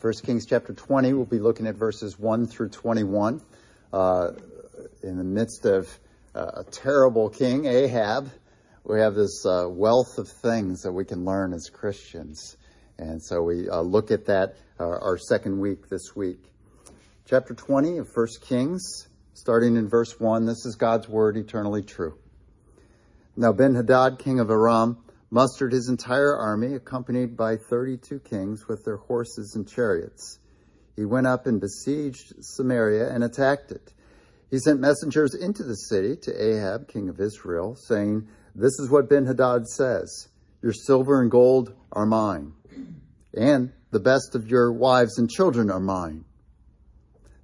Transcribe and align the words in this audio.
1 0.00 0.12
Kings 0.24 0.46
chapter 0.46 0.72
20, 0.72 1.12
we'll 1.12 1.24
be 1.24 1.40
looking 1.40 1.66
at 1.66 1.74
verses 1.74 2.16
1 2.16 2.46
through 2.46 2.68
21. 2.68 3.42
Uh, 3.92 4.30
in 5.02 5.18
the 5.18 5.24
midst 5.24 5.64
of 5.64 5.88
uh, 6.36 6.52
a 6.58 6.64
terrible 6.64 7.28
king, 7.28 7.64
Ahab, 7.64 8.30
we 8.84 9.00
have 9.00 9.16
this 9.16 9.44
uh, 9.44 9.66
wealth 9.68 10.18
of 10.18 10.28
things 10.28 10.82
that 10.82 10.92
we 10.92 11.04
can 11.04 11.24
learn 11.24 11.52
as 11.52 11.68
Christians. 11.68 12.56
And 12.96 13.20
so 13.20 13.42
we 13.42 13.68
uh, 13.68 13.80
look 13.80 14.12
at 14.12 14.26
that 14.26 14.54
uh, 14.78 14.84
our 14.84 15.18
second 15.18 15.58
week 15.58 15.88
this 15.88 16.14
week. 16.14 16.44
Chapter 17.26 17.54
20 17.54 17.98
of 17.98 18.08
1 18.14 18.26
Kings, 18.42 19.08
starting 19.34 19.76
in 19.76 19.88
verse 19.88 20.20
1. 20.20 20.46
This 20.46 20.64
is 20.64 20.76
God's 20.76 21.08
word, 21.08 21.36
eternally 21.36 21.82
true. 21.82 22.16
Now 23.36 23.52
Ben 23.52 23.74
Hadad, 23.74 24.20
king 24.20 24.38
of 24.38 24.48
Aram, 24.48 24.98
mustered 25.30 25.72
his 25.72 25.88
entire 25.88 26.34
army, 26.36 26.74
accompanied 26.74 27.36
by 27.36 27.56
32 27.56 28.20
kings 28.20 28.66
with 28.66 28.84
their 28.84 28.96
horses 28.96 29.54
and 29.54 29.68
chariots. 29.68 30.38
He 30.96 31.04
went 31.04 31.26
up 31.26 31.46
and 31.46 31.60
besieged 31.60 32.32
Samaria 32.40 33.12
and 33.12 33.22
attacked 33.22 33.70
it. 33.70 33.92
He 34.50 34.58
sent 34.58 34.80
messengers 34.80 35.34
into 35.34 35.62
the 35.62 35.74
city 35.74 36.16
to 36.22 36.32
Ahab, 36.32 36.88
king 36.88 37.08
of 37.08 37.20
Israel, 37.20 37.76
saying, 37.76 38.26
This 38.54 38.78
is 38.78 38.90
what 38.90 39.08
Ben 39.08 39.26
Hadad 39.26 39.66
says 39.66 40.28
Your 40.62 40.72
silver 40.72 41.20
and 41.20 41.30
gold 41.30 41.74
are 41.92 42.06
mine, 42.06 42.54
and 43.34 43.72
the 43.90 44.00
best 44.00 44.34
of 44.34 44.48
your 44.48 44.72
wives 44.72 45.18
and 45.18 45.30
children 45.30 45.70
are 45.70 45.80
mine. 45.80 46.24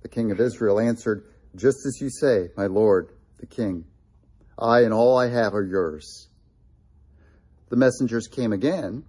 The 0.03 0.09
king 0.09 0.31
of 0.31 0.41
Israel 0.41 0.81
answered, 0.81 1.25
Just 1.55 1.87
as 1.87 2.01
you 2.01 2.09
say, 2.11 2.49
my 2.57 2.67
lord, 2.67 3.13
the 3.39 3.47
king. 3.47 3.85
I 4.59 4.81
and 4.81 4.95
all 4.95 5.19
I 5.19 5.29
have 5.29 5.55
are 5.55 5.65
yours 5.65 6.29
the 7.69 7.77
messengers 7.77 8.29
came 8.29 8.53
again 8.53 9.05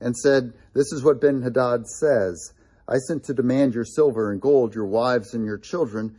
and 0.00 0.16
said, 0.16 0.52
This 0.72 0.92
is 0.92 1.02
what 1.02 1.20
Ben 1.20 1.42
Hadad 1.42 1.86
says 1.86 2.52
I 2.86 2.98
sent 2.98 3.24
to 3.24 3.34
demand 3.34 3.74
your 3.74 3.84
silver 3.84 4.30
and 4.30 4.40
gold, 4.40 4.74
your 4.74 4.86
wives 4.86 5.34
and 5.34 5.44
your 5.44 5.58
children. 5.58 6.16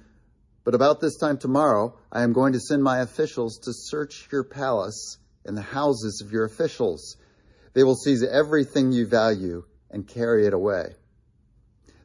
But 0.63 0.73
about 0.73 0.99
this 0.99 1.17
time 1.17 1.37
tomorrow, 1.37 1.95
I 2.11 2.23
am 2.23 2.33
going 2.33 2.53
to 2.53 2.59
send 2.59 2.83
my 2.83 2.99
officials 2.99 3.59
to 3.59 3.73
search 3.73 4.27
your 4.31 4.43
palace 4.43 5.19
and 5.45 5.55
the 5.55 5.61
houses 5.61 6.21
of 6.21 6.31
your 6.31 6.45
officials. 6.45 7.17
They 7.73 7.83
will 7.83 7.95
seize 7.95 8.23
everything 8.23 8.91
you 8.91 9.05
value 9.05 9.63
and 9.91 10.07
carry 10.07 10.47
it 10.47 10.53
away. 10.53 10.95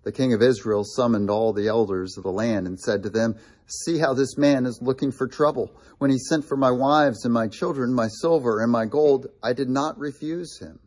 The 0.02 0.12
king 0.12 0.34
of 0.34 0.42
Israel 0.42 0.84
summoned 0.84 1.30
all 1.30 1.52
the 1.52 1.68
elders 1.68 2.16
of 2.18 2.24
the 2.24 2.32
land 2.32 2.66
and 2.66 2.78
said 2.78 3.04
to 3.04 3.10
them, 3.10 3.36
See 3.72 3.98
how 3.98 4.14
this 4.14 4.36
man 4.36 4.66
is 4.66 4.82
looking 4.82 5.12
for 5.12 5.28
trouble. 5.28 5.70
When 5.98 6.10
he 6.10 6.18
sent 6.18 6.44
for 6.44 6.56
my 6.56 6.72
wives 6.72 7.24
and 7.24 7.32
my 7.32 7.46
children, 7.46 7.94
my 7.94 8.08
silver 8.08 8.60
and 8.60 8.72
my 8.72 8.84
gold, 8.84 9.28
I 9.42 9.52
did 9.52 9.68
not 9.68 9.96
refuse 9.96 10.58
him. 10.58 10.80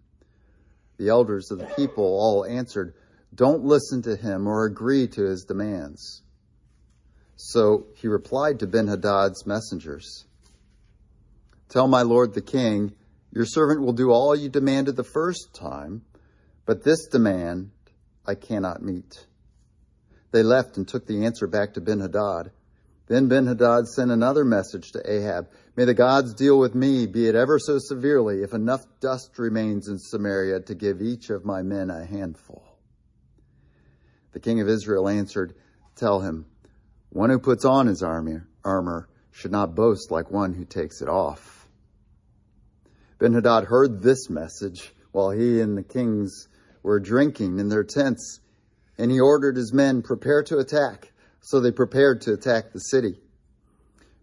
The 0.98 1.08
elders 1.08 1.50
of 1.50 1.59
the 1.59 1.72
people 1.78 2.03
all 2.03 2.45
answered, 2.45 2.94
Don't 3.34 3.64
listen 3.64 4.02
to 4.02 4.17
him 4.17 4.48
or 4.48 4.66
agree 4.66 5.08
to 5.08 5.23
his 5.23 5.45
demands. 5.45 6.23
So 7.38 7.88
he 7.95 8.08
replied 8.08 8.59
to 8.59 8.67
Benhadad's 8.67 9.45
messengers, 9.45 10.25
Tell 11.70 11.88
my 11.88 12.02
lord 12.02 12.34
the 12.34 12.42
king, 12.42 12.94
your 13.31 13.45
servant 13.45 13.81
will 13.81 13.94
do 13.94 14.12
all 14.12 14.36
you 14.36 14.50
demanded 14.50 14.95
the 14.95 15.03
first 15.03 15.53
time, 15.53 16.03
but 16.66 16.84
this 16.84 17.08
demand 17.08 17.72
I 18.25 18.36
cannot 18.36 18.84
meet. 18.84 19.25
They 20.31 20.44
left 20.44 20.78
and 20.78 20.88
took 20.88 21.08
the 21.08 21.25
answer 21.25 21.47
back 21.47 21.73
to 21.73 21.81
Benhadad. 21.81 22.52
Then 23.14 23.30
Benhadad 23.30 23.86
sent 23.86 24.09
another 24.09 24.44
message 24.44 24.92
to 24.94 25.08
Ahab 25.08 25.47
May 25.75 25.86
the 25.86 25.94
gods 25.94 26.33
deal 26.33 26.58
with 26.58 26.73
me, 26.73 27.06
be 27.06 27.28
it 27.28 27.36
ever 27.36 27.59
so 27.59 27.78
severely, 27.78 28.42
if 28.42 28.56
enough 28.56 28.88
dust 29.02 29.38
remains 29.38 29.88
in 29.88 30.00
Samaria 30.00 30.61
to 30.61 30.73
give 30.73 31.00
each 31.00 31.30
of 31.30 31.45
my 31.45 31.61
men 31.61 31.91
a 31.91 32.06
handful. 32.06 32.64
The 34.31 34.39
king 34.39 34.61
of 34.61 34.67
Israel 34.67 35.08
answered, 35.08 35.53
Tell 35.95 36.22
him, 36.22 36.47
one 37.11 37.30
who 37.30 37.38
puts 37.38 37.66
on 37.66 37.86
his 37.86 38.02
armor, 38.02 38.47
armor 38.66 39.08
should 39.30 39.52
not 39.52 39.75
boast 39.75 40.09
like 40.09 40.31
one 40.31 40.56
who 40.56 40.66
takes 40.66 41.00
it 41.00 41.08
off. 41.08 41.68
Benhadad 43.19 43.66
heard 43.66 44.01
this 44.01 44.28
message 44.28 44.91
while 45.12 45.30
he 45.30 45.62
and 45.62 45.78
the 45.78 45.84
kings 45.84 46.47
were 46.81 47.00
drinking 47.00 47.59
in 47.59 47.69
their 47.69 47.84
tents, 47.84 48.40
and 48.97 49.12
he 49.12 49.19
ordered 49.19 49.56
his 49.56 49.72
men, 49.72 50.01
Prepare 50.01 50.41
to 50.45 50.57
attack. 50.57 51.12
So 51.46 51.59
they 51.59 51.72
prepared 51.72 52.22
to 52.22 52.34
attack 52.34 52.72
the 52.72 52.80
city. 52.80 53.18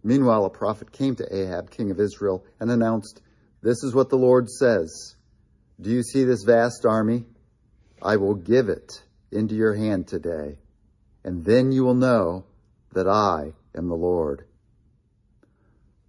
Meanwhile, 0.03 0.43
a 0.45 0.49
prophet 0.49 0.91
came 0.91 1.15
to 1.17 1.35
Ahab, 1.35 1.69
king 1.69 1.91
of 1.91 1.99
Israel, 1.99 2.43
and 2.59 2.71
announced, 2.71 3.21
This 3.61 3.83
is 3.83 3.93
what 3.93 4.09
the 4.09 4.17
Lord 4.17 4.49
says 4.49 5.15
Do 5.79 5.91
you 5.91 6.01
see 6.01 6.23
this 6.23 6.43
vast 6.43 6.83
army? 6.83 7.25
I 8.01 8.17
will 8.17 8.33
give 8.33 8.69
it 8.69 9.03
into 9.31 9.53
your 9.53 9.75
hand 9.75 10.07
today, 10.07 10.57
and 11.23 11.45
then 11.45 11.71
you 11.71 11.83
will 11.83 11.93
know 11.93 12.45
that 12.93 13.07
I 13.07 13.53
am 13.77 13.87
the 13.87 13.95
Lord. 13.95 14.45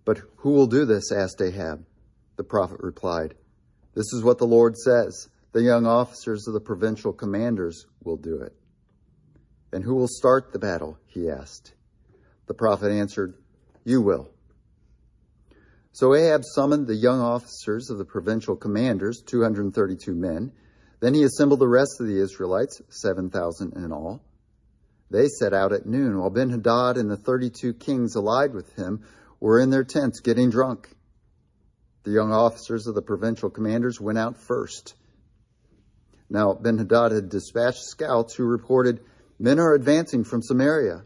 But 0.06 0.22
who 0.36 0.52
will 0.52 0.66
do 0.66 0.86
this? 0.86 1.12
asked 1.12 1.42
Ahab. 1.42 1.84
The 2.36 2.44
prophet 2.44 2.80
replied, 2.80 3.34
This 3.94 4.14
is 4.14 4.24
what 4.24 4.38
the 4.38 4.46
Lord 4.46 4.78
says. 4.78 5.28
The 5.52 5.62
young 5.62 5.84
officers 5.86 6.48
of 6.48 6.54
the 6.54 6.60
provincial 6.60 7.12
commanders 7.12 7.84
will 8.02 8.16
do 8.16 8.40
it. 8.40 8.56
And 9.72 9.82
who 9.82 9.94
will 9.94 10.08
start 10.08 10.52
the 10.52 10.58
battle? 10.58 10.98
He 11.06 11.30
asked. 11.30 11.72
The 12.46 12.54
prophet 12.54 12.90
answered, 12.90 13.34
You 13.84 14.02
will. 14.02 14.28
So 15.92 16.14
Ahab 16.14 16.42
summoned 16.44 16.86
the 16.86 16.94
young 16.94 17.20
officers 17.20 17.90
of 17.90 17.98
the 17.98 18.04
provincial 18.04 18.56
commanders, 18.56 19.22
232 19.26 20.14
men. 20.14 20.52
Then 21.00 21.14
he 21.14 21.22
assembled 21.22 21.60
the 21.60 21.68
rest 21.68 22.00
of 22.00 22.06
the 22.06 22.18
Israelites, 22.18 22.80
7,000 22.88 23.74
in 23.76 23.92
all. 23.92 24.22
They 25.10 25.28
set 25.28 25.52
out 25.52 25.72
at 25.72 25.84
noon, 25.84 26.18
while 26.18 26.30
Ben 26.30 26.48
Hadad 26.48 26.96
and 26.96 27.10
the 27.10 27.16
32 27.16 27.74
kings 27.74 28.16
allied 28.16 28.54
with 28.54 28.72
him 28.74 29.02
were 29.40 29.60
in 29.60 29.68
their 29.68 29.84
tents 29.84 30.20
getting 30.20 30.48
drunk. 30.48 30.88
The 32.04 32.12
young 32.12 32.32
officers 32.32 32.86
of 32.86 32.94
the 32.94 33.02
provincial 33.02 33.50
commanders 33.50 34.00
went 34.00 34.18
out 34.18 34.38
first. 34.38 34.94
Now, 36.30 36.54
Ben 36.54 36.78
Hadad 36.78 37.12
had 37.12 37.28
dispatched 37.28 37.84
scouts 37.84 38.34
who 38.34 38.44
reported 38.44 39.00
Men 39.38 39.58
are 39.58 39.74
advancing 39.74 40.24
from 40.24 40.42
Samaria. 40.42 41.04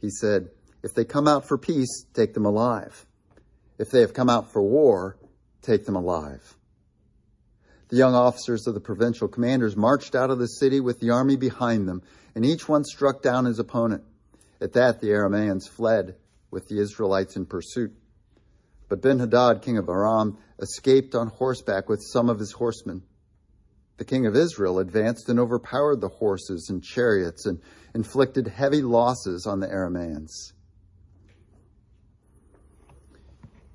He 0.00 0.10
said, 0.10 0.50
If 0.82 0.94
they 0.94 1.04
come 1.04 1.26
out 1.26 1.46
for 1.46 1.58
peace, 1.58 2.04
take 2.14 2.34
them 2.34 2.44
alive. 2.44 3.06
If 3.78 3.90
they 3.90 4.00
have 4.00 4.14
come 4.14 4.30
out 4.30 4.52
for 4.52 4.62
war, 4.62 5.16
take 5.62 5.86
them 5.86 5.96
alive. 5.96 6.56
The 7.88 7.96
young 7.96 8.14
officers 8.14 8.66
of 8.66 8.74
the 8.74 8.80
provincial 8.80 9.28
commanders 9.28 9.76
marched 9.76 10.14
out 10.14 10.30
of 10.30 10.38
the 10.38 10.48
city 10.48 10.80
with 10.80 11.00
the 11.00 11.10
army 11.10 11.36
behind 11.36 11.88
them, 11.88 12.02
and 12.34 12.44
each 12.44 12.68
one 12.68 12.84
struck 12.84 13.22
down 13.22 13.44
his 13.44 13.58
opponent. 13.58 14.02
At 14.60 14.72
that, 14.72 15.00
the 15.00 15.08
Arameans 15.08 15.68
fled, 15.68 16.16
with 16.50 16.68
the 16.68 16.80
Israelites 16.80 17.36
in 17.36 17.46
pursuit. 17.46 17.92
But 18.88 19.02
Ben 19.02 19.18
Hadad, 19.18 19.62
king 19.62 19.78
of 19.78 19.88
Aram, 19.88 20.38
escaped 20.58 21.14
on 21.14 21.28
horseback 21.28 21.88
with 21.88 22.02
some 22.02 22.28
of 22.28 22.38
his 22.38 22.52
horsemen 22.52 23.02
the 23.96 24.04
king 24.04 24.26
of 24.26 24.36
Israel 24.36 24.78
advanced 24.78 25.28
and 25.28 25.40
overpowered 25.40 26.00
the 26.00 26.08
horses 26.08 26.68
and 26.70 26.82
chariots 26.82 27.46
and 27.46 27.60
inflicted 27.94 28.46
heavy 28.46 28.82
losses 28.82 29.46
on 29.46 29.60
the 29.60 29.66
Arameans. 29.66 30.52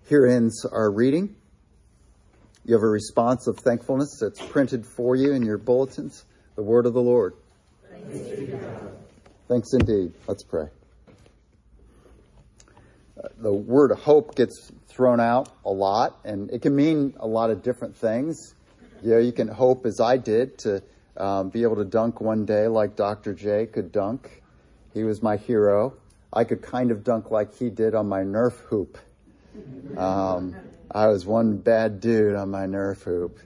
Here 0.07 0.27
ends 0.27 0.65
our 0.65 0.91
reading. 0.91 1.35
You 2.65 2.75
have 2.75 2.83
a 2.83 2.87
response 2.87 3.47
of 3.47 3.57
thankfulness 3.57 4.19
that's 4.19 4.41
printed 4.45 4.85
for 4.85 5.15
you 5.15 5.33
in 5.33 5.43
your 5.43 5.57
bulletins. 5.57 6.25
The 6.55 6.63
word 6.63 6.85
of 6.85 6.93
the 6.93 7.01
Lord. 7.01 7.33
Thanks, 7.89 8.19
Thanks 9.47 9.73
indeed. 9.73 10.13
Let's 10.27 10.43
pray. 10.43 10.65
Uh, 13.17 13.27
the 13.39 13.53
word 13.53 13.91
hope 13.97 14.35
gets 14.35 14.71
thrown 14.87 15.19
out 15.19 15.49
a 15.65 15.71
lot, 15.71 16.19
and 16.23 16.51
it 16.51 16.61
can 16.61 16.75
mean 16.75 17.15
a 17.19 17.27
lot 17.27 17.49
of 17.49 17.63
different 17.63 17.95
things. 17.95 18.53
You 19.01 19.11
know, 19.11 19.17
you 19.17 19.31
can 19.31 19.47
hope, 19.47 19.85
as 19.85 19.99
I 19.99 20.17
did, 20.17 20.57
to 20.59 20.83
um, 21.17 21.49
be 21.49 21.63
able 21.63 21.77
to 21.77 21.85
dunk 21.85 22.21
one 22.21 22.45
day 22.45 22.67
like 22.67 22.95
Dr. 22.95 23.33
J 23.33 23.65
could 23.65 23.91
dunk. 23.91 24.41
He 24.93 25.03
was 25.03 25.23
my 25.23 25.37
hero. 25.37 25.93
I 26.31 26.43
could 26.43 26.61
kind 26.61 26.91
of 26.91 27.03
dunk 27.03 27.31
like 27.31 27.55
he 27.55 27.69
did 27.69 27.95
on 27.95 28.07
my 28.07 28.21
Nerf 28.21 28.53
hoop. 28.69 28.97
Um, 29.97 30.55
I 30.89 31.07
was 31.07 31.25
one 31.25 31.57
bad 31.57 31.99
dude 31.99 32.35
on 32.35 32.51
my 32.51 32.65
Nerf 32.65 33.03
hoop. 33.03 33.39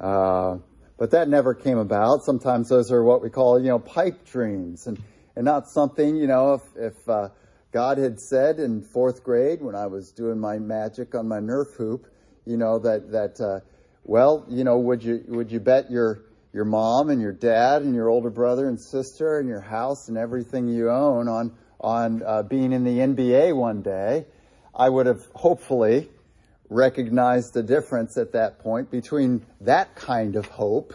Uh, 0.00 0.58
but 0.98 1.12
that 1.12 1.28
never 1.28 1.54
came 1.54 1.78
about. 1.78 2.24
Sometimes 2.24 2.68
those 2.68 2.90
are 2.90 3.02
what 3.02 3.22
we 3.22 3.30
call, 3.30 3.60
you 3.60 3.68
know, 3.68 3.78
pipe 3.78 4.26
dreams 4.26 4.86
and, 4.86 5.00
and 5.36 5.44
not 5.44 5.68
something, 5.68 6.16
you 6.16 6.26
know, 6.26 6.54
if, 6.54 6.62
if 6.76 7.08
uh, 7.08 7.28
God 7.72 7.98
had 7.98 8.20
said 8.20 8.58
in 8.58 8.82
fourth 8.82 9.22
grade 9.22 9.62
when 9.62 9.74
I 9.74 9.86
was 9.86 10.10
doing 10.10 10.38
my 10.38 10.58
magic 10.58 11.14
on 11.14 11.28
my 11.28 11.38
Nerf 11.38 11.74
hoop, 11.76 12.06
you 12.44 12.56
know, 12.56 12.78
that, 12.80 13.12
that, 13.12 13.40
uh, 13.40 13.60
well, 14.04 14.46
you 14.48 14.64
know, 14.64 14.78
would 14.78 15.02
you 15.02 15.24
would 15.28 15.52
you 15.52 15.60
bet 15.60 15.90
your 15.90 16.22
your 16.52 16.64
mom 16.64 17.10
and 17.10 17.20
your 17.20 17.32
dad 17.32 17.82
and 17.82 17.94
your 17.94 18.08
older 18.08 18.30
brother 18.30 18.68
and 18.68 18.80
sister 18.80 19.38
and 19.38 19.48
your 19.48 19.60
house 19.60 20.08
and 20.08 20.16
everything 20.16 20.68
you 20.68 20.90
own 20.90 21.28
on 21.28 21.54
on 21.80 22.22
uh, 22.24 22.42
being 22.42 22.72
in 22.72 22.84
the 22.84 22.98
NBA 22.98 23.54
one 23.54 23.82
day? 23.82 24.26
I 24.74 24.88
would 24.88 25.06
have 25.06 25.26
hopefully 25.34 26.08
recognized 26.70 27.54
the 27.54 27.62
difference 27.62 28.16
at 28.16 28.32
that 28.32 28.60
point 28.60 28.90
between 28.90 29.44
that 29.60 29.94
kind 29.94 30.36
of 30.36 30.46
hope 30.46 30.94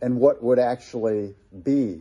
and 0.00 0.18
what 0.18 0.42
would 0.42 0.58
actually 0.58 1.34
be. 1.62 2.00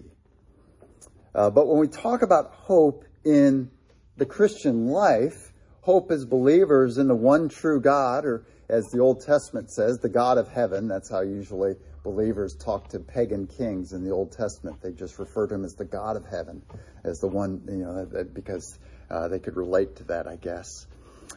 Uh, 1.34 1.50
but 1.50 1.68
when 1.68 1.80
we 1.80 1.88
talk 1.88 2.22
about 2.22 2.52
hope 2.54 3.06
in 3.24 3.70
the 4.18 4.26
Christian 4.26 4.88
life, 4.88 5.51
hope 5.82 6.12
as 6.12 6.26
believers 6.26 6.98
in 6.98 7.08
the 7.08 7.16
one 7.16 7.50
true 7.50 7.82
God, 7.82 8.26
or 8.26 8.46
as 8.70 8.86
the 8.92 9.00
Old 9.00 9.22
Testament 9.26 9.72
says, 9.72 10.00
the 10.00 10.10
God 10.10 10.38
of 10.38 10.48
heaven, 10.48 10.88
that's 10.88 11.10
how 11.10 11.22
usually 11.22 11.76
believers 12.04 12.56
talk 12.56 12.90
to 12.90 13.00
pagan 13.00 13.48
kings 13.48 13.94
in 13.94 14.04
the 14.04 14.12
Old 14.12 14.32
Testament. 14.32 14.82
They 14.82 14.92
just 14.92 15.20
refer 15.20 15.48
to 15.48 15.56
him 15.56 15.66
as 15.66 15.74
the 15.74 15.86
God 15.86 16.16
of 16.16 16.26
heaven, 16.26 16.62
as 17.04 17.20
the 17.20 17.28
one, 17.28 17.62
you 17.68 17.84
know, 17.84 18.26
because 18.34 18.80
uh, 19.10 19.28
they 19.28 19.40
could 19.40 19.58
relate 19.58 19.98
to 19.98 20.04
that, 20.06 20.28
I 20.28 20.38
guess. 20.38 20.88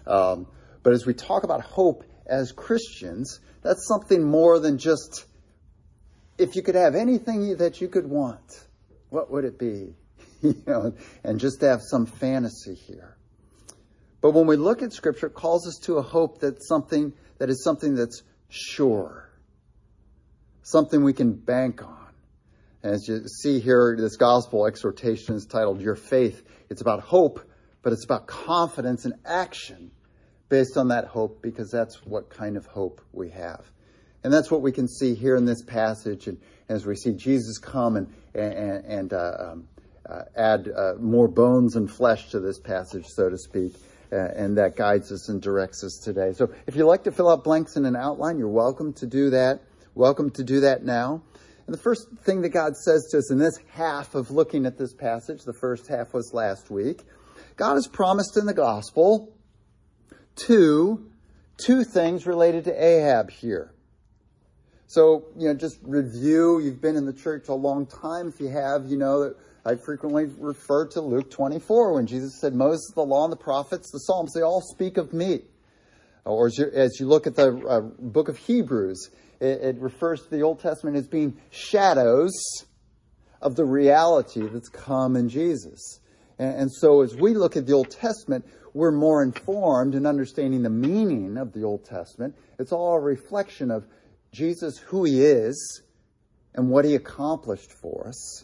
Um, 0.06 0.46
but 0.82 0.92
as 0.92 1.06
we 1.06 1.14
talk 1.14 1.44
about 1.44 1.62
hope 1.62 2.04
as 2.26 2.52
Christians, 2.52 3.40
that's 3.62 3.86
something 3.88 4.22
more 4.22 4.58
than 4.58 4.78
just 4.78 5.26
if 6.38 6.56
you 6.56 6.62
could 6.62 6.74
have 6.74 6.94
anything 6.94 7.56
that 7.56 7.80
you 7.80 7.88
could 7.88 8.08
want, 8.08 8.66
what 9.10 9.30
would 9.30 9.44
it 9.44 9.58
be? 9.58 9.94
you 10.42 10.62
know, 10.66 10.94
and 11.22 11.40
just 11.40 11.60
to 11.60 11.68
have 11.68 11.80
some 11.82 12.06
fantasy 12.06 12.74
here. 12.74 13.16
But 14.24 14.30
when 14.30 14.46
we 14.46 14.56
look 14.56 14.80
at 14.80 14.94
Scripture, 14.94 15.26
it 15.26 15.34
calls 15.34 15.68
us 15.68 15.78
to 15.82 15.98
a 15.98 16.02
hope 16.02 16.38
that 16.38 16.64
something 16.64 17.12
that 17.36 17.50
is 17.50 17.62
something 17.62 17.94
that's 17.94 18.22
sure, 18.48 19.28
something 20.62 21.04
we 21.04 21.12
can 21.12 21.34
bank 21.34 21.84
on. 21.84 22.08
As 22.82 23.06
you 23.06 23.28
see 23.28 23.60
here, 23.60 23.94
this 24.00 24.16
gospel 24.16 24.64
exhortation 24.64 25.34
is 25.34 25.44
titled 25.44 25.82
Your 25.82 25.94
Faith. 25.94 26.42
It's 26.70 26.80
about 26.80 27.00
hope, 27.00 27.38
but 27.82 27.92
it's 27.92 28.06
about 28.06 28.26
confidence 28.26 29.04
and 29.04 29.12
action 29.26 29.90
based 30.48 30.78
on 30.78 30.88
that 30.88 31.04
hope 31.04 31.42
because 31.42 31.70
that's 31.70 31.96
what 32.06 32.30
kind 32.30 32.56
of 32.56 32.64
hope 32.64 33.02
we 33.12 33.28
have. 33.28 33.70
And 34.22 34.32
that's 34.32 34.50
what 34.50 34.62
we 34.62 34.72
can 34.72 34.88
see 34.88 35.14
here 35.14 35.36
in 35.36 35.44
this 35.44 35.62
passage. 35.62 36.28
And 36.28 36.40
as 36.70 36.86
we 36.86 36.96
see 36.96 37.12
Jesus 37.12 37.58
come 37.58 37.96
and, 37.96 38.08
and, 38.34 38.86
and 38.86 39.12
uh, 39.12 39.32
um, 39.38 39.68
uh, 40.08 40.22
add 40.34 40.66
uh, 40.74 40.94
more 40.98 41.28
bones 41.28 41.76
and 41.76 41.90
flesh 41.90 42.30
to 42.30 42.40
this 42.40 42.58
passage, 42.58 43.04
so 43.08 43.28
to 43.28 43.36
speak. 43.36 43.74
Uh, 44.14 44.28
and 44.36 44.56
that 44.58 44.76
guides 44.76 45.10
us 45.10 45.28
and 45.28 45.42
directs 45.42 45.82
us 45.82 46.00
today. 46.04 46.32
So 46.34 46.48
if 46.68 46.76
you'd 46.76 46.86
like 46.86 47.02
to 47.04 47.10
fill 47.10 47.28
out 47.28 47.42
blanks 47.42 47.76
in 47.76 47.84
an 47.84 47.96
outline, 47.96 48.38
you're 48.38 48.46
welcome 48.46 48.92
to 48.94 49.06
do 49.08 49.30
that. 49.30 49.60
Welcome 49.96 50.30
to 50.32 50.44
do 50.44 50.60
that 50.60 50.84
now. 50.84 51.22
And 51.66 51.74
the 51.74 51.80
first 51.80 52.06
thing 52.24 52.42
that 52.42 52.50
God 52.50 52.76
says 52.76 53.08
to 53.10 53.18
us 53.18 53.32
in 53.32 53.38
this 53.38 53.58
half 53.72 54.14
of 54.14 54.30
looking 54.30 54.66
at 54.66 54.78
this 54.78 54.94
passage, 54.94 55.42
the 55.42 55.52
first 55.52 55.88
half 55.88 56.14
was 56.14 56.32
last 56.32 56.70
week, 56.70 57.02
God 57.56 57.74
has 57.74 57.88
promised 57.88 58.36
in 58.36 58.46
the 58.46 58.54
gospel 58.54 59.34
two, 60.36 61.10
two 61.56 61.82
things 61.82 62.24
related 62.24 62.64
to 62.66 62.72
Ahab 62.72 63.30
here. 63.30 63.72
So, 64.86 65.24
you 65.36 65.48
know, 65.48 65.54
just 65.54 65.80
review. 65.82 66.60
You've 66.60 66.80
been 66.80 66.94
in 66.94 67.04
the 67.04 67.12
church 67.12 67.48
a 67.48 67.54
long 67.54 67.86
time. 67.86 68.28
If 68.28 68.38
you 68.38 68.48
have, 68.48 68.86
you 68.86 68.96
know 68.96 69.24
that 69.24 69.36
I 69.66 69.76
frequently 69.76 70.26
refer 70.38 70.86
to 70.88 71.00
Luke 71.00 71.30
24 71.30 71.94
when 71.94 72.06
Jesus 72.06 72.38
said, 72.38 72.54
Moses, 72.54 72.92
the 72.94 73.00
law, 73.00 73.24
and 73.24 73.32
the 73.32 73.36
prophets, 73.36 73.90
the 73.90 73.98
Psalms, 73.98 74.32
they 74.34 74.42
all 74.42 74.60
speak 74.60 74.98
of 74.98 75.14
me. 75.14 75.40
Or 76.26 76.48
as 76.48 76.58
you, 76.58 76.66
as 76.72 77.00
you 77.00 77.06
look 77.06 77.26
at 77.26 77.34
the 77.34 77.56
uh, 77.66 77.80
book 77.80 78.28
of 78.28 78.36
Hebrews, 78.36 79.10
it, 79.40 79.62
it 79.62 79.76
refers 79.78 80.22
to 80.22 80.30
the 80.30 80.42
Old 80.42 80.60
Testament 80.60 80.96
as 80.96 81.06
being 81.06 81.38
shadows 81.50 82.32
of 83.40 83.56
the 83.56 83.64
reality 83.64 84.46
that's 84.46 84.68
come 84.68 85.16
in 85.16 85.30
Jesus. 85.30 86.00
And, 86.38 86.56
and, 86.56 86.72
so 86.72 87.02
as 87.02 87.14
we 87.14 87.34
look 87.34 87.56
at 87.56 87.66
the 87.66 87.72
Old 87.72 87.90
Testament, 87.90 88.44
we're 88.74 88.92
more 88.92 89.22
informed 89.22 89.94
in 89.94 90.04
understanding 90.04 90.62
the 90.62 90.70
meaning 90.70 91.38
of 91.38 91.52
the 91.52 91.62
Old 91.62 91.86
Testament. 91.86 92.36
It's 92.58 92.72
all 92.72 92.94
a 92.94 93.00
reflection 93.00 93.70
of 93.70 93.86
Jesus, 94.30 94.78
who 94.78 95.04
he 95.04 95.22
is, 95.22 95.82
and 96.54 96.68
what 96.68 96.84
he 96.84 96.94
accomplished 96.94 97.72
for 97.72 98.08
us 98.08 98.43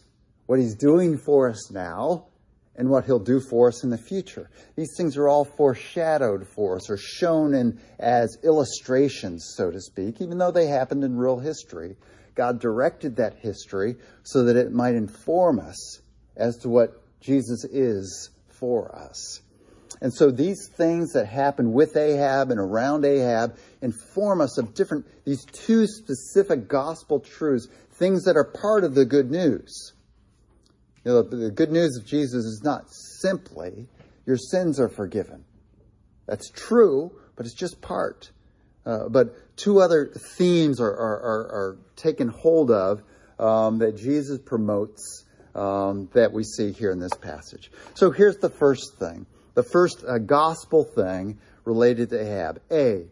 what 0.51 0.59
he's 0.59 0.75
doing 0.75 1.17
for 1.17 1.49
us 1.49 1.71
now, 1.71 2.27
and 2.75 2.91
what 2.91 3.05
he'll 3.05 3.21
do 3.21 3.39
for 3.39 3.69
us 3.69 3.85
in 3.85 3.91
the 3.91 3.97
future. 3.97 4.51
These 4.75 4.97
things 4.97 5.17
are 5.17 5.29
all 5.29 5.45
foreshadowed 5.45 6.45
for 6.45 6.75
us 6.75 6.91
or 6.91 6.97
shown 6.97 7.55
in 7.55 7.81
as 8.01 8.37
illustrations, 8.43 9.55
so 9.57 9.71
to 9.71 9.81
speak, 9.81 10.21
even 10.21 10.39
though 10.39 10.51
they 10.51 10.67
happened 10.67 11.05
in 11.05 11.17
real 11.17 11.39
history. 11.39 11.95
God 12.35 12.59
directed 12.59 13.15
that 13.15 13.37
history 13.39 13.95
so 14.25 14.43
that 14.47 14.57
it 14.57 14.73
might 14.73 14.97
inform 14.97 15.61
us 15.61 16.01
as 16.37 16.57
to 16.63 16.69
what 16.69 17.01
Jesus 17.21 17.65
is 17.65 18.31
for 18.49 18.93
us. 18.93 19.43
And 20.01 20.13
so 20.13 20.33
these 20.33 20.69
things 20.77 21.13
that 21.13 21.27
happen 21.27 21.73
with 21.73 21.97
Ahab 21.97 22.51
and 22.51 22.59
around 22.59 23.05
Ahab 23.05 23.57
inform 23.83 24.41
us 24.41 24.59
of 24.59 24.75
different, 24.75 25.07
these 25.25 25.45
two 25.45 25.87
specific 25.87 26.67
gospel 26.67 27.21
truths, 27.21 27.69
things 27.93 28.25
that 28.25 28.37
are 28.37 28.51
part 28.61 28.83
of 28.83 28.97
the 28.97 29.05
good 29.05 29.31
news. 29.31 29.93
You 31.05 31.13
know, 31.13 31.23
the 31.23 31.51
good 31.51 31.73
news 31.73 31.97
of 31.97 32.05
Jesus 32.05 32.45
is 32.45 32.63
not 32.63 32.85
simply 32.91 33.89
your 34.27 34.37
sins 34.37 34.79
are 34.79 34.89
forgiven. 34.89 35.45
That's 36.27 36.51
true, 36.51 37.11
but 37.37 37.47
it's 37.47 37.55
just 37.55 37.81
part. 37.81 38.31
Uh, 38.85 39.09
but 39.09 39.57
two 39.57 39.81
other 39.81 40.13
themes 40.37 40.81
are, 40.81 40.91
are, 40.91 41.21
are, 41.21 41.47
are 41.53 41.79
taken 41.97 42.29
hold 42.29 42.71
of 42.71 43.03
um, 43.39 43.79
that 43.79 43.97
Jesus 43.97 44.39
promotes 44.39 45.25
um, 45.55 46.09
that 46.15 46.33
we 46.33 46.45
see 46.45 46.73
here 46.73 46.91
in 46.91 46.99
this 46.99 47.15
passage. 47.15 47.71
So 47.95 48.11
here's 48.11 48.37
the 48.37 48.51
first 48.51 48.99
thing 48.99 49.27
the 49.55 49.63
first 49.63 50.05
uh, 50.07 50.19
gospel 50.19 50.85
thing 50.85 51.39
related 51.65 52.11
to 52.11 52.21
Ahab. 52.21 52.61
A, 52.71 53.07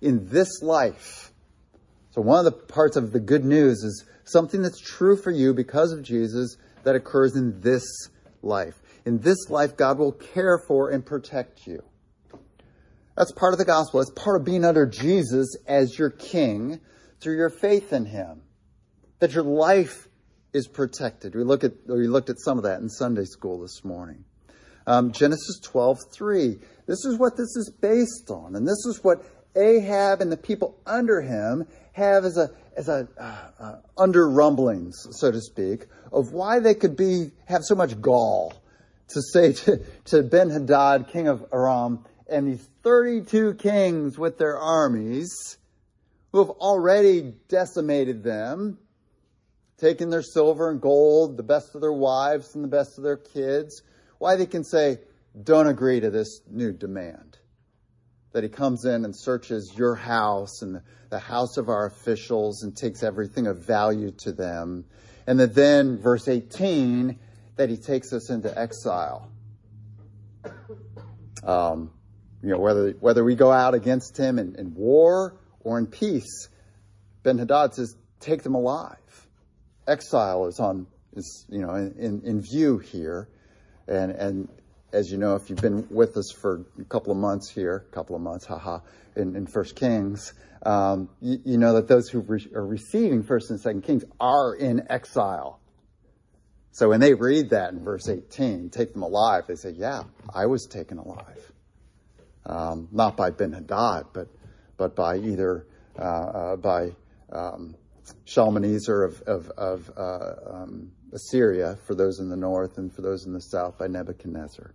in 0.00 0.28
this 0.28 0.62
life, 0.62 1.32
so 2.10 2.22
one 2.22 2.44
of 2.44 2.44
the 2.44 2.52
parts 2.52 2.96
of 2.96 3.12
the 3.12 3.20
good 3.20 3.44
news 3.44 3.84
is 3.84 4.04
something 4.24 4.62
that's 4.62 4.80
true 4.80 5.16
for 5.16 5.30
you 5.30 5.54
because 5.54 5.92
of 5.92 6.02
Jesus 6.02 6.56
that 6.86 6.94
occurs 6.94 7.34
in 7.34 7.60
this 7.60 7.84
life. 8.42 8.80
In 9.04 9.18
this 9.18 9.50
life, 9.50 9.76
God 9.76 9.98
will 9.98 10.12
care 10.12 10.62
for 10.68 10.90
and 10.90 11.04
protect 11.04 11.66
you. 11.66 11.82
That's 13.16 13.32
part 13.32 13.52
of 13.52 13.58
the 13.58 13.64
gospel. 13.64 14.00
It's 14.00 14.12
part 14.12 14.40
of 14.40 14.44
being 14.44 14.64
under 14.64 14.86
Jesus 14.86 15.56
as 15.66 15.98
your 15.98 16.10
king 16.10 16.78
through 17.20 17.36
your 17.36 17.50
faith 17.50 17.92
in 17.92 18.04
him. 18.04 18.42
That 19.18 19.32
your 19.32 19.42
life 19.42 20.06
is 20.52 20.68
protected. 20.68 21.34
We 21.34 21.42
look 21.42 21.64
at 21.64 21.72
we 21.88 22.06
looked 22.06 22.30
at 22.30 22.38
some 22.38 22.56
of 22.56 22.64
that 22.64 22.80
in 22.80 22.88
Sunday 22.88 23.24
school 23.24 23.60
this 23.60 23.84
morning. 23.84 24.24
Um, 24.86 25.10
Genesis 25.10 25.58
12, 25.64 25.98
3. 26.12 26.58
This 26.86 27.04
is 27.04 27.18
what 27.18 27.36
this 27.36 27.56
is 27.56 27.72
based 27.80 28.30
on. 28.30 28.54
And 28.54 28.64
this 28.64 28.86
is 28.86 29.00
what 29.02 29.24
Ahab 29.56 30.20
and 30.20 30.30
the 30.30 30.36
people 30.36 30.78
under 30.86 31.20
him 31.20 31.66
have 31.94 32.24
as 32.24 32.36
a 32.36 32.50
as 32.76 32.88
a 32.88 33.08
uh, 33.18 33.48
uh, 33.58 33.76
under 33.96 34.28
rumblings, 34.28 35.06
so 35.10 35.30
to 35.30 35.40
speak, 35.40 35.86
of 36.12 36.32
why 36.32 36.60
they 36.60 36.74
could 36.74 36.96
be 36.96 37.30
have 37.46 37.64
so 37.64 37.74
much 37.74 38.00
gall 38.00 38.54
to 39.08 39.22
say 39.22 39.52
to, 39.52 39.80
to 40.04 40.22
Ben 40.22 40.50
Hadad, 40.50 41.08
king 41.08 41.28
of 41.28 41.44
Aram, 41.52 42.04
and 42.28 42.46
these 42.46 42.68
32 42.82 43.54
kings 43.54 44.18
with 44.18 44.38
their 44.38 44.58
armies, 44.58 45.58
who 46.32 46.38
have 46.38 46.50
already 46.50 47.34
decimated 47.48 48.22
them, 48.22 48.78
taken 49.78 50.10
their 50.10 50.22
silver 50.22 50.70
and 50.70 50.80
gold, 50.80 51.36
the 51.36 51.42
best 51.42 51.74
of 51.74 51.80
their 51.80 51.92
wives 51.92 52.54
and 52.54 52.64
the 52.64 52.68
best 52.68 52.98
of 52.98 53.04
their 53.04 53.16
kids, 53.16 53.82
why 54.18 54.36
they 54.36 54.46
can 54.46 54.64
say, 54.64 54.98
don't 55.40 55.66
agree 55.66 56.00
to 56.00 56.10
this 56.10 56.40
new 56.50 56.72
demand 56.72 57.35
that 58.36 58.44
he 58.44 58.50
comes 58.50 58.84
in 58.84 59.06
and 59.06 59.16
searches 59.16 59.72
your 59.78 59.94
house 59.94 60.60
and 60.60 60.82
the 61.08 61.18
house 61.18 61.56
of 61.56 61.70
our 61.70 61.86
officials 61.86 62.64
and 62.64 62.76
takes 62.76 63.02
everything 63.02 63.46
of 63.46 63.64
value 63.64 64.10
to 64.10 64.30
them. 64.30 64.84
And 65.26 65.40
that 65.40 65.54
then, 65.54 65.96
verse 65.96 66.28
18, 66.28 67.18
that 67.56 67.70
he 67.70 67.78
takes 67.78 68.12
us 68.12 68.28
into 68.28 68.52
exile. 68.58 69.32
Um, 71.44 71.90
you 72.42 72.50
know, 72.50 72.58
whether, 72.58 72.90
whether 73.00 73.24
we 73.24 73.36
go 73.36 73.50
out 73.50 73.72
against 73.72 74.18
him 74.18 74.38
in, 74.38 74.56
in 74.56 74.74
war 74.74 75.38
or 75.60 75.78
in 75.78 75.86
peace, 75.86 76.50
Ben 77.22 77.38
Hadad 77.38 77.72
says, 77.72 77.96
take 78.20 78.42
them 78.42 78.54
alive. 78.54 78.98
Exile 79.88 80.44
is 80.44 80.60
on, 80.60 80.86
is, 81.14 81.46
you 81.48 81.60
know, 81.60 81.74
in, 81.74 82.20
in 82.22 82.42
view 82.42 82.76
here. 82.76 83.30
And, 83.88 84.10
and 84.10 84.48
as 84.92 85.10
you 85.10 85.18
know, 85.18 85.34
if 85.34 85.50
you've 85.50 85.60
been 85.60 85.86
with 85.90 86.16
us 86.16 86.30
for 86.30 86.64
a 86.78 86.84
couple 86.84 87.12
of 87.12 87.18
months 87.18 87.48
here, 87.48 87.84
a 87.90 87.94
couple 87.94 88.16
of 88.16 88.22
months, 88.22 88.46
haha, 88.46 88.80
in, 89.14 89.36
in 89.36 89.46
First 89.46 89.76
Kings, 89.76 90.32
um, 90.62 91.08
you, 91.20 91.38
you, 91.44 91.58
know 91.58 91.74
that 91.74 91.88
those 91.88 92.08
who 92.08 92.20
re- 92.20 92.48
are 92.54 92.66
receiving 92.66 93.22
First 93.22 93.50
and 93.50 93.60
Second 93.60 93.82
Kings 93.82 94.04
are 94.20 94.54
in 94.54 94.86
exile. 94.90 95.60
So 96.72 96.90
when 96.90 97.00
they 97.00 97.14
read 97.14 97.50
that 97.50 97.72
in 97.72 97.82
verse 97.82 98.08
18, 98.08 98.70
take 98.70 98.92
them 98.92 99.02
alive, 99.02 99.44
they 99.46 99.54
say, 99.54 99.70
yeah, 99.70 100.02
I 100.34 100.46
was 100.46 100.66
taken 100.66 100.98
alive. 100.98 101.52
Um, 102.44 102.88
not 102.92 103.16
by 103.16 103.30
Ben 103.30 103.52
Hadad, 103.52 104.06
but, 104.12 104.28
but 104.76 104.94
by 104.94 105.16
either, 105.16 105.66
uh, 105.98 106.02
uh, 106.02 106.56
by 106.56 106.90
um, 107.32 107.76
Shalmaneser 108.24 109.04
of, 109.04 109.22
of, 109.22 109.50
of 109.56 109.90
uh, 109.96 110.54
um, 110.54 110.92
Assyria 111.16 111.76
for 111.86 111.94
those 111.94 112.20
in 112.20 112.28
the 112.28 112.36
north 112.36 112.78
and 112.78 112.94
for 112.94 113.02
those 113.02 113.26
in 113.26 113.32
the 113.32 113.40
south 113.40 113.78
by 113.78 113.88
Nebuchadnezzar. 113.88 114.72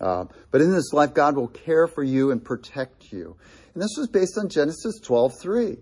Uh, 0.00 0.24
but 0.50 0.62
in 0.62 0.72
this 0.72 0.92
life, 0.92 1.14
God 1.14 1.36
will 1.36 1.48
care 1.48 1.86
for 1.86 2.02
you 2.02 2.30
and 2.30 2.42
protect 2.42 3.12
you. 3.12 3.36
And 3.74 3.82
this 3.82 3.94
was 3.96 4.08
based 4.08 4.38
on 4.38 4.48
Genesis 4.48 4.98
12 5.00 5.32
3. 5.40 5.76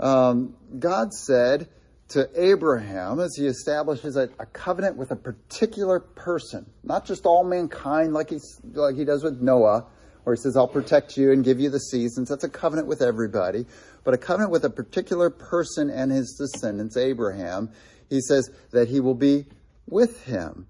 Um, 0.00 0.56
God 0.78 1.12
said 1.12 1.68
to 2.08 2.28
Abraham 2.34 3.20
as 3.20 3.34
he 3.36 3.46
establishes 3.46 4.16
a, 4.16 4.28
a, 4.38 4.46
covenant 4.46 4.96
with 4.96 5.12
a 5.12 5.16
particular 5.16 6.00
person, 6.00 6.66
not 6.82 7.06
just 7.06 7.24
all 7.24 7.44
mankind 7.44 8.12
like, 8.12 8.30
he's, 8.30 8.60
like 8.72 8.96
he 8.96 9.04
does 9.04 9.22
with 9.22 9.40
Noah, 9.40 9.86
where 10.24 10.34
he 10.34 10.40
says, 10.40 10.56
I'll 10.56 10.68
protect 10.68 11.16
you 11.16 11.32
and 11.32 11.44
give 11.44 11.60
you 11.60 11.70
the 11.70 11.78
seasons. 11.78 12.28
That's 12.28 12.44
a 12.44 12.48
covenant 12.48 12.88
with 12.88 13.00
everybody, 13.00 13.66
but 14.04 14.12
a 14.14 14.18
covenant 14.18 14.50
with 14.50 14.64
a 14.64 14.70
particular 14.70 15.30
person 15.30 15.88
and 15.88 16.10
his 16.10 16.34
descendants, 16.38 16.96
Abraham. 16.96 17.70
He 18.12 18.20
says 18.20 18.50
that 18.72 18.88
he 18.88 19.00
will 19.00 19.14
be 19.14 19.46
with 19.86 20.24
him. 20.24 20.66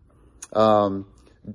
Um, 0.52 1.06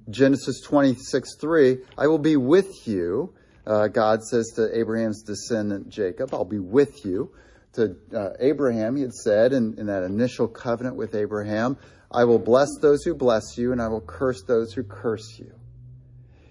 Genesis 0.10 0.62
26 0.62 1.38
3, 1.40 1.78
I 1.98 2.08
will 2.08 2.18
be 2.18 2.36
with 2.36 2.88
you. 2.88 3.34
Uh, 3.66 3.88
God 3.88 4.24
says 4.24 4.52
to 4.56 4.78
Abraham's 4.78 5.24
descendant 5.24 5.90
Jacob, 5.90 6.34
I'll 6.34 6.46
be 6.46 6.60
with 6.60 7.06
you 7.06 7.32
to 7.78 7.96
uh, 8.14 8.30
Abraham, 8.40 8.96
he 8.96 9.04
had 9.04 9.14
said 9.14 9.54
in, 9.54 9.76
in 9.78 9.86
that 9.86 10.04
initial 10.04 10.48
covenant 10.48 10.96
with 10.96 11.16
Abraham, 11.16 11.78
I 12.12 12.26
will 12.26 12.40
bless 12.40 12.70
those 12.82 13.04
who 13.04 13.14
bless 13.14 13.58
you, 13.58 13.72
and 13.72 13.82
I 13.82 13.88
will 13.88 14.02
curse 14.02 14.44
those 14.44 14.74
who 14.74 14.84
curse 14.84 15.38
you. 15.38 15.54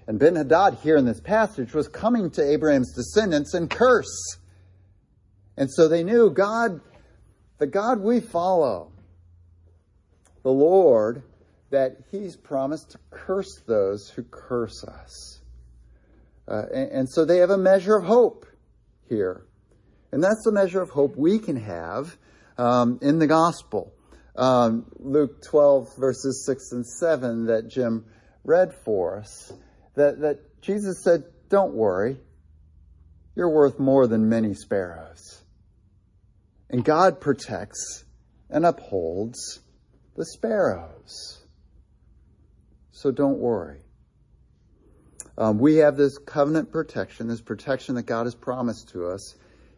And 0.07 0.19
Ben 0.19 0.37
Hadad 0.37 0.79
here 0.83 0.97
in 0.97 1.05
this 1.05 1.21
passage 1.21 1.75
was 1.75 1.89
coming 1.89 2.31
to 2.33 2.43
Abraham's 2.43 2.95
descendants 2.95 3.55
and 3.55 3.69
curse. 3.69 4.39
And 5.57 5.71
so 5.71 5.89
they 5.89 6.05
knew 6.05 6.31
God, 6.31 6.81
the 7.59 7.67
God 7.67 8.01
we 8.01 8.21
follow, 8.21 8.93
the 10.47 10.53
Lord, 10.53 11.25
that 11.71 11.97
He's 12.13 12.37
promised 12.37 12.93
to 12.93 12.99
curse 13.11 13.61
those 13.67 14.09
who 14.09 14.23
curse 14.23 14.85
us. 14.85 15.41
Uh, 16.47 16.63
and, 16.73 16.91
and 16.93 17.11
so 17.11 17.25
they 17.25 17.39
have 17.39 17.51
a 17.51 17.59
measure 17.59 17.97
of 17.97 18.05
hope 18.05 18.47
here. 19.09 19.45
And 20.13 20.23
that's 20.23 20.45
the 20.45 20.53
measure 20.53 20.81
of 20.81 20.91
hope 20.91 21.17
we 21.17 21.41
can 21.41 21.57
have 21.57 22.17
um, 22.59 23.01
in 23.03 23.19
the 23.19 23.27
gospel. 23.27 23.93
Um, 24.37 24.87
Luke 25.01 25.43
12, 25.43 25.97
verses 25.97 26.47
6 26.47 26.71
and 26.71 26.87
7 26.87 27.47
that 27.47 27.67
Jim 27.67 28.05
read 28.45 28.73
for 28.73 29.19
us, 29.19 29.53
that, 29.97 30.21
that 30.21 30.63
Jesus 30.63 31.03
said, 31.03 31.25
Don't 31.49 31.75
worry, 31.75 32.19
you're 33.35 33.51
worth 33.51 33.81
more 33.81 34.07
than 34.07 34.29
many 34.29 34.55
sparrows. 34.55 35.43
And 36.71 36.85
God 36.85 37.21
protects 37.21 38.05
and 38.49 38.65
upholds 38.65 39.59
the 40.17 40.25
sparrows. 40.25 41.39
So 42.91 43.11
don't 43.11 43.39
worry. 43.39 43.81
Um, 45.39 45.59
we 45.59 45.77
have 45.77 45.97
this 45.97 46.17
covenant 46.17 46.73
protection, 46.73 47.29
this 47.29 47.43
protection 47.43 47.95
that 47.97 48.05
God 48.05 48.25
has 48.25 48.35
promised 48.35 48.89
to 48.91 49.07
us 49.07 49.35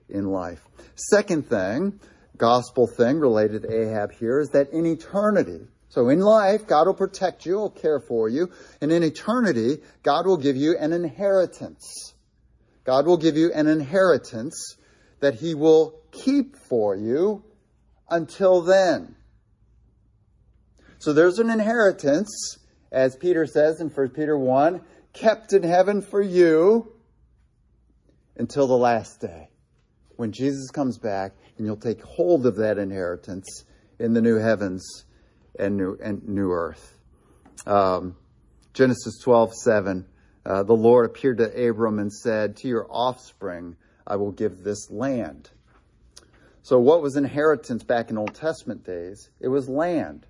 in 0.09 0.27
life. 0.27 0.65
Second 0.95 1.49
thing, 1.49 1.99
gospel 2.37 2.87
thing 2.87 3.19
related 3.19 3.63
to 3.63 3.73
Ahab 3.73 4.13
here 4.13 4.39
is 4.41 4.51
that 4.51 4.73
in 4.73 4.87
eternity, 4.87 5.67
so 5.89 6.09
in 6.11 6.21
life, 6.21 6.67
God 6.67 6.87
will 6.87 6.95
protect 6.95 7.45
you, 7.45 7.57
will 7.57 7.71
care 7.71 7.99
for 7.99 8.29
you, 8.29 8.51
and 8.81 8.93
in 8.93 9.03
eternity, 9.03 9.79
God 10.03 10.27
will 10.27 10.37
give 10.37 10.57
you 10.57 10.77
an 10.79 10.93
inheritance. 10.93 12.15
God 12.85 13.07
will 13.07 13.17
give 13.17 13.37
you 13.37 13.53
an 13.53 13.67
inheritance 13.67 14.77
that 15.21 15.35
He 15.35 15.55
will 15.55 16.01
keep 16.13 16.57
for 16.57 16.95
you 16.95 17.43
until 18.09 18.63
then. 18.63 19.17
So 20.99 21.13
there's 21.13 21.39
an 21.39 21.51
inheritance, 21.51 22.59
as 22.91 23.17
Peter 23.17 23.47
says 23.47 23.81
in 23.81 23.89
1 23.89 24.09
Peter 24.11 24.37
1, 24.37 24.81
kept 25.13 25.53
in 25.53 25.63
heaven 25.63 26.03
for 26.03 26.21
you 26.21 26.93
until 28.37 28.67
the 28.67 28.77
last 28.77 29.21
day 29.21 29.49
when 30.17 30.33
Jesus 30.33 30.71
comes 30.73 30.99
back, 30.99 31.33
and 31.57 31.67
you'll 31.67 31.77
take 31.77 32.03
hold 32.03 32.45
of 32.47 32.57
that 32.57 32.77
inheritance 32.77 33.65
in 34.01 34.15
the 34.15 34.21
new 34.21 34.37
heavens 34.37 35.05
and 35.59 35.77
new 35.77 35.97
and 36.03 36.27
new 36.29 36.51
earth. 36.51 36.99
Um, 37.67 38.17
Genesis 38.75 39.19
12, 39.23 39.55
7. 39.55 40.07
Uh, 40.45 40.63
the 40.65 40.75
Lord 40.75 41.07
appeared 41.07 41.39
to 41.39 41.69
Abram 41.69 42.01
and 42.01 42.13
said, 42.13 42.57
To 42.59 42.69
your 42.69 42.87
offspring 42.91 43.77
I 44.07 44.17
will 44.17 44.33
give 44.33 44.65
this 44.65 44.91
land. 44.91 45.51
So, 46.63 46.81
what 46.81 47.01
was 47.01 47.17
inheritance 47.17 47.85
back 47.85 48.11
in 48.11 48.19
Old 48.19 48.35
Testament 48.35 48.85
days? 48.85 49.31
It 49.41 49.49
was 49.49 49.69
land. 49.69 50.27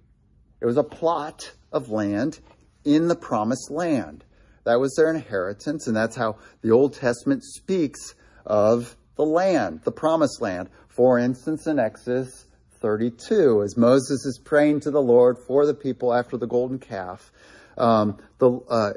It 0.61 0.67
was 0.67 0.77
a 0.77 0.85
plot 0.85 1.53
of 1.73 1.91
land 1.91 2.41
in 2.85 3.09
the 3.09 3.17
promised 3.17 3.71
land. 3.71 4.25
That 4.65 4.81
was 4.81 4.95
their 4.95 5.11
inheritance, 5.11 5.87
and 5.87 5.97
that's 5.97 6.17
how 6.17 6.37
the 6.63 6.71
Old 6.71 6.95
Testament 6.95 7.45
speaks 7.45 8.15
of 8.45 8.97
the 9.17 9.25
land, 9.25 9.83
the 9.85 9.93
promised 9.93 10.43
land. 10.43 10.69
For 10.89 11.19
instance, 11.19 11.67
in 11.67 11.79
Exodus 11.79 12.47
32, 12.81 13.63
as 13.63 13.77
Moses 13.77 14.25
is 14.27 14.41
praying 14.45 14.81
to 14.81 14.91
the 14.91 15.01
Lord 15.01 15.39
for 15.39 15.67
the 15.67 15.75
people 15.75 16.13
after 16.13 16.37
the 16.37 16.47
golden 16.47 16.79
calf, 16.79 17.33
um, 17.77 18.19
the, 18.39 18.51
uh, 18.69 18.93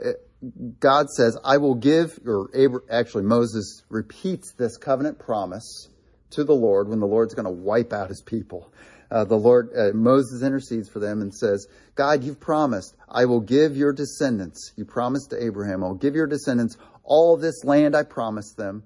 God 0.80 1.10
says, 1.10 1.38
I 1.44 1.58
will 1.58 1.75
give, 1.75 2.20
or 2.25 2.50
actually, 2.89 3.24
Moses 3.24 3.84
repeats 3.89 4.53
this 4.53 4.77
covenant 4.77 5.20
promise 5.20 5.89
to 6.32 6.44
the 6.44 6.56
Lord 6.56 6.88
when 6.88 7.00
the 7.00 7.08
Lord's 7.08 7.34
going 7.34 7.46
to 7.46 7.51
wipe 7.51 7.94
out 7.94 8.10
his 8.10 8.22
people. 8.22 8.74
Uh, 9.12 9.25
the 9.25 9.36
Lord, 9.36 9.72
uh, 9.75 9.91
Moses 9.94 10.41
intercedes 10.41 10.89
for 10.89 11.00
them 11.00 11.22
and 11.22 11.34
says, 11.34 11.68
God, 11.96 12.24
you've 12.24 12.39
promised, 12.39 12.96
I 13.10 13.25
will 13.25 13.41
give 13.41 13.75
your 13.75 13.91
descendants, 13.91 14.72
you 14.77 14.86
promised 14.86 15.32
to 15.32 15.44
Abraham, 15.44 15.84
I'll 15.84 15.96
give 15.96 16.15
your 16.15 16.27
descendants 16.27 16.77
all 17.03 17.36
this 17.36 17.65
land 17.65 17.94
I 17.94 18.03
promised 18.03 18.56
them, 18.56 18.84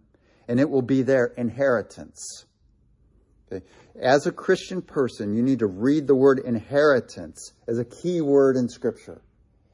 and 0.48 0.60
it 0.60 0.70
will 0.70 0.82
be 0.82 1.03
their 1.03 1.27
inheritance. 1.38 2.46
Okay. 3.51 3.63
As 4.01 4.25
a 4.25 4.32
Christian 4.32 4.82
person, 4.82 5.36
you 5.36 5.44
need 5.44 5.60
to 5.60 5.67
read 5.67 6.08
the 6.08 6.15
word 6.15 6.39
inheritance 6.39 7.53
as 7.67 7.77
a 7.77 7.86
key 7.86 8.22
word 8.22 8.58
in 8.58 8.67
Scripture. 8.67 9.22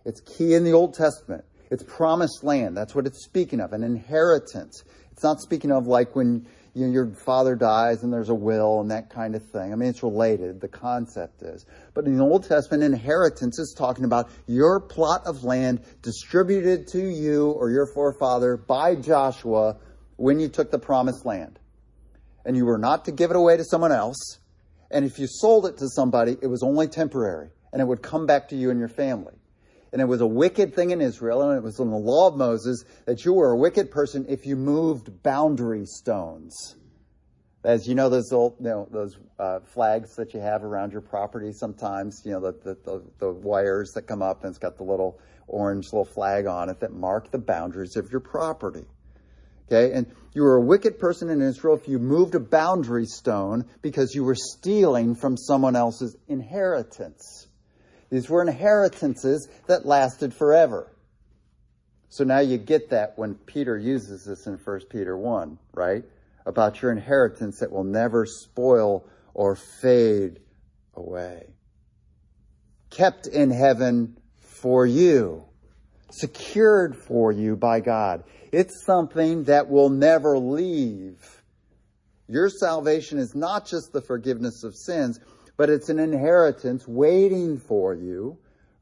It's 0.03 0.19
key 0.19 0.53
in 0.53 0.65
the 0.65 0.73
Old 0.73 0.93
Testament. 0.93 1.45
It's 1.69 1.83
promised 1.83 2.43
land. 2.43 2.75
That's 2.75 2.93
what 2.93 3.07
it's 3.07 3.23
speaking 3.23 3.61
of, 3.61 3.71
an 3.71 3.83
inheritance. 3.83 4.83
It's 5.13 5.23
not 5.23 5.39
speaking 5.39 5.71
of 5.71 5.87
like 5.87 6.15
when 6.15 6.45
you 6.73 6.85
know, 6.85 6.91
your 6.91 7.13
father 7.13 7.55
dies 7.55 8.03
and 8.03 8.13
there's 8.13 8.29
a 8.29 8.35
will 8.35 8.79
and 8.79 8.91
that 8.91 9.09
kind 9.09 9.35
of 9.35 9.43
thing. 9.49 9.73
I 9.73 9.75
mean, 9.75 9.89
it's 9.89 10.03
related. 10.03 10.61
The 10.61 10.69
concept 10.69 11.41
is. 11.41 11.65
But 11.93 12.05
in 12.05 12.17
the 12.17 12.23
Old 12.23 12.47
Testament, 12.47 12.83
inheritance 12.83 13.59
is 13.59 13.75
talking 13.77 14.05
about 14.05 14.29
your 14.47 14.79
plot 14.79 15.23
of 15.25 15.43
land 15.43 15.81
distributed 16.01 16.87
to 16.87 16.99
you 16.99 17.51
or 17.51 17.69
your 17.69 17.87
forefather 17.93 18.55
by 18.55 18.95
Joshua 18.95 19.77
when 20.15 20.39
you 20.39 20.47
took 20.47 20.71
the 20.71 20.79
promised 20.79 21.25
land. 21.25 21.59
And 22.45 22.55
you 22.55 22.65
were 22.65 22.77
not 22.77 23.05
to 23.05 23.11
give 23.11 23.31
it 23.31 23.35
away 23.35 23.57
to 23.57 23.65
someone 23.65 23.91
else. 23.91 24.39
And 24.89 25.03
if 25.05 25.19
you 25.19 25.27
sold 25.27 25.65
it 25.65 25.77
to 25.77 25.89
somebody, 25.89 26.37
it 26.41 26.47
was 26.47 26.63
only 26.63 26.87
temporary 26.87 27.49
and 27.73 27.81
it 27.81 27.85
would 27.85 28.01
come 28.01 28.25
back 28.25 28.49
to 28.49 28.55
you 28.55 28.69
and 28.69 28.79
your 28.79 28.89
family. 28.89 29.33
And 29.91 30.01
it 30.01 30.05
was 30.05 30.21
a 30.21 30.27
wicked 30.27 30.73
thing 30.73 30.91
in 30.91 31.01
Israel, 31.01 31.41
and 31.41 31.57
it 31.57 31.63
was 31.63 31.79
in 31.79 31.89
the 31.89 31.97
law 31.97 32.27
of 32.27 32.37
Moses 32.37 32.85
that 33.05 33.25
you 33.25 33.33
were 33.33 33.51
a 33.51 33.57
wicked 33.57 33.91
person 33.91 34.25
if 34.29 34.45
you 34.45 34.55
moved 34.55 35.21
boundary 35.21 35.85
stones. 35.85 36.75
As 37.63 37.87
you 37.87 37.93
know, 37.93 38.09
those 38.09 38.31
old, 38.31 38.55
you 38.59 38.65
know, 38.65 38.87
those 38.89 39.17
uh, 39.37 39.59
flags 39.59 40.15
that 40.15 40.33
you 40.33 40.39
have 40.39 40.63
around 40.63 40.93
your 40.93 41.01
property 41.01 41.51
sometimes, 41.51 42.21
you 42.25 42.31
know, 42.31 42.39
the, 42.39 42.53
the, 42.63 42.77
the, 42.83 43.03
the 43.19 43.31
wires 43.31 43.91
that 43.93 44.03
come 44.03 44.21
up 44.21 44.43
and 44.43 44.49
it's 44.49 44.57
got 44.57 44.77
the 44.77 44.83
little 44.83 45.19
orange 45.47 45.85
little 45.91 46.05
flag 46.05 46.47
on 46.47 46.69
it 46.69 46.79
that 46.79 46.93
mark 46.93 47.29
the 47.29 47.37
boundaries 47.37 47.97
of 47.97 48.09
your 48.11 48.21
property. 48.21 48.85
Okay, 49.67 49.93
and 49.93 50.07
you 50.33 50.41
were 50.41 50.55
a 50.55 50.61
wicked 50.61 50.99
person 50.99 51.29
in 51.29 51.41
Israel 51.41 51.75
if 51.75 51.87
you 51.87 51.99
moved 51.99 52.35
a 52.35 52.39
boundary 52.39 53.05
stone 53.05 53.65
because 53.81 54.13
you 54.13 54.23
were 54.23 54.35
stealing 54.35 55.15
from 55.15 55.37
someone 55.37 55.75
else's 55.75 56.17
inheritance. 56.27 57.47
These 58.11 58.29
were 58.29 58.41
inheritances 58.41 59.47
that 59.67 59.85
lasted 59.85 60.33
forever. 60.33 60.91
So 62.09 62.25
now 62.25 62.39
you 62.39 62.57
get 62.57 62.89
that 62.89 63.17
when 63.17 63.35
Peter 63.35 63.77
uses 63.77 64.25
this 64.25 64.45
in 64.45 64.59
1 64.63 64.79
Peter 64.89 65.17
1, 65.17 65.57
right? 65.73 66.03
About 66.45 66.81
your 66.81 66.91
inheritance 66.91 67.59
that 67.59 67.71
will 67.71 67.85
never 67.85 68.25
spoil 68.25 69.05
or 69.33 69.55
fade 69.55 70.41
away. 70.93 71.47
Kept 72.89 73.27
in 73.27 73.49
heaven 73.49 74.17
for 74.41 74.85
you, 74.85 75.45
secured 76.11 76.97
for 76.97 77.31
you 77.31 77.55
by 77.55 77.79
God. 77.79 78.25
It's 78.51 78.85
something 78.85 79.45
that 79.45 79.69
will 79.69 79.89
never 79.89 80.37
leave. 80.37 81.41
Your 82.27 82.49
salvation 82.49 83.19
is 83.19 83.33
not 83.35 83.65
just 83.65 83.93
the 83.93 84.01
forgiveness 84.01 84.65
of 84.65 84.75
sins, 84.75 85.21
but 85.61 85.69
it's 85.69 85.89
an 85.89 85.99
inheritance 85.99 86.87
waiting 86.87 87.59
for 87.59 87.93
you 87.93 88.35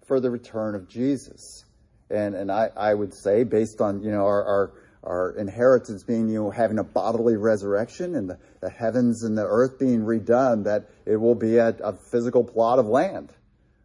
for 0.05 0.21
the 0.21 0.31
return 0.31 0.75
of 0.75 0.87
Jesus. 0.87 1.65
And, 2.09 2.33
and 2.33 2.49
I, 2.49 2.69
I 2.73 2.93
would 2.93 3.13
say, 3.13 3.43
based 3.43 3.81
on, 3.81 4.01
you 4.01 4.11
know, 4.11 4.25
our, 4.25 4.45
our, 4.45 4.71
our 5.03 5.31
inheritance 5.31 6.03
being, 6.03 6.29
you 6.29 6.41
know, 6.41 6.49
having 6.49 6.79
a 6.79 6.85
bodily 6.85 7.35
resurrection 7.35 8.15
and 8.15 8.29
the, 8.29 8.39
the 8.61 8.69
heavens 8.69 9.23
and 9.23 9.37
the 9.37 9.45
earth 9.45 9.77
being 9.77 10.03
redone, 10.03 10.63
that 10.63 10.89
it 11.05 11.17
will 11.17 11.35
be 11.35 11.57
a, 11.57 11.75
a 11.83 11.91
physical 11.91 12.45
plot 12.45 12.79
of 12.79 12.85
land 12.85 13.33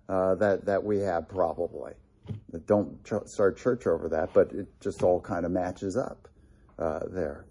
uh, 0.09 0.37
that, 0.37 0.67
that 0.67 0.85
we 0.85 1.01
have 1.01 1.29
probably. 1.29 1.95
Don't 2.67 3.05
start 3.29 3.59
church 3.59 3.89
over 3.89 4.09
that, 4.11 4.33
but 4.33 4.53
it 4.53 4.69
just 4.81 5.03
all 5.03 5.21
kind 5.21 5.45
of 5.45 5.51
matches 5.51 5.97
up 5.97 6.29
uh, 6.79 7.01
there. 7.09 7.45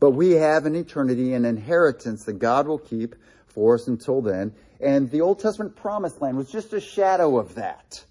But 0.00 0.12
we 0.12 0.30
have 0.30 0.64
an 0.64 0.74
eternity, 0.74 1.34
an 1.34 1.44
inheritance 1.44 2.24
that 2.24 2.38
God 2.38 2.66
will 2.66 2.78
keep 2.78 3.16
for 3.52 3.74
us 3.74 3.88
until 3.88 4.20
then. 4.20 4.52
And 4.80 5.10
the 5.10 5.20
Old 5.20 5.40
Testament 5.40 5.76
promised 5.76 6.20
land 6.20 6.36
was 6.36 6.50
just 6.50 6.72
a 6.72 6.80
shadow 6.80 7.38
of 7.38 7.54
that. 7.56 8.04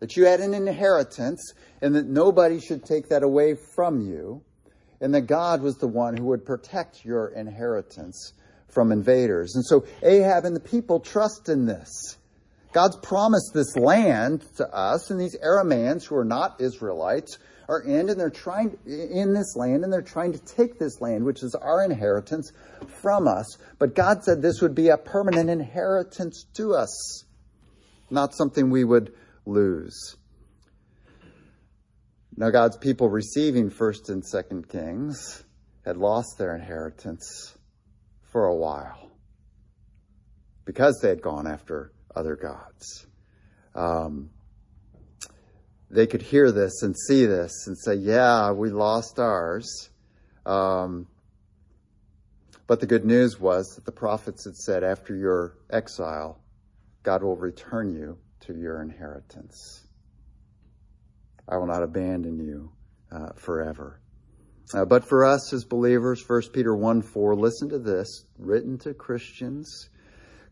That 0.00 0.16
you 0.16 0.26
had 0.26 0.40
an 0.40 0.54
inheritance 0.54 1.54
and 1.80 1.94
that 1.94 2.06
nobody 2.06 2.60
should 2.60 2.84
take 2.84 3.08
that 3.08 3.22
away 3.22 3.54
from 3.74 4.00
you. 4.02 4.42
And 5.00 5.14
that 5.14 5.22
God 5.22 5.62
was 5.62 5.76
the 5.76 5.88
one 5.88 6.16
who 6.16 6.24
would 6.26 6.44
protect 6.44 7.04
your 7.04 7.28
inheritance 7.28 8.32
from 8.68 8.92
invaders. 8.92 9.54
And 9.54 9.64
so 9.64 9.84
Ahab 10.02 10.44
and 10.44 10.56
the 10.56 10.60
people 10.60 11.00
trust 11.00 11.48
in 11.48 11.66
this. 11.66 12.16
God's 12.72 12.96
promised 12.96 13.52
this 13.54 13.74
land 13.76 14.44
to 14.58 14.68
us, 14.68 15.10
and 15.10 15.18
these 15.18 15.36
Arameans 15.38 16.04
who 16.04 16.16
are 16.16 16.26
not 16.26 16.60
Israelites 16.60 17.38
are 17.68 17.80
in, 17.80 18.08
and 18.08 18.18
they're 18.18 18.30
trying 18.30 18.76
in 18.86 19.34
this 19.34 19.56
land, 19.56 19.84
and 19.84 19.92
they're 19.92 20.02
trying 20.02 20.32
to 20.32 20.38
take 20.38 20.78
this 20.78 21.00
land, 21.00 21.24
which 21.24 21.42
is 21.42 21.54
our 21.54 21.84
inheritance, 21.84 22.52
from 23.02 23.26
us. 23.26 23.58
But 23.78 23.94
God 23.94 24.22
said 24.22 24.42
this 24.42 24.60
would 24.60 24.74
be 24.74 24.88
a 24.88 24.96
permanent 24.96 25.50
inheritance 25.50 26.46
to 26.54 26.74
us, 26.74 27.24
not 28.10 28.34
something 28.34 28.70
we 28.70 28.84
would 28.84 29.12
lose. 29.44 30.16
Now, 32.36 32.50
God's 32.50 32.76
people 32.76 33.08
receiving 33.08 33.70
First 33.70 34.10
and 34.10 34.24
Second 34.24 34.68
Kings 34.68 35.42
had 35.84 35.96
lost 35.96 36.36
their 36.38 36.54
inheritance 36.54 37.56
for 38.30 38.44
a 38.44 38.54
while 38.54 39.10
because 40.66 40.98
they 41.00 41.08
had 41.08 41.22
gone 41.22 41.46
after 41.46 41.92
other 42.14 42.36
gods. 42.36 43.06
Um, 43.74 44.30
they 45.90 46.06
could 46.06 46.22
hear 46.22 46.50
this 46.50 46.82
and 46.82 46.96
see 46.96 47.26
this 47.26 47.66
and 47.66 47.78
say, 47.78 47.94
Yeah, 47.94 48.52
we 48.52 48.70
lost 48.70 49.18
ours. 49.18 49.90
Um, 50.44 51.06
but 52.66 52.80
the 52.80 52.86
good 52.86 53.04
news 53.04 53.38
was 53.38 53.74
that 53.76 53.84
the 53.84 53.92
prophets 53.92 54.44
had 54.44 54.56
said, 54.56 54.82
After 54.82 55.14
your 55.14 55.56
exile, 55.70 56.40
God 57.02 57.22
will 57.22 57.36
return 57.36 57.94
you 57.94 58.18
to 58.40 58.54
your 58.54 58.82
inheritance. 58.82 59.86
I 61.48 61.56
will 61.58 61.66
not 61.66 61.82
abandon 61.82 62.40
you 62.40 62.72
uh, 63.12 63.32
forever. 63.36 64.00
Uh, 64.74 64.84
but 64.84 65.04
for 65.04 65.24
us 65.24 65.52
as 65.52 65.64
believers, 65.64 66.24
1 66.26 66.42
Peter 66.52 66.74
1 66.74 67.02
4, 67.02 67.36
listen 67.36 67.68
to 67.68 67.78
this, 67.78 68.24
written 68.36 68.78
to 68.78 68.94
Christians. 68.94 69.88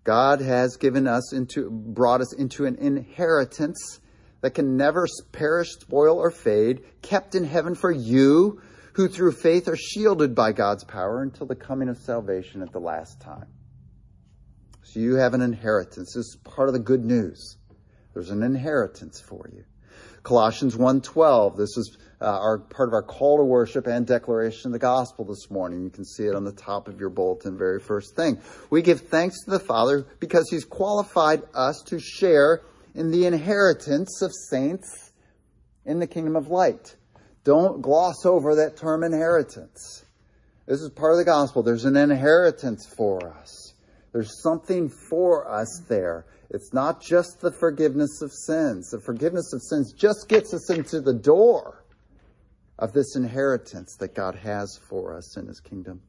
God 0.05 0.41
has 0.41 0.77
given 0.77 1.09
us 1.09 1.33
into, 1.33 1.69
brought 1.71 2.21
us 2.21 2.33
into 2.35 2.67
an 2.67 2.77
inheritance 2.77 3.99
that 4.45 4.53
can 4.53 4.77
never 4.77 5.07
perish, 5.33 5.71
spoil, 5.71 6.19
or 6.19 6.31
fade, 6.31 6.83
kept 7.01 7.35
in 7.35 7.45
heaven 7.45 7.75
for 7.75 7.91
you, 7.91 8.61
who 8.93 9.09
through 9.09 9.33
faith 9.33 9.69
are 9.69 9.77
shielded 9.77 10.35
by 10.35 10.53
God's 10.53 10.85
power 10.85 11.23
until 11.23 11.47
the 11.47 11.55
coming 11.55 11.89
of 11.89 11.97
salvation 11.97 12.61
at 12.61 12.71
the 12.71 12.79
last 12.79 13.23
time. 13.23 13.47
So 14.83 15.01
you 15.01 15.15
have 15.15 15.33
an 15.33 15.41
inheritance. 15.41 16.13
This 16.13 16.27
is 16.27 16.39
part 16.45 16.69
of 16.69 16.75
the 16.75 16.79
good 16.79 17.07
news. 17.07 17.57
There's 18.13 18.29
an 18.29 18.43
inheritance 18.43 19.19
for 19.19 19.49
you. 19.51 19.65
Colossians 20.23 20.77
1:12. 20.77 21.57
This 21.57 21.79
is 21.79 21.97
uh, 22.21 22.27
our 22.27 22.59
part 22.59 22.91
of 22.91 22.93
our 22.93 23.03
call 23.03 23.39
to 23.39 23.45
worship 23.45 23.87
and 23.87 24.07
declaration 24.07 24.69
of 24.69 24.73
the 24.75 24.79
gospel 24.79 25.25
this 25.25 25.51
morning. 25.51 25.83
You 25.83 25.91
can 25.91 26.05
see 26.05 26.25
it 26.25 26.35
on 26.35 26.45
the 26.45 26.53
top 26.53 26.87
of 26.87 27.01
your 27.01 27.09
bulletin, 27.09 27.57
very 27.57 27.81
first 27.81 28.15
thing. 28.15 28.39
We 28.69 28.83
give 28.83 29.01
thanks 29.01 29.43
to 29.45 29.53
the 29.53 29.59
Father 29.59 30.07
because 30.21 30.51
He's 30.51 30.67
qualified 30.67 31.45
us 31.55 31.83
to 31.87 31.99
share 31.99 32.61
in 32.95 33.11
the 33.11 33.27
inheritance 33.27 34.23
of 34.23 34.33
saints 34.33 35.13
in 35.85 35.99
the 35.99 36.07
kingdom 36.07 36.37
of 36.37 36.49
light. 36.49 36.97
Don't 37.45 37.83
gloss 37.83 38.25
over 38.25 38.55
that 38.57 38.77
term 38.77 39.03
inheritance. 39.03 40.05
This 40.67 40.81
is 40.81 40.91
part 40.91 41.13
of 41.13 41.19
the 41.19 41.25
gospel. 41.25 41.63
There's 41.63 41.85
an 41.85 41.97
inheritance 41.97 42.87
for 42.87 43.37
us. 43.37 43.75
There's 44.13 44.41
something 44.43 44.89
for 44.89 45.51
us 45.51 45.83
there. 45.89 46.25
It's 46.51 46.73
not 46.73 47.03
just 47.03 47.41
the 47.41 47.53
forgiveness 47.53 48.23
of 48.23 48.33
sins. 48.33 48.91
The 48.91 49.01
forgiveness 49.01 49.53
of 49.53 49.61
sins 49.61 49.93
just 49.93 50.29
gets 50.29 50.55
us 50.55 50.71
into 50.71 51.01
the 51.01 51.13
door 51.13 51.85
of 52.79 52.93
this 52.93 53.17
inheritance 53.17 53.97
that 53.97 54.15
God 54.15 54.37
has 54.37 54.79
for 54.89 55.17
us 55.17 55.37
in 55.37 55.47
his 55.47 55.61
kingdom. 55.61 56.01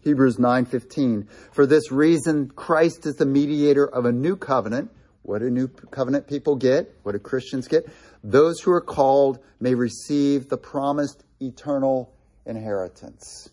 Hebrews 0.00 0.38
9:15 0.38 1.28
For 1.52 1.66
this 1.66 1.92
reason 1.92 2.48
Christ 2.48 3.06
is 3.06 3.16
the 3.16 3.26
mediator 3.26 3.86
of 3.86 4.04
a 4.04 4.12
new 4.12 4.36
covenant. 4.36 4.90
What 5.22 5.38
do 5.38 5.50
new 5.50 5.68
covenant 5.68 6.26
people 6.26 6.56
get? 6.56 6.94
What 7.02 7.12
do 7.12 7.18
Christians 7.18 7.68
get? 7.68 7.86
Those 8.24 8.60
who 8.60 8.72
are 8.72 8.80
called 8.80 9.38
may 9.60 9.74
receive 9.74 10.48
the 10.48 10.56
promised 10.56 11.24
eternal 11.40 12.12
inheritance. 12.44 13.50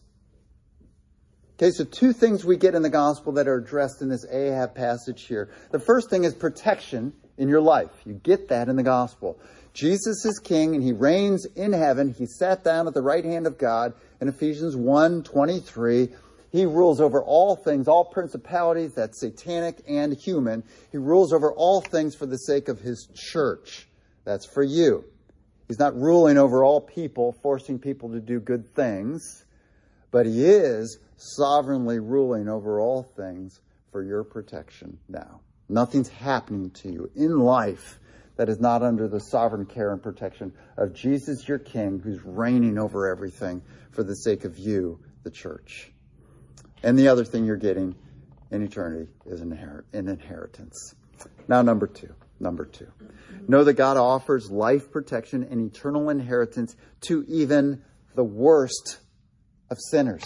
Okay, 1.54 1.72
so 1.72 1.84
two 1.84 2.14
things 2.14 2.46
we 2.46 2.56
get 2.56 2.74
in 2.74 2.82
the 2.82 2.90
gospel 2.90 3.34
that 3.34 3.48
are 3.48 3.58
addressed 3.58 4.02
in 4.02 4.10
this 4.10 4.26
Ahab 4.32 4.76
passage 4.76 5.26
here. 5.26 5.50
The 5.72 5.80
first 5.80 6.10
thing 6.10 6.24
is 6.24 6.34
protection 6.34 7.14
in 7.38 7.50
your 7.50 7.62
life. 7.62 7.92
You 8.06 8.14
get 8.14 8.48
that 8.48 8.70
in 8.70 8.76
the 8.76 8.84
gospel. 8.84 9.40
Jesus 9.74 10.26
is 10.26 10.40
king 10.40 10.74
and 10.74 10.84
he 10.84 10.94
reigns 10.94 11.46
in 11.46 11.74
heaven. 11.74 12.14
He 12.18 12.26
sat 12.26 12.64
down 12.64 12.88
at 12.88 12.94
the 12.94 13.02
right 13.02 13.24
hand 13.24 13.46
of 13.46 13.58
God 13.58 13.94
in 14.20 14.28
Ephesians 14.28 14.76
1 14.76 15.24
23. 15.24 16.10
He 16.52 16.66
rules 16.66 17.00
over 17.00 17.24
all 17.24 17.56
things, 17.56 17.88
all 17.88 18.06
principalities, 18.06 18.96
that's 18.96 19.20
satanic 19.20 19.84
and 19.88 20.14
human. 20.14 20.64
He 20.92 20.98
rules 20.98 21.32
over 21.32 21.52
all 21.54 21.82
things 21.82 22.16
for 22.16 22.26
the 22.26 22.38
sake 22.38 22.68
of 22.68 22.80
his 22.80 23.08
church. 23.14 23.88
That's 24.26 24.46
for 24.46 24.64
you. 24.64 25.06
He's 25.68 25.80
not 25.80 25.96
ruling 25.96 26.38
over 26.38 26.64
all 26.64 26.82
people, 26.82 27.34
forcing 27.44 27.78
people 27.78 28.10
to 28.10 28.20
do 28.20 28.40
good 28.40 28.68
things, 28.76 29.46
but 30.10 30.26
he 30.26 30.44
is 30.44 30.98
sovereignly 31.18 32.00
ruling 32.00 32.50
over 32.50 32.80
all 32.80 33.04
things 33.04 33.60
for 33.92 34.02
your 34.02 34.24
protection 34.24 34.98
now. 35.08 35.42
Nothing's 35.68 36.10
happening 36.10 36.72
to 36.72 36.92
you 36.92 37.12
in 37.16 37.38
life 37.38 38.00
that 38.38 38.50
is 38.50 38.60
not 38.60 38.82
under 38.82 39.08
the 39.08 39.20
sovereign 39.20 39.66
care 39.66 39.92
and 39.92 40.02
protection 40.02 40.54
of 40.78 40.94
Jesus, 40.94 41.48
your 41.48 41.60
King, 41.60 42.00
who's 42.00 42.24
reigning 42.24 42.80
over 42.80 43.08
everything 43.08 43.62
for 43.92 44.02
the 44.02 44.16
sake 44.16 44.46
of 44.46 44.58
you, 44.58 45.00
the 45.24 45.30
church. 45.30 45.92
And 46.84 46.98
the 46.98 47.10
other 47.10 47.26
thing 47.26 47.46
you're 47.46 47.58
getting 47.58 47.96
in 48.52 48.64
eternity 48.64 49.12
is 49.26 49.42
an, 49.42 49.52
inheritance. 49.94 50.96
Now, 51.48 51.62
number 51.62 51.88
two. 51.88 52.14
Number 52.40 52.66
two. 52.66 52.88
Know 53.48 53.64
that 53.66 53.74
God 53.74 53.98
offers 53.98 54.50
life 54.50 54.92
protection 54.92 55.44
and 55.44 55.62
eternal 55.62 56.10
inheritance 56.10 56.76
to 57.02 57.26
even 57.28 57.84
the 58.16 58.24
worst 58.24 59.00
of 59.70 59.78
sinners. 59.92 60.24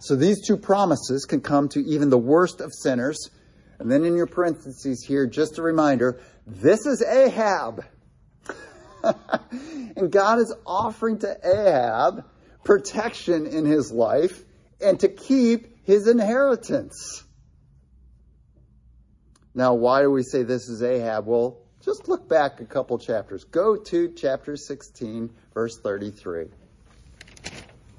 So 0.00 0.16
these 0.16 0.44
two 0.46 0.56
promises 0.56 1.24
can 1.24 1.40
come 1.40 1.68
to 1.70 1.80
even 1.80 2.10
the 2.10 2.18
worst 2.18 2.60
of 2.60 2.72
sinners. 2.72 3.30
And 3.78 3.90
then 3.90 4.04
in 4.04 4.16
your 4.16 4.26
parentheses 4.26 5.04
here, 5.06 5.26
just 5.26 5.58
a 5.58 5.62
reminder 5.62 6.20
this 6.46 6.84
is 6.86 7.02
Ahab. 7.02 7.84
and 9.96 10.10
God 10.10 10.40
is 10.40 10.54
offering 10.66 11.18
to 11.20 11.36
Ahab 11.44 12.24
protection 12.64 13.46
in 13.46 13.64
his 13.64 13.92
life 13.92 14.44
and 14.82 15.00
to 15.00 15.08
keep 15.08 15.86
his 15.86 16.06
inheritance. 16.06 17.24
Now, 19.54 19.74
why 19.74 20.02
do 20.02 20.10
we 20.10 20.22
say 20.22 20.42
this 20.42 20.68
is 20.68 20.82
Ahab? 20.82 21.26
Well, 21.26 21.58
just 21.84 22.08
look 22.08 22.28
back 22.28 22.60
a 22.60 22.64
couple 22.64 22.98
chapters. 22.98 23.44
Go 23.44 23.76
to 23.76 24.12
chapter 24.12 24.56
16, 24.56 25.30
verse 25.54 25.78
33. 25.80 26.46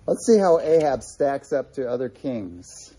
Let's 0.06 0.26
see 0.26 0.38
how 0.38 0.60
Ahab 0.60 1.04
stacks 1.04 1.52
up 1.52 1.74
to 1.74 1.90
other 1.90 2.10
kings. 2.10 2.96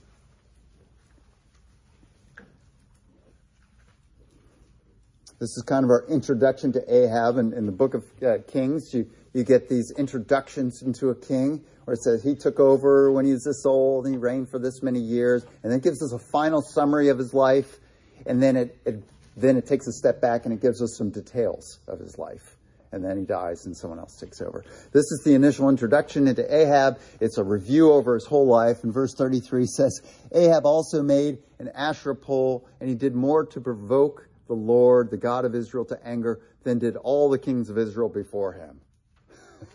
This 5.43 5.57
is 5.57 5.65
kind 5.67 5.85
of 5.85 5.91
our 5.91 6.07
introduction 6.09 6.73
to 6.75 6.95
Ahab. 6.95 7.37
And 7.37 7.53
in 7.53 7.67
the 7.67 7.73
book 7.73 7.95
of 7.95 8.05
uh, 8.23 8.39
Kings, 8.47 8.95
you, 8.95 9.11
you 9.33 9.45
get 9.45 9.69
these 9.69 9.93
introductions 9.97 10.83
into 10.83 11.11
a 11.11 11.15
king 11.15 11.65
where 11.85 11.95
it 11.95 12.03
says 12.03 12.23
he 12.23 12.35
took 12.35 12.61
over 12.61 13.11
when 13.11 13.25
he 13.25 13.33
was 13.33 13.45
this 13.45 13.65
old 13.67 14.05
and 14.07 14.15
he 14.15 14.19
reigned 14.19 14.49
for 14.49 14.59
this 14.59 14.83
many 14.83 15.01
years. 15.01 15.45
And 15.63 15.73
then 15.73 15.79
it 15.79 15.83
gives 15.83 16.03
us 16.03 16.13
a 16.13 16.19
final 16.19 16.63
summary 16.63 17.09
of 17.09 17.19
his 17.19 17.35
life. 17.35 17.79
And 18.27 18.43
then 18.43 18.57
it, 18.57 18.79
it, 18.85 19.03
then 19.37 19.57
it 19.57 19.67
takes 19.67 19.87
a 19.87 19.93
step 19.93 20.21
back 20.21 20.45
and 20.45 20.53
it 20.53 20.61
gives 20.61 20.83
us 20.83 20.97
some 20.97 21.11
details 21.11 21.81
of 21.89 21.99
his 21.99 22.19
life 22.19 22.57
and 22.93 23.03
then 23.03 23.17
he 23.17 23.25
dies 23.25 23.65
and 23.67 23.77
someone 23.77 23.99
else 23.99 24.17
takes 24.21 24.41
over. 24.41 24.65
This 24.93 25.11
is 25.11 25.23
the 25.25 25.35
initial 25.35 25.69
introduction 25.71 26.29
into 26.29 26.45
Ahab. 26.55 26.99
It's 27.21 27.39
a 27.39 27.45
review 27.45 27.91
over 27.91 28.15
his 28.15 28.27
whole 28.27 28.47
life. 28.47 28.85
And 28.85 28.93
verse 28.93 29.15
33 29.17 29.67
says, 29.67 30.03
Ahab 30.31 30.67
also 30.67 31.03
made 31.03 31.39
an 31.59 31.71
Asherah 31.75 32.15
pole, 32.15 32.69
and 32.81 32.89
he 32.89 32.95
did 32.95 33.15
more 33.15 33.47
to 33.47 33.61
provoke 33.61 34.29
the 34.47 34.55
Lord, 34.55 35.11
the 35.11 35.17
God 35.17 35.45
of 35.45 35.55
Israel, 35.55 35.87
to 35.87 35.99
anger 36.07 36.41
than 36.65 36.79
did 36.79 36.97
all 36.97 37.31
the 37.31 37.39
kings 37.39 37.71
of 37.71 37.79
Israel 37.79 38.11
before 38.11 38.53
him. 38.53 38.81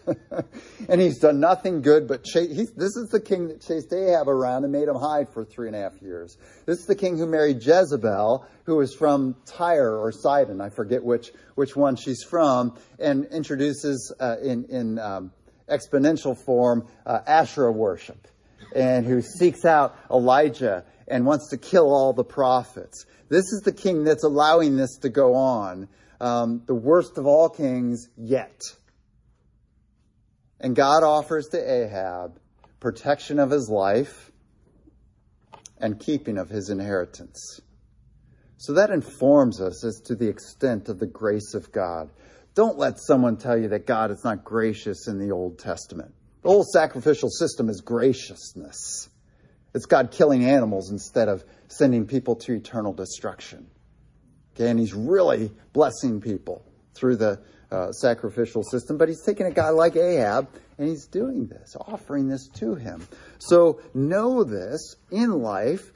and 0.90 1.02
he's 1.02 1.20
done 1.20 1.40
nothing 1.40 1.82
good 1.82 2.08
but 2.08 2.24
chase. 2.24 2.72
this 2.76 2.96
is 2.96 3.10
the 3.12 3.20
king 3.20 3.48
that 3.50 3.62
chased 3.62 3.94
Ahab 3.94 4.28
around 4.28 4.64
and 4.64 4.72
made 4.72 4.88
him 4.88 4.96
hide 4.96 5.30
for 5.30 5.46
three 5.46 5.68
and 5.68 5.76
a 5.76 5.80
half 5.80 6.02
years. 6.02 6.38
This 6.66 6.80
is 6.80 6.86
the 6.86 6.96
king 6.96 7.18
who 7.18 7.26
married 7.26 7.64
Jezebel, 7.64 8.46
who 8.66 8.76
was 8.76 8.94
from 8.94 9.36
Tyre 9.46 9.98
or 9.98 10.12
Sidon, 10.12 10.62
I 10.62 10.70
forget 10.70 11.04
which 11.04 11.32
which 11.56 11.76
one 11.76 11.96
she's 11.96 12.24
from, 12.24 12.78
and 13.00 13.26
introduces 13.26 14.14
uh, 14.20 14.36
in 14.42 14.66
in 14.66 15.00
um, 15.00 15.32
exponential 15.70 16.38
form 16.38 16.88
uh, 17.06 17.20
Asherah 17.26 17.72
worship, 17.72 18.28
and 18.76 19.06
who 19.06 19.22
seeks 19.22 19.66
out 19.66 19.98
Elijah 20.12 20.86
and 21.08 21.26
wants 21.26 21.50
to 21.50 21.58
kill 21.58 21.94
all 21.94 22.14
the 22.14 22.24
prophets. 22.24 23.06
This 23.30 23.46
is 23.52 23.62
the 23.64 23.72
king 23.72 24.04
that's 24.04 24.24
allowing 24.24 24.76
this 24.78 24.98
to 25.02 25.10
go 25.10 25.36
on. 25.36 25.88
Um, 26.20 26.64
the 26.66 26.76
worst 26.76 27.18
of 27.18 27.28
all 27.28 27.50
kings 27.50 28.08
yet. 28.18 28.62
And 30.60 30.76
God 30.76 31.04
offers 31.04 31.48
to 31.50 31.58
Ahab 31.58 32.40
protection 32.80 33.40
of 33.40 33.50
his 33.50 33.70
life 33.70 34.32
and 35.80 36.00
keeping 36.00 36.38
of 36.38 36.50
his 36.50 36.70
inheritance. 36.70 37.62
So 38.58 38.74
that 38.74 38.90
informs 38.90 39.62
us 39.62 39.84
as 39.84 40.02
to 40.06 40.16
the 40.16 40.28
extent 40.28 40.90
of 40.90 41.00
the 41.00 41.06
grace 41.06 41.54
of 41.54 41.72
God. 41.72 42.10
Don't 42.56 42.78
let 42.78 43.00
someone 43.00 43.38
tell 43.38 43.58
you 43.58 43.70
that 43.70 43.86
God 43.86 44.10
is 44.10 44.24
not 44.24 44.44
gracious 44.44 45.08
in 45.08 45.20
the 45.20 45.32
Old 45.32 45.60
Testament. 45.60 46.14
The 46.42 46.50
whole 46.50 46.64
sacrificial 46.64 47.30
system 47.30 47.70
is 47.70 47.82
graciousness. 47.82 49.10
It's 49.76 49.86
God 49.86 50.12
killing 50.12 50.44
animals 50.44 50.90
instead 50.90 51.30
of 51.30 51.44
sending 51.68 52.08
people 52.08 52.36
to 52.38 52.54
eternal 52.54 52.94
destruction. 52.94 53.68
Okay, 54.56 54.70
and 54.70 54.80
he's 54.80 54.94
really 54.94 55.52
blessing 55.74 56.20
people 56.20 56.66
through 56.96 57.18
the 57.18 57.44
uh, 57.72 57.92
sacrificial 57.92 58.64
system, 58.64 58.98
but 58.98 59.10
he's 59.10 59.24
taking 59.24 59.46
a 59.46 59.52
guy 59.52 59.70
like 59.70 59.96
Ahab 59.96 60.50
and 60.78 60.88
he's 60.88 61.08
doing 61.08 61.48
this, 61.48 61.76
offering 61.80 62.28
this 62.28 62.48
to 62.56 62.76
him. 62.76 63.08
So 63.40 63.82
know 63.94 64.44
this 64.44 64.96
in 65.12 65.42
life, 65.42 65.92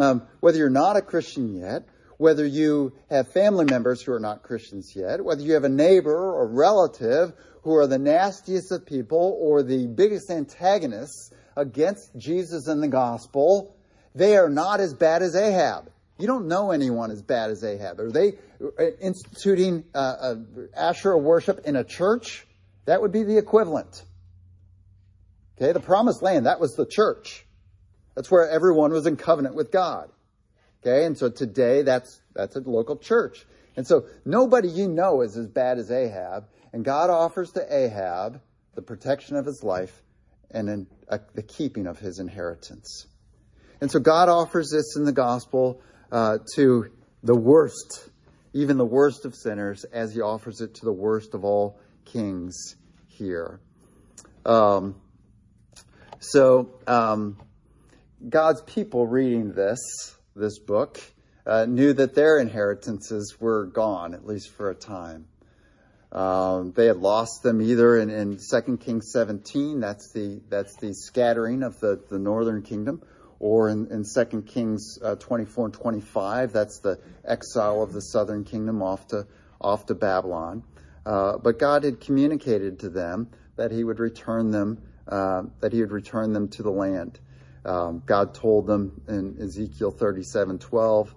um, 0.00 0.22
whether 0.40 0.58
you're 0.58 0.70
not 0.70 0.96
a 0.96 1.02
Christian 1.02 1.54
yet, 1.54 1.86
whether 2.18 2.46
you 2.46 2.92
have 3.10 3.32
family 3.32 3.64
members 3.64 4.02
who 4.02 4.12
are 4.12 4.20
not 4.20 4.42
Christians 4.42 4.92
yet, 4.94 5.24
whether 5.24 5.42
you 5.42 5.54
have 5.54 5.64
a 5.64 5.68
neighbor 5.68 6.32
or 6.32 6.46
relative 6.46 7.32
who 7.62 7.74
are 7.76 7.86
the 7.86 7.98
nastiest 7.98 8.72
of 8.72 8.86
people 8.86 9.38
or 9.40 9.62
the 9.62 9.86
biggest 9.86 10.30
antagonists 10.30 11.30
against 11.56 12.16
Jesus 12.16 12.66
and 12.66 12.82
the 12.82 12.88
gospel, 12.88 13.76
they 14.14 14.36
are 14.36 14.48
not 14.50 14.80
as 14.80 14.94
bad 14.94 15.22
as 15.22 15.36
Ahab. 15.36 15.90
You 16.18 16.26
don't 16.26 16.46
know 16.46 16.70
anyone 16.70 17.10
as 17.10 17.22
bad 17.22 17.50
as 17.50 17.64
Ahab. 17.64 17.98
Are 17.98 18.10
they 18.10 18.34
uh, 18.60 18.84
instituting 19.00 19.84
uh, 19.94 20.34
Asherah 20.76 21.18
worship 21.18 21.60
in 21.64 21.76
a 21.76 21.84
church? 21.84 22.46
That 22.84 23.00
would 23.00 23.12
be 23.12 23.22
the 23.22 23.38
equivalent. 23.38 24.04
Okay, 25.56 25.72
the 25.72 25.80
promised 25.80 26.22
land, 26.22 26.46
that 26.46 26.60
was 26.60 26.74
the 26.74 26.86
church. 26.86 27.46
That's 28.14 28.30
where 28.30 28.48
everyone 28.48 28.92
was 28.92 29.06
in 29.06 29.16
covenant 29.16 29.54
with 29.54 29.70
God. 29.70 30.10
Okay, 30.80 31.04
and 31.04 31.16
so 31.16 31.30
today 31.30 31.82
that's 31.82 32.20
that's 32.34 32.56
a 32.56 32.60
local 32.60 32.96
church. 32.96 33.46
And 33.76 33.86
so 33.86 34.06
nobody 34.24 34.68
you 34.68 34.88
know 34.88 35.22
is 35.22 35.36
as 35.36 35.46
bad 35.46 35.78
as 35.78 35.90
Ahab, 35.90 36.44
and 36.72 36.84
God 36.84 37.10
offers 37.10 37.52
to 37.52 37.66
Ahab 37.74 38.40
the 38.74 38.82
protection 38.82 39.36
of 39.36 39.46
his 39.46 39.62
life 39.62 40.02
and 40.50 40.68
in, 40.68 40.86
uh, 41.08 41.18
the 41.34 41.42
keeping 41.42 41.86
of 41.86 41.98
his 41.98 42.18
inheritance. 42.18 43.06
And 43.80 43.90
so 43.90 43.98
God 43.98 44.28
offers 44.28 44.70
this 44.70 44.96
in 44.96 45.04
the 45.04 45.12
gospel 45.12 45.80
uh, 46.12 46.38
to 46.54 46.92
the 47.24 47.34
worst, 47.34 48.10
even 48.52 48.76
the 48.76 48.84
worst 48.84 49.24
of 49.24 49.34
sinners, 49.34 49.84
as 49.84 50.14
he 50.14 50.20
offers 50.20 50.60
it 50.60 50.74
to 50.74 50.84
the 50.84 50.92
worst 50.92 51.34
of 51.34 51.44
all 51.44 51.80
kings 52.04 52.76
here. 53.08 53.58
Um, 54.44 54.94
so, 56.20 56.70
um, 56.86 57.38
God's 58.28 58.60
people 58.62 59.06
reading 59.06 59.52
this, 59.54 60.14
this 60.36 60.58
book, 60.58 61.00
uh, 61.44 61.64
knew 61.64 61.92
that 61.94 62.14
their 62.14 62.38
inheritances 62.38 63.36
were 63.40 63.66
gone, 63.66 64.14
at 64.14 64.24
least 64.24 64.50
for 64.50 64.70
a 64.70 64.74
time. 64.74 65.26
Um, 66.12 66.72
they 66.72 66.86
had 66.86 66.98
lost 66.98 67.42
them 67.42 67.62
either 67.62 67.96
in, 67.96 68.10
in 68.10 68.38
2 68.38 68.76
Kings 68.76 69.10
17, 69.12 69.80
that's 69.80 70.12
the, 70.12 70.42
that's 70.50 70.76
the 70.76 70.92
scattering 70.92 71.62
of 71.62 71.80
the, 71.80 72.00
the 72.10 72.18
northern 72.18 72.62
kingdom, 72.62 73.02
or 73.42 73.68
in, 73.68 73.88
in 73.88 74.04
2 74.04 74.42
Kings 74.42 75.00
uh, 75.02 75.16
24 75.16 75.66
and 75.66 75.74
25, 75.74 76.52
that's 76.52 76.78
the 76.78 77.00
exile 77.24 77.82
of 77.82 77.92
the 77.92 78.00
southern 78.00 78.44
kingdom 78.44 78.80
off 78.82 79.08
to, 79.08 79.26
off 79.60 79.84
to 79.86 79.96
Babylon. 79.96 80.62
Uh, 81.04 81.38
but 81.38 81.58
God 81.58 81.82
had 81.82 82.00
communicated 82.00 82.78
to 82.80 82.88
them 82.88 83.28
that 83.56 83.72
he 83.72 83.82
would 83.82 83.98
return 83.98 84.52
them, 84.52 84.80
uh, 85.08 85.42
that 85.58 85.72
he 85.72 85.80
would 85.80 85.90
return 85.90 86.32
them 86.32 86.48
to 86.50 86.62
the 86.62 86.70
land. 86.70 87.18
Um, 87.64 88.04
God 88.06 88.34
told 88.34 88.68
them 88.68 89.00
in 89.08 89.36
Ezekiel 89.42 89.90
37, 89.90 90.60
12, 90.60 91.14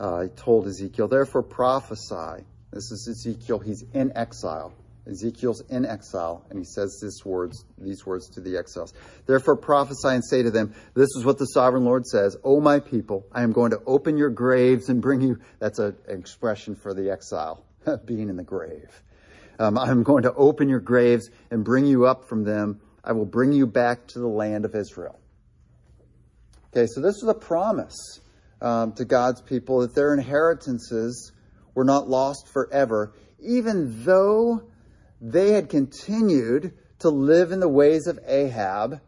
uh, 0.00 0.20
he 0.22 0.28
told 0.30 0.66
Ezekiel, 0.66 1.06
therefore 1.06 1.44
prophesy. 1.44 2.44
This 2.72 2.90
is 2.90 3.06
Ezekiel. 3.06 3.60
He's 3.60 3.84
in 3.94 4.16
exile. 4.16 4.74
Ezekiel's 5.08 5.62
in 5.70 5.86
exile, 5.86 6.44
and 6.50 6.58
he 6.58 6.64
says 6.64 6.98
this 7.02 7.24
words, 7.24 7.64
these 7.78 8.04
words 8.04 8.28
to 8.30 8.40
the 8.40 8.58
exiles. 8.58 8.92
Therefore 9.26 9.56
prophesy 9.56 10.08
and 10.08 10.24
say 10.24 10.42
to 10.42 10.50
them, 10.50 10.74
This 10.94 11.08
is 11.16 11.24
what 11.24 11.38
the 11.38 11.46
sovereign 11.46 11.84
Lord 11.84 12.06
says, 12.06 12.36
O 12.44 12.60
my 12.60 12.80
people, 12.80 13.26
I 13.32 13.42
am 13.42 13.52
going 13.52 13.70
to 13.70 13.80
open 13.86 14.18
your 14.18 14.30
graves 14.30 14.88
and 14.88 15.00
bring 15.00 15.20
you. 15.20 15.38
That's 15.58 15.78
an 15.78 15.96
expression 16.08 16.76
for 16.76 16.92
the 16.92 17.10
exile, 17.10 17.64
being 18.04 18.28
in 18.28 18.36
the 18.36 18.44
grave. 18.44 19.02
Um, 19.58 19.78
I'm 19.78 20.02
going 20.02 20.22
to 20.22 20.34
open 20.34 20.68
your 20.68 20.80
graves 20.80 21.30
and 21.50 21.64
bring 21.64 21.86
you 21.86 22.06
up 22.06 22.28
from 22.28 22.44
them. 22.44 22.80
I 23.02 23.12
will 23.12 23.26
bring 23.26 23.52
you 23.52 23.66
back 23.66 24.06
to 24.08 24.18
the 24.18 24.28
land 24.28 24.64
of 24.64 24.74
Israel. 24.74 25.18
Okay, 26.72 26.86
so 26.86 27.00
this 27.00 27.16
is 27.16 27.28
a 27.28 27.34
promise 27.34 28.20
um, 28.60 28.92
to 28.92 29.04
God's 29.04 29.40
people 29.40 29.80
that 29.80 29.94
their 29.94 30.12
inheritances 30.12 31.32
were 31.74 31.84
not 31.84 32.08
lost 32.08 32.46
forever, 32.48 33.14
even 33.40 34.04
though 34.04 34.67
they 35.20 35.52
had 35.52 35.68
continued 35.68 36.74
to 37.00 37.10
live 37.10 37.52
in 37.52 37.60
the 37.60 37.68
ways 37.68 38.06
of 38.06 38.18
Ahab 38.26 39.00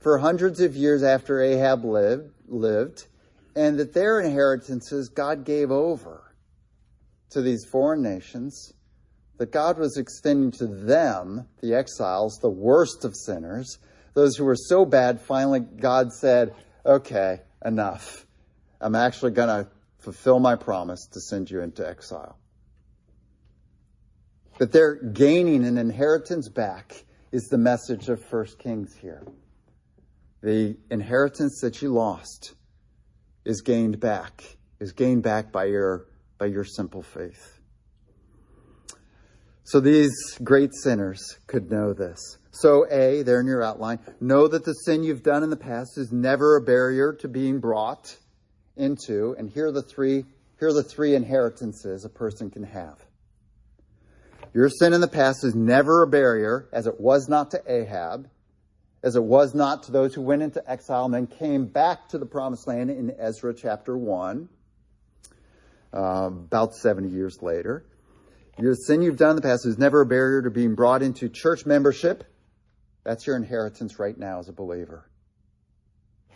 for 0.00 0.18
hundreds 0.18 0.60
of 0.60 0.76
years 0.76 1.02
after 1.02 1.40
Ahab 1.40 1.84
lived, 1.84 2.30
lived 2.46 3.06
and 3.58 3.78
that 3.78 3.92
their 3.92 4.20
inheritances 4.20 5.08
God 5.08 5.44
gave 5.44 5.72
over 5.72 6.22
to 7.30 7.42
these 7.42 7.64
foreign 7.64 8.02
nations, 8.02 8.72
that 9.38 9.50
God 9.50 9.78
was 9.78 9.96
extending 9.96 10.52
to 10.52 10.66
them, 10.66 11.48
the 11.60 11.74
exiles, 11.74 12.38
the 12.40 12.48
worst 12.48 13.04
of 13.04 13.16
sinners, 13.16 13.78
those 14.14 14.36
who 14.36 14.44
were 14.44 14.56
so 14.56 14.84
bad, 14.84 15.20
finally 15.20 15.60
God 15.60 16.12
said, 16.12 16.54
okay, 16.86 17.40
enough. 17.64 18.24
I'm 18.80 18.94
actually 18.94 19.32
going 19.32 19.48
to 19.48 19.70
fulfill 19.98 20.38
my 20.38 20.54
promise 20.54 21.08
to 21.12 21.20
send 21.20 21.50
you 21.50 21.60
into 21.60 21.86
exile. 21.86 22.37
That 24.58 24.72
they're 24.72 24.96
gaining 24.96 25.64
an 25.64 25.78
inheritance 25.78 26.48
back 26.48 27.04
is 27.30 27.44
the 27.44 27.58
message 27.58 28.08
of 28.08 28.24
First 28.24 28.58
Kings 28.58 28.94
here. 29.00 29.22
The 30.42 30.76
inheritance 30.90 31.60
that 31.60 31.80
you 31.80 31.92
lost 31.92 32.54
is 33.44 33.60
gained 33.60 34.00
back, 34.00 34.42
is 34.80 34.92
gained 34.92 35.22
back 35.22 35.52
by 35.52 35.66
your, 35.66 36.06
by 36.38 36.46
your 36.46 36.64
simple 36.64 37.02
faith. 37.02 37.60
So 39.62 39.80
these 39.80 40.12
great 40.42 40.74
sinners 40.74 41.38
could 41.46 41.70
know 41.70 41.92
this. 41.92 42.38
So, 42.50 42.86
A, 42.90 43.22
there 43.22 43.40
in 43.40 43.46
your 43.46 43.62
outline, 43.62 44.00
know 44.20 44.48
that 44.48 44.64
the 44.64 44.72
sin 44.72 45.04
you've 45.04 45.22
done 45.22 45.44
in 45.44 45.50
the 45.50 45.56
past 45.56 45.98
is 45.98 46.10
never 46.10 46.56
a 46.56 46.62
barrier 46.62 47.12
to 47.20 47.28
being 47.28 47.60
brought 47.60 48.16
into, 48.76 49.36
and 49.38 49.48
here 49.48 49.68
are 49.68 49.72
the 49.72 49.82
three, 49.82 50.24
here 50.58 50.68
are 50.68 50.72
the 50.72 50.82
three 50.82 51.14
inheritances 51.14 52.04
a 52.04 52.08
person 52.08 52.50
can 52.50 52.64
have. 52.64 52.98
Your 54.58 54.70
sin 54.70 54.92
in 54.92 55.00
the 55.00 55.06
past 55.06 55.44
is 55.44 55.54
never 55.54 56.02
a 56.02 56.08
barrier, 56.08 56.68
as 56.72 56.88
it 56.88 57.00
was 57.00 57.28
not 57.28 57.52
to 57.52 57.62
Ahab, 57.64 58.28
as 59.04 59.14
it 59.14 59.22
was 59.22 59.54
not 59.54 59.84
to 59.84 59.92
those 59.92 60.12
who 60.12 60.20
went 60.20 60.42
into 60.42 60.68
exile 60.68 61.04
and 61.04 61.14
then 61.14 61.28
came 61.28 61.66
back 61.66 62.08
to 62.08 62.18
the 62.18 62.26
promised 62.26 62.66
land 62.66 62.90
in 62.90 63.14
Ezra 63.20 63.54
chapter 63.54 63.96
1, 63.96 64.48
uh, 65.94 65.98
about 65.98 66.74
70 66.74 67.08
years 67.08 67.40
later. 67.40 67.84
Your 68.58 68.74
sin 68.74 69.00
you've 69.00 69.16
done 69.16 69.30
in 69.30 69.36
the 69.36 69.42
past 69.42 69.64
is 69.64 69.78
never 69.78 70.00
a 70.00 70.06
barrier 70.06 70.42
to 70.42 70.50
being 70.50 70.74
brought 70.74 71.04
into 71.04 71.28
church 71.28 71.64
membership. 71.64 72.24
That's 73.04 73.28
your 73.28 73.36
inheritance 73.36 74.00
right 74.00 74.18
now 74.18 74.40
as 74.40 74.48
a 74.48 74.52
believer. 74.52 75.08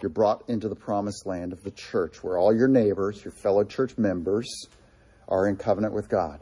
You're 0.00 0.10
brought 0.10 0.48
into 0.48 0.68
the 0.68 0.76
promised 0.76 1.26
land 1.26 1.52
of 1.52 1.64
the 1.64 1.72
church 1.72 2.22
where 2.22 2.38
all 2.38 2.54
your 2.54 2.68
neighbors, 2.68 3.24
your 3.24 3.32
fellow 3.32 3.64
church 3.64 3.98
members, 3.98 4.68
are 5.26 5.48
in 5.48 5.56
covenant 5.56 5.92
with 5.92 6.08
God. 6.08 6.38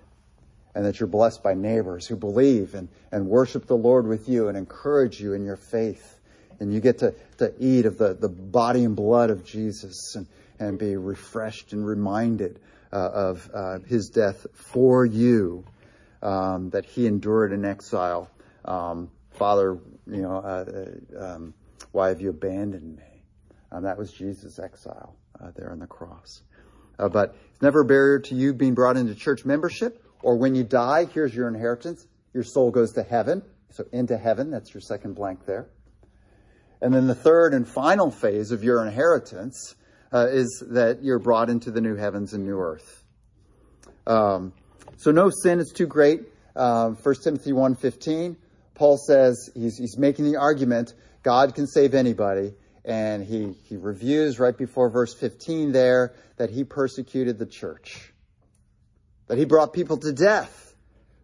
And 0.75 0.85
that 0.85 1.01
you're 1.01 1.09
blessed 1.09 1.43
by 1.43 1.55
neighbors 1.55 2.07
who 2.07 2.17
believe 2.17 2.75
and, 2.75 2.89
and 3.11 3.27
worship 3.27 3.67
the 3.67 3.77
Lord 3.77 4.07
with 4.07 4.29
you 4.29 4.49
and 4.49 4.57
encourage 4.57 5.21
you 5.21 5.33
in 5.33 5.45
your 5.45 5.57
faith. 5.57 6.21
And 6.61 6.73
you 6.73 6.81
get 6.81 6.99
to, 6.99 7.15
to 7.39 7.53
eat 7.59 7.87
of 7.87 7.99
the, 7.99 8.15
the 8.15 8.29
body 8.29 8.85
and 8.85 8.95
blood 8.95 9.31
of 9.31 9.45
Jesus 9.45 10.15
and, 10.15 10.27
and 10.59 10.79
be 10.79 10.97
refreshed 10.97 11.73
and 11.73 11.85
reminded 11.85 12.61
uh, 12.93 12.97
of 12.97 13.51
uh, 13.53 13.79
his 13.81 14.11
death 14.11 14.47
for 14.53 15.05
you, 15.05 15.65
um, 16.23 16.71
that 16.71 16.85
he 16.85 17.07
endured 17.07 17.53
in 17.53 17.65
exile. 17.65 18.31
Um, 18.65 19.11
Father, 19.33 19.79
you 20.07 20.23
know, 20.23 20.37
uh, 20.37 21.19
uh 21.19 21.35
um, 21.35 21.55
why 21.93 22.09
have 22.09 22.21
you 22.21 22.31
abandoned 22.31 22.97
me? 22.97 23.23
Um, 23.73 23.85
that 23.85 23.97
was 23.97 24.13
Jesus' 24.13 24.59
exile 24.59 25.15
uh, 25.41 25.51
there 25.57 25.71
on 25.71 25.79
the 25.79 25.87
cross. 25.87 26.43
Uh, 26.99 27.09
but 27.09 27.37
it's 27.53 27.63
never 27.63 27.81
a 27.81 27.85
barrier 27.85 28.19
to 28.19 28.35
you 28.35 28.53
being 28.53 28.75
brought 28.75 28.97
into 28.97 29.15
church 29.15 29.45
membership 29.45 30.05
or 30.23 30.37
when 30.37 30.55
you 30.55 30.65
die, 30.65 31.07
here's 31.07 31.35
your 31.35 31.49
inheritance. 31.49 32.07
Your 32.33 32.45
soul 32.45 32.71
goes 32.71 32.93
to 32.93 33.03
heaven. 33.03 33.43
So 33.71 33.85
into 33.93 34.17
heaven, 34.17 34.51
that's 34.51 34.75
your 34.75 34.81
second 34.81 35.15
blank 35.15 35.47
there. 35.47 35.69
And 36.81 36.95
then 36.95 37.07
the 37.07 37.15
third 37.15 37.55
and 37.55 37.69
final 37.69 38.11
phase 38.11 38.51
of 38.51 38.65
your 38.65 38.85
inheritance 38.85 39.75
uh, 40.13 40.27
is 40.31 40.63
that 40.71 41.03
you're 41.03 41.19
brought 41.19 41.51
into 41.51 41.71
the 41.71 41.81
new 41.81 41.95
heavens 41.95 42.33
and 42.33 42.45
new 42.45 42.59
earth. 42.59 43.05
Um, 44.07 44.53
so 44.97 45.11
no 45.11 45.31
sin 45.31 45.61
is 45.61 45.73
too 45.75 45.87
great. 45.87 46.23
Uh, 46.57 46.91
1 46.91 47.15
Timothy 47.23 47.53
1.15, 47.53 48.37
Paul 48.75 48.99
says, 48.99 49.51
he's, 49.55 49.77
he's 49.79 49.97
making 49.97 50.25
the 50.25 50.39
argument, 50.39 50.95
God 51.23 51.55
can 51.55 51.67
save 51.67 51.95
anybody. 51.95 52.55
And 52.85 53.25
he, 53.25 53.57
he 53.65 53.77
reviews 53.77 54.41
right 54.41 54.57
before 54.57 54.89
verse 54.89 55.15
15 55.15 55.73
there 55.73 56.15
that 56.39 56.51
he 56.51 56.65
persecuted 56.65 57.39
the 57.39 57.47
church. 57.47 58.10
That 59.31 59.39
he 59.39 59.45
brought 59.45 59.73
people 59.73 59.97
to 59.99 60.13
death 60.13 60.75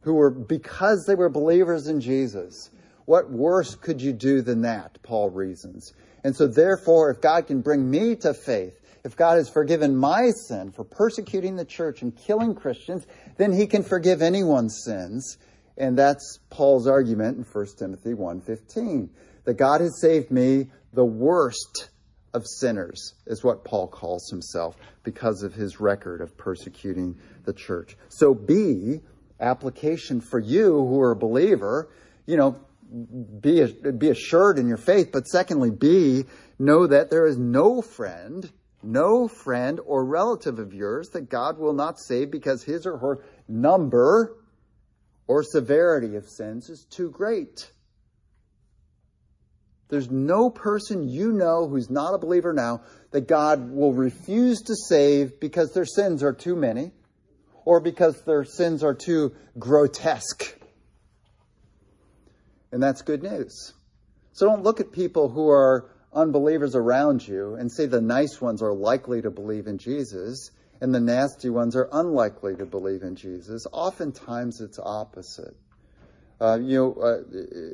who 0.02 0.14
were, 0.14 0.30
because 0.30 1.06
they 1.06 1.16
were 1.16 1.28
believers 1.28 1.88
in 1.88 2.00
Jesus. 2.00 2.70
What 3.04 3.32
worse 3.32 3.74
could 3.74 4.00
you 4.00 4.12
do 4.12 4.42
than 4.42 4.62
that? 4.62 5.02
Paul 5.02 5.30
reasons. 5.30 5.92
And 6.22 6.36
so, 6.36 6.46
therefore, 6.46 7.10
if 7.10 7.20
God 7.20 7.48
can 7.48 7.62
bring 7.62 7.90
me 7.90 8.14
to 8.14 8.32
faith, 8.32 8.80
if 9.02 9.16
God 9.16 9.38
has 9.38 9.48
forgiven 9.48 9.96
my 9.96 10.30
sin 10.30 10.70
for 10.70 10.84
persecuting 10.84 11.56
the 11.56 11.64
church 11.64 12.02
and 12.02 12.16
killing 12.16 12.54
Christians, 12.54 13.04
then 13.38 13.52
he 13.52 13.66
can 13.66 13.82
forgive 13.82 14.22
anyone's 14.22 14.84
sins. 14.84 15.36
And 15.76 15.98
that's 15.98 16.38
Paul's 16.48 16.86
argument 16.86 17.38
in 17.38 17.42
1 17.42 17.66
Timothy 17.76 18.14
1:15. 18.14 19.10
That 19.46 19.54
God 19.54 19.80
has 19.80 20.00
saved 20.00 20.30
me, 20.30 20.70
the 20.92 21.04
worst 21.04 21.88
of 22.32 22.46
sinners, 22.46 23.14
is 23.26 23.42
what 23.42 23.64
Paul 23.64 23.88
calls 23.88 24.28
himself 24.30 24.76
because 25.02 25.42
of 25.42 25.54
his 25.54 25.80
record 25.80 26.20
of 26.20 26.36
persecuting 26.36 27.16
the 27.46 27.52
church. 27.52 27.96
So 28.08 28.34
B, 28.34 29.00
application 29.40 30.20
for 30.20 30.38
you 30.38 30.72
who 30.72 31.00
are 31.00 31.12
a 31.12 31.16
believer, 31.16 31.88
you 32.26 32.36
know, 32.36 32.60
be, 33.40 33.64
be 33.92 34.10
assured 34.10 34.58
in 34.58 34.68
your 34.68 34.76
faith, 34.76 35.10
but 35.12 35.26
secondly, 35.26 35.70
B, 35.70 36.24
know 36.58 36.86
that 36.86 37.10
there 37.10 37.26
is 37.26 37.36
no 37.36 37.82
friend, 37.82 38.50
no 38.82 39.28
friend 39.28 39.80
or 39.84 40.04
relative 40.04 40.58
of 40.58 40.72
yours 40.72 41.10
that 41.10 41.28
God 41.28 41.58
will 41.58 41.72
not 41.72 41.98
save 41.98 42.30
because 42.30 42.62
his 42.62 42.86
or 42.86 42.98
her 42.98 43.24
number 43.48 44.36
or 45.26 45.42
severity 45.42 46.16
of 46.16 46.28
sins 46.28 46.68
is 46.68 46.84
too 46.84 47.10
great. 47.10 47.70
There's 49.88 50.10
no 50.10 50.50
person 50.50 51.08
you 51.08 51.32
know 51.32 51.68
who's 51.68 51.90
not 51.90 52.14
a 52.14 52.18
believer 52.18 52.52
now 52.52 52.82
that 53.12 53.28
God 53.28 53.70
will 53.70 53.92
refuse 53.92 54.60
to 54.62 54.74
save 54.74 55.38
because 55.38 55.72
their 55.72 55.84
sins 55.84 56.22
are 56.22 56.32
too 56.32 56.56
many 56.56 56.92
or 57.66 57.80
because 57.80 58.22
their 58.22 58.44
sins 58.44 58.82
are 58.82 58.94
too 58.94 59.34
grotesque 59.58 60.56
and 62.72 62.82
that's 62.82 63.02
good 63.02 63.22
news. 63.22 63.72
So 64.32 64.46
don't 64.46 64.62
look 64.62 64.80
at 64.80 64.92
people 64.92 65.28
who 65.28 65.48
are 65.48 65.90
unbelievers 66.12 66.74
around 66.74 67.26
you 67.26 67.54
and 67.54 67.72
say 67.72 67.86
the 67.86 68.00
nice 68.00 68.40
ones 68.40 68.62
are 68.62 68.74
likely 68.74 69.22
to 69.22 69.30
believe 69.30 69.66
in 69.66 69.78
Jesus 69.78 70.50
and 70.80 70.94
the 70.94 71.00
nasty 71.00 71.48
ones 71.48 71.74
are 71.74 71.88
unlikely 71.92 72.56
to 72.56 72.66
believe 72.66 73.02
in 73.02 73.16
Jesus. 73.16 73.66
Oftentimes 73.72 74.60
it's 74.60 74.78
opposite. 74.78 75.56
Uh, 76.38 76.58
you 76.60 76.76
know, 76.76 76.92
uh, 77.02 77.22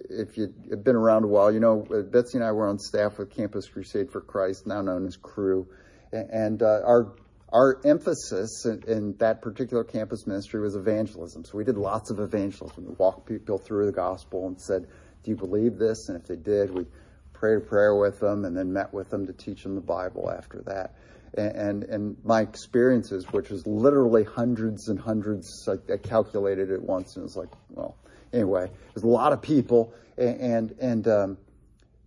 if 0.08 0.36
you've 0.36 0.84
been 0.84 0.94
around 0.94 1.24
a 1.24 1.26
while, 1.26 1.52
you 1.52 1.58
know, 1.58 1.84
Betsy 2.12 2.38
and 2.38 2.44
I 2.44 2.52
were 2.52 2.68
on 2.68 2.78
staff 2.78 3.18
with 3.18 3.34
Campus 3.34 3.66
Crusade 3.66 4.12
for 4.12 4.20
Christ, 4.20 4.68
now 4.68 4.82
known 4.82 5.04
as 5.04 5.16
Cru. 5.16 5.66
And 6.12 6.62
uh, 6.62 6.82
our 6.84 7.12
our 7.52 7.80
emphasis 7.84 8.64
in, 8.64 8.82
in, 8.88 9.16
that 9.18 9.42
particular 9.42 9.84
campus 9.84 10.26
ministry 10.26 10.60
was 10.60 10.74
evangelism. 10.74 11.44
So 11.44 11.58
we 11.58 11.64
did 11.64 11.76
lots 11.76 12.10
of 12.10 12.18
evangelism. 12.18 12.86
We 12.86 12.94
walked 12.94 13.26
people 13.26 13.58
through 13.58 13.86
the 13.86 13.92
gospel 13.92 14.46
and 14.46 14.58
said, 14.58 14.86
Do 15.22 15.30
you 15.30 15.36
believe 15.36 15.76
this? 15.76 16.08
And 16.08 16.18
if 16.18 16.26
they 16.26 16.36
did, 16.36 16.70
we 16.72 16.86
prayed 17.34 17.56
a 17.56 17.60
prayer 17.60 17.94
with 17.94 18.20
them 18.20 18.46
and 18.46 18.56
then 18.56 18.72
met 18.72 18.92
with 18.94 19.10
them 19.10 19.26
to 19.26 19.32
teach 19.34 19.64
them 19.64 19.74
the 19.74 19.82
Bible 19.82 20.30
after 20.30 20.62
that. 20.62 20.94
And, 21.34 21.56
and, 21.56 21.84
and 21.84 22.16
my 22.24 22.40
experiences, 22.40 23.30
which 23.32 23.50
was 23.50 23.66
literally 23.66 24.24
hundreds 24.24 24.88
and 24.88 24.98
hundreds, 24.98 25.68
I, 25.68 25.92
I 25.92 25.96
calculated 25.98 26.70
it 26.70 26.80
once 26.80 27.16
and 27.16 27.22
it 27.22 27.24
was 27.24 27.36
like, 27.36 27.50
well, 27.68 27.96
anyway, 28.32 28.70
there's 28.94 29.04
a 29.04 29.08
lot 29.08 29.32
of 29.32 29.42
people. 29.42 29.92
And, 30.16 30.40
and, 30.40 30.70
and 30.80 31.08
um, 31.08 31.38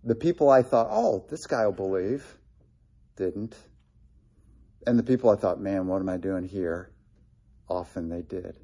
the 0.02 0.14
people 0.16 0.50
I 0.50 0.62
thought, 0.62 0.88
oh, 0.90 1.24
this 1.28 1.46
guy 1.46 1.64
will 1.66 1.72
believe, 1.72 2.24
didn't 3.16 3.54
and 4.86 4.98
the 4.98 5.02
people 5.02 5.30
I 5.30 5.36
thought, 5.36 5.60
man, 5.60 5.86
what 5.88 6.00
am 6.00 6.08
I 6.08 6.16
doing 6.16 6.44
here? 6.44 6.90
Often 7.68 8.08
they 8.08 8.22
did. 8.22 8.58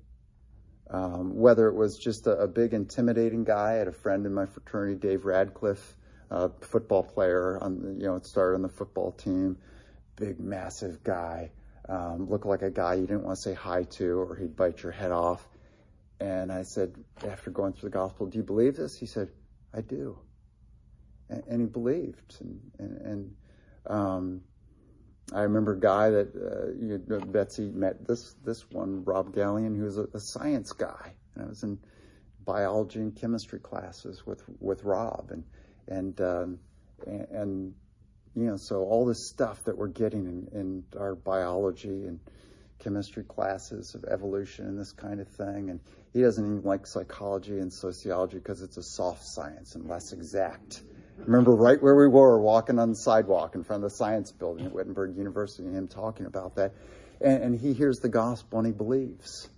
Um, 0.88 1.36
whether 1.36 1.68
it 1.68 1.74
was 1.74 1.98
just 1.98 2.26
a, 2.26 2.32
a, 2.32 2.46
big 2.46 2.74
intimidating 2.74 3.44
guy, 3.44 3.72
I 3.72 3.74
had 3.74 3.88
a 3.88 3.92
friend 3.92 4.26
in 4.26 4.34
my 4.34 4.46
fraternity, 4.46 4.98
Dave 4.98 5.24
Radcliffe, 5.24 5.96
a 6.30 6.50
football 6.60 7.02
player 7.02 7.58
on, 7.60 7.96
you 7.98 8.06
know, 8.06 8.20
started 8.20 8.56
on 8.56 8.62
the 8.62 8.68
football 8.68 9.12
team, 9.12 9.56
big, 10.16 10.38
massive 10.38 11.02
guy, 11.02 11.50
um, 11.88 12.28
looked 12.28 12.46
like 12.46 12.62
a 12.62 12.70
guy 12.70 12.94
you 12.94 13.06
didn't 13.06 13.24
want 13.24 13.36
to 13.36 13.42
say 13.42 13.54
hi 13.54 13.84
to 13.84 14.20
or 14.20 14.36
he'd 14.36 14.54
bite 14.54 14.82
your 14.82 14.92
head 14.92 15.12
off. 15.12 15.46
And 16.20 16.52
I 16.52 16.62
said, 16.62 16.94
after 17.26 17.50
going 17.50 17.72
through 17.72 17.88
the 17.88 17.94
gospel, 17.94 18.26
do 18.26 18.38
you 18.38 18.44
believe 18.44 18.76
this? 18.76 18.96
He 18.96 19.06
said, 19.06 19.30
I 19.74 19.80
do. 19.80 20.18
And, 21.30 21.42
and 21.48 21.60
he 21.62 21.66
believed. 21.66 22.36
And, 22.40 22.60
and, 22.78 22.98
and 22.98 23.34
um, 23.86 24.40
I 25.34 25.42
remember 25.42 25.72
a 25.72 25.80
guy 25.80 26.10
that 26.10 26.34
uh, 26.34 26.72
you 26.78 27.02
know, 27.06 27.20
Betsy 27.20 27.70
met 27.70 28.06
this 28.06 28.34
this 28.44 28.68
one 28.70 29.04
Rob 29.04 29.34
Gallion, 29.34 29.76
who 29.76 29.84
was 29.84 29.98
a, 29.98 30.06
a, 30.14 30.20
science 30.20 30.72
guy, 30.72 31.14
and 31.34 31.44
I 31.44 31.48
was 31.48 31.62
in 31.62 31.78
biology 32.44 33.00
and 33.00 33.14
chemistry 33.14 33.60
classes 33.60 34.26
with 34.26 34.42
with 34.60 34.84
Rob, 34.84 35.30
and 35.30 35.44
and 35.88 36.20
um, 36.20 36.58
and, 37.06 37.28
and, 37.30 37.74
you 38.34 38.46
know 38.46 38.56
so 38.56 38.82
all 38.82 39.06
this 39.06 39.28
stuff 39.28 39.62
that 39.64 39.76
we're 39.76 39.88
getting 39.88 40.26
in, 40.26 40.48
in 40.58 40.84
our 40.98 41.14
biology 41.14 42.06
and 42.06 42.18
chemistry 42.78 43.22
classes 43.22 43.94
of 43.94 44.04
evolution 44.04 44.66
and 44.66 44.78
this 44.78 44.92
kind 44.92 45.20
of 45.20 45.28
thing, 45.28 45.70
and 45.70 45.80
he 46.12 46.20
doesn't 46.20 46.44
even 46.44 46.62
like 46.62 46.86
psychology 46.86 47.58
and 47.58 47.72
sociology 47.72 48.36
because 48.38 48.60
it's 48.60 48.76
a 48.76 48.82
soft 48.82 49.24
science 49.24 49.76
and 49.76 49.88
less 49.88 50.12
exact 50.12 50.82
remember 51.26 51.54
right 51.54 51.82
where 51.82 51.96
we 51.96 52.08
were, 52.08 52.40
walking 52.40 52.78
on 52.78 52.90
the 52.90 52.96
sidewalk 52.96 53.54
in 53.54 53.64
front 53.64 53.84
of 53.84 53.90
the 53.90 53.96
science 53.96 54.32
building 54.32 54.66
at 54.66 54.72
Wittenberg 54.72 55.16
University, 55.16 55.64
and 55.64 55.76
him 55.76 55.88
talking 55.88 56.26
about 56.26 56.56
that. 56.56 56.72
And, 57.20 57.42
and 57.42 57.60
he 57.60 57.72
hears 57.72 57.98
the 57.98 58.08
gospel 58.08 58.58
and 58.58 58.66
he 58.66 58.72
believes. 58.72 59.48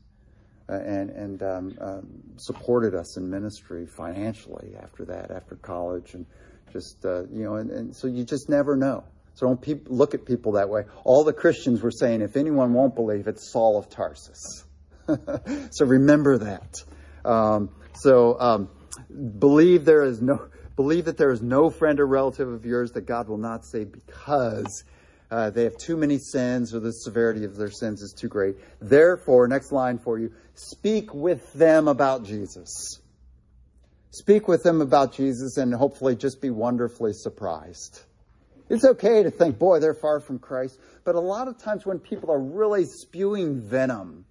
Uh, 0.66 0.77
and 0.77 1.11
and 1.11 1.42
um, 1.42 1.77
um, 1.79 2.07
supported 2.37 2.94
us 2.94 3.18
in 3.18 3.29
ministry 3.29 3.87
financially 3.87 4.74
after 4.83 5.05
that, 5.05 5.31
after 5.31 5.57
college, 5.57 6.14
and 6.14 6.24
just 6.72 7.05
uh, 7.05 7.24
you 7.24 7.44
know, 7.44 7.57
and, 7.57 7.70
and, 7.70 7.94
so 7.94 8.07
you 8.07 8.24
just 8.24 8.48
never 8.48 8.74
know. 8.74 9.05
So 9.35 9.46
don't 9.46 9.61
pe- 9.61 9.85
look 9.87 10.14
at 10.14 10.24
people 10.24 10.53
that 10.53 10.70
way. 10.70 10.85
All 11.05 11.22
the 11.22 11.35
Christians 11.35 11.83
were 11.83 11.90
saying, 11.90 12.22
if 12.22 12.38
anyone 12.38 12.72
won't 12.72 12.94
believe, 12.94 13.29
it's 13.29 13.53
Saul 13.53 13.77
of 13.77 13.90
Tarsus. 13.90 14.64
so 15.70 15.85
remember 15.85 16.38
that. 16.38 16.83
Um, 17.27 17.68
so 17.94 18.40
um, 18.40 18.70
believe 19.38 19.85
there 19.85 20.05
is 20.05 20.22
no 20.22 20.48
Believe 20.77 21.05
that 21.05 21.17
there 21.17 21.31
is 21.31 21.41
no 21.41 21.71
friend 21.71 22.01
or 22.01 22.07
relative 22.07 22.49
of 22.49 22.65
yours 22.65 22.93
that 22.93 23.03
God 23.03 23.29
will 23.29 23.39
not 23.39 23.65
save 23.65 23.93
because 23.93 24.85
uh, 25.31 25.51
they 25.51 25.65
have 25.65 25.77
too 25.77 25.97
many 25.97 26.19
sins 26.19 26.75
or 26.75 26.81
the 26.81 26.93
severity 26.93 27.45
of 27.45 27.57
their 27.57 27.71
sins 27.71 28.03
is 28.03 28.13
too 28.13 28.29
great. 28.29 28.57
Therefore, 28.81 29.47
next 29.49 29.73
line 29.73 29.99
for 29.99 30.19
you 30.19 30.33
speak 30.55 31.15
with 31.15 31.53
them 31.53 31.89
about 31.89 32.25
Jesus. 32.25 33.01
Speak 34.11 34.47
with 34.47 34.63
them 34.63 34.81
about 34.81 35.13
Jesus 35.13 35.57
and 35.57 35.75
hopefully 35.75 36.15
just 36.15 36.41
be 36.41 36.51
wonderfully 36.51 37.13
surprised. 37.13 38.03
It's 38.69 38.85
okay 38.85 39.23
to 39.23 39.31
think, 39.31 39.59
boy, 39.59 39.81
they're 39.81 39.95
far 39.95 40.21
from 40.21 40.39
Christ. 40.39 40.79
But 41.05 41.17
a 41.17 41.21
lot 41.21 41.49
of 41.49 41.59
times 41.59 41.85
when 41.85 41.99
people 41.99 42.31
are 42.31 42.41
really 42.41 42.85
spewing 42.85 43.61
venom, 43.61 44.25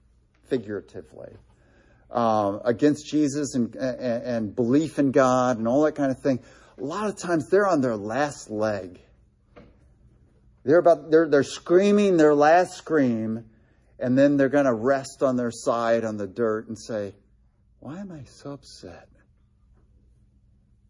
figuratively, 0.47 1.33
uh, 2.13 2.59
against 2.63 3.07
Jesus 3.07 3.55
and, 3.55 3.75
and, 3.75 4.23
and 4.23 4.55
belief 4.55 4.99
in 4.99 5.11
God 5.11 5.57
and 5.57 5.67
all 5.67 5.81
that 5.83 5.95
kind 5.95 6.11
of 6.11 6.19
thing, 6.19 6.39
a 6.77 6.83
lot 6.83 7.09
of 7.09 7.17
times 7.17 7.49
they're 7.49 7.67
on 7.67 7.81
their 7.81 7.97
last 7.97 8.49
leg. 8.49 8.99
They're 10.63 10.79
about 10.79 11.11
they're 11.11 11.27
they're 11.27 11.43
screaming 11.43 12.15
their 12.15 12.33
last 12.33 12.77
scream, 12.77 13.45
and 13.99 14.17
then 14.17 14.37
they're 14.37 14.47
going 14.47 14.65
to 14.65 14.73
rest 14.73 15.21
on 15.21 15.35
their 15.35 15.51
side 15.51 16.05
on 16.05 16.15
the 16.15 16.27
dirt 16.27 16.69
and 16.69 16.79
say, 16.79 17.15
"Why 17.79 17.99
am 17.99 18.11
I 18.11 18.23
so 18.23 18.53
upset?" 18.53 19.09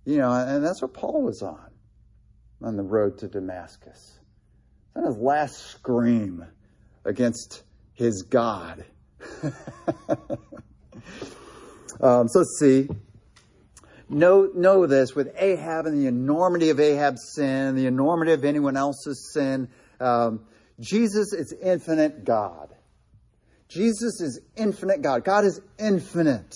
You 0.06 0.18
know, 0.18 0.32
and 0.32 0.64
that's 0.64 0.82
what 0.82 0.94
Paul 0.94 1.24
was 1.24 1.42
on 1.42 1.72
on 2.62 2.76
the 2.76 2.84
road 2.84 3.18
to 3.20 3.28
Damascus. 3.28 4.20
That 4.94 5.06
his 5.06 5.18
last 5.18 5.58
scream 5.72 6.46
against 7.04 7.64
his 7.94 8.24
God. 8.24 8.86
Um, 12.02 12.28
so 12.28 12.40
let's 12.40 12.58
see. 12.60 12.90
Know, 14.10 14.50
know 14.54 14.86
this 14.86 15.16
with 15.16 15.34
Ahab 15.38 15.86
and 15.86 15.98
the 15.98 16.08
enormity 16.08 16.70
of 16.70 16.80
Ahab's 16.80 17.34
sin, 17.34 17.76
the 17.76 17.88
enormity 17.88 18.34
of 18.34 18.46
anyone 18.46 18.78
else's 18.78 19.32
sin. 19.34 19.70
Um, 20.00 20.46
Jesus 20.80 21.34
is 21.34 21.54
infinite 21.62 22.26
God. 22.26 22.70
Jesus 23.70 24.22
is 24.22 24.40
infinite 24.56 25.02
God. 25.02 25.24
God 25.24 25.46
is 25.46 25.60
infinite. 25.80 26.54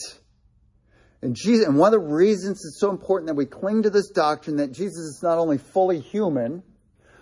And 1.22 1.36
Jesus, 1.36 1.66
and 1.66 1.78
one 1.78 1.94
of 1.94 2.00
the 2.00 2.08
reasons 2.08 2.64
it's 2.64 2.80
so 2.80 2.92
important 2.92 3.28
that 3.28 3.34
we 3.34 3.46
cling 3.46 3.84
to 3.84 3.90
this 3.90 4.10
doctrine 4.10 4.58
that 4.58 4.72
Jesus 4.72 4.98
is 4.98 5.20
not 5.24 5.40
only 5.40 5.58
fully 5.58 6.00
human, 6.00 6.62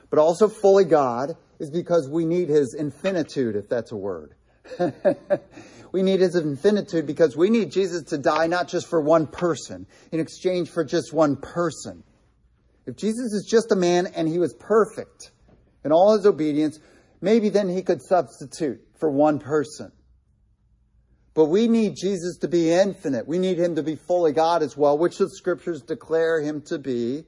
but 0.10 0.20
also 0.20 0.50
fully 0.50 0.84
God, 0.84 1.38
is 1.60 1.70
because 1.70 2.10
we 2.10 2.26
need 2.26 2.50
his 2.50 2.74
infinitude, 2.74 3.56
if 3.56 3.70
that's 3.70 3.92
a 3.94 3.96
word. 3.96 4.34
we 5.95 6.03
need 6.03 6.19
his 6.19 6.36
infinitude 6.36 7.08
because 7.08 7.38
we 7.38 7.49
need 7.49 7.71
Jesus 7.71 8.03
to 8.10 8.17
die 8.17 8.47
not 8.47 8.67
just 8.67 8.88
for 8.88 8.99
one 8.99 9.27
person, 9.27 9.88
in 10.12 10.19
exchange 10.19 10.69
for 10.69 10.84
just 10.84 11.13
one 11.13 11.38
person. 11.38 12.03
If 12.86 12.97
Jesus 12.97 13.31
is 13.31 13.47
just 13.49 13.71
a 13.71 13.77
man 13.77 14.08
and 14.08 14.27
he 14.27 14.38
was 14.38 14.53
perfect 14.53 15.31
in 15.86 15.93
all 15.93 16.17
his 16.17 16.25
obedience, 16.25 16.81
maybe 17.21 17.47
then 17.47 17.69
he 17.69 17.81
could 17.81 18.01
substitute 18.01 18.81
for 18.99 19.10
one 19.10 19.39
person. 19.39 19.93
But 21.34 21.45
we 21.45 21.69
need 21.69 21.95
Jesus 21.95 22.39
to 22.39 22.49
be 22.49 22.73
infinite. 22.73 23.25
We 23.25 23.39
need 23.39 23.58
him 23.58 23.75
to 23.75 23.84
be 23.84 23.95
fully 23.95 24.34
God 24.34 24.63
as 24.63 24.75
well, 24.75 24.97
which 24.97 25.19
the 25.19 25.29
scriptures 25.29 25.81
declare 25.81 26.41
him 26.41 26.62
to 26.63 26.77
be. 26.77 27.23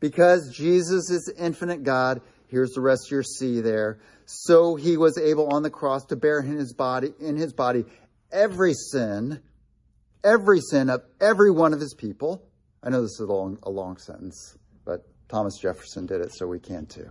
Because 0.00 0.52
Jesus 0.52 1.08
is 1.08 1.32
infinite 1.38 1.84
God, 1.84 2.20
here's 2.48 2.70
the 2.70 2.80
rest 2.80 3.06
of 3.06 3.10
your 3.10 3.22
C 3.22 3.60
there. 3.60 3.98
So 4.24 4.74
he 4.74 4.96
was 4.96 5.18
able 5.18 5.52
on 5.52 5.62
the 5.62 5.70
cross 5.70 6.04
to 6.06 6.16
bear 6.16 6.40
in 6.40 6.56
his 6.56 6.72
body, 6.72 7.12
in 7.20 7.36
his 7.36 7.52
body, 7.52 7.84
every 8.32 8.74
sin, 8.74 9.40
every 10.24 10.60
sin 10.60 10.90
of 10.90 11.02
every 11.20 11.50
one 11.50 11.72
of 11.72 11.80
his 11.80 11.94
people. 11.94 12.42
I 12.82 12.90
know 12.90 13.02
this 13.02 13.12
is 13.12 13.20
a 13.20 13.32
long, 13.32 13.58
a 13.62 13.70
long 13.70 13.96
sentence, 13.98 14.56
but 14.84 15.06
Thomas 15.28 15.58
Jefferson 15.58 16.06
did 16.06 16.20
it, 16.20 16.32
so 16.34 16.46
we 16.46 16.58
can 16.58 16.86
too. 16.86 17.10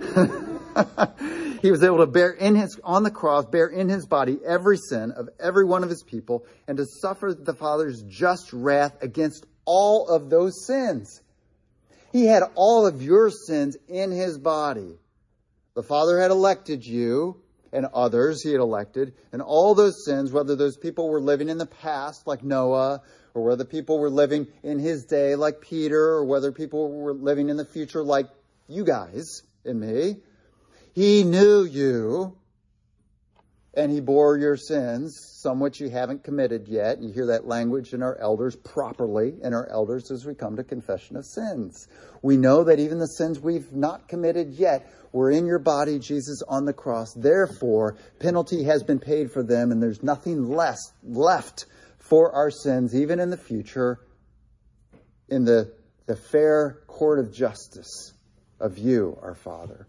he 1.62 1.70
was 1.70 1.82
able 1.82 1.98
to 1.98 2.06
bear 2.06 2.30
in 2.30 2.54
his, 2.54 2.78
on 2.82 3.02
the 3.02 3.10
cross, 3.10 3.44
bear 3.46 3.66
in 3.66 3.88
his 3.88 4.06
body 4.06 4.38
every 4.46 4.76
sin 4.76 5.12
of 5.12 5.28
every 5.38 5.64
one 5.64 5.82
of 5.82 5.90
his 5.90 6.02
people 6.02 6.44
and 6.66 6.76
to 6.78 6.86
suffer 7.00 7.34
the 7.34 7.54
Father's 7.54 8.02
just 8.02 8.52
wrath 8.52 9.02
against 9.02 9.46
all 9.64 10.08
of 10.08 10.30
those 10.30 10.66
sins. 10.66 11.22
He 12.14 12.26
had 12.26 12.44
all 12.54 12.86
of 12.86 13.02
your 13.02 13.28
sins 13.28 13.76
in 13.88 14.12
his 14.12 14.38
body. 14.38 15.00
The 15.74 15.82
Father 15.82 16.20
had 16.20 16.30
elected 16.30 16.86
you 16.86 17.42
and 17.72 17.86
others 17.86 18.40
he 18.40 18.52
had 18.52 18.60
elected, 18.60 19.14
and 19.32 19.42
all 19.42 19.74
those 19.74 20.04
sins, 20.04 20.30
whether 20.30 20.54
those 20.54 20.76
people 20.76 21.08
were 21.08 21.20
living 21.20 21.48
in 21.48 21.58
the 21.58 21.66
past 21.66 22.24
like 22.24 22.44
Noah, 22.44 23.02
or 23.34 23.42
whether 23.42 23.64
people 23.64 23.98
were 23.98 24.10
living 24.10 24.46
in 24.62 24.78
his 24.78 25.06
day 25.06 25.34
like 25.34 25.60
Peter, 25.60 26.00
or 26.00 26.24
whether 26.24 26.52
people 26.52 26.88
were 26.92 27.14
living 27.14 27.48
in 27.48 27.56
the 27.56 27.64
future 27.64 28.04
like 28.04 28.28
you 28.68 28.84
guys 28.84 29.42
and 29.64 29.80
me, 29.80 30.18
he 30.92 31.24
knew 31.24 31.64
you 31.64 32.36
and 33.76 33.90
he 33.90 34.00
bore 34.00 34.38
your 34.38 34.56
sins, 34.56 35.18
some 35.42 35.60
which 35.60 35.80
you 35.80 35.90
haven't 35.90 36.24
committed 36.24 36.68
yet. 36.68 37.02
You 37.02 37.12
hear 37.12 37.26
that 37.26 37.46
language 37.46 37.92
in 37.92 38.02
our 38.02 38.16
elders 38.18 38.56
properly 38.56 39.34
in 39.42 39.52
our 39.52 39.68
elders 39.68 40.10
as 40.10 40.24
we 40.24 40.34
come 40.34 40.56
to 40.56 40.64
confession 40.64 41.16
of 41.16 41.24
sins. 41.24 41.88
We 42.22 42.36
know 42.36 42.64
that 42.64 42.78
even 42.78 42.98
the 42.98 43.06
sins 43.06 43.40
we've 43.40 43.72
not 43.72 44.08
committed 44.08 44.54
yet 44.54 44.90
were 45.12 45.30
in 45.30 45.46
your 45.46 45.58
body, 45.58 45.98
Jesus, 45.98 46.42
on 46.48 46.64
the 46.64 46.72
cross. 46.72 47.12
Therefore, 47.14 47.96
penalty 48.18 48.64
has 48.64 48.82
been 48.82 49.00
paid 49.00 49.30
for 49.32 49.42
them, 49.42 49.70
and 49.70 49.82
there's 49.82 50.02
nothing 50.02 50.48
less 50.48 50.78
left 51.02 51.66
for 51.98 52.32
our 52.32 52.50
sins, 52.50 52.94
even 52.94 53.20
in 53.20 53.30
the 53.30 53.36
future, 53.36 54.00
in 55.28 55.44
the, 55.44 55.72
the 56.06 56.16
fair 56.16 56.82
court 56.86 57.18
of 57.18 57.32
justice 57.32 58.12
of 58.60 58.78
you, 58.78 59.18
our 59.22 59.34
Father 59.34 59.86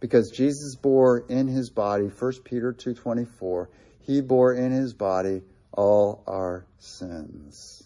because 0.00 0.30
Jesus 0.30 0.76
bore 0.76 1.18
in 1.28 1.48
his 1.48 1.70
body, 1.70 2.04
1 2.04 2.32
Peter 2.44 2.72
2.24, 2.72 3.68
he 4.00 4.20
bore 4.20 4.54
in 4.54 4.72
his 4.72 4.94
body 4.94 5.42
all 5.72 6.22
our 6.26 6.66
sins. 6.78 7.82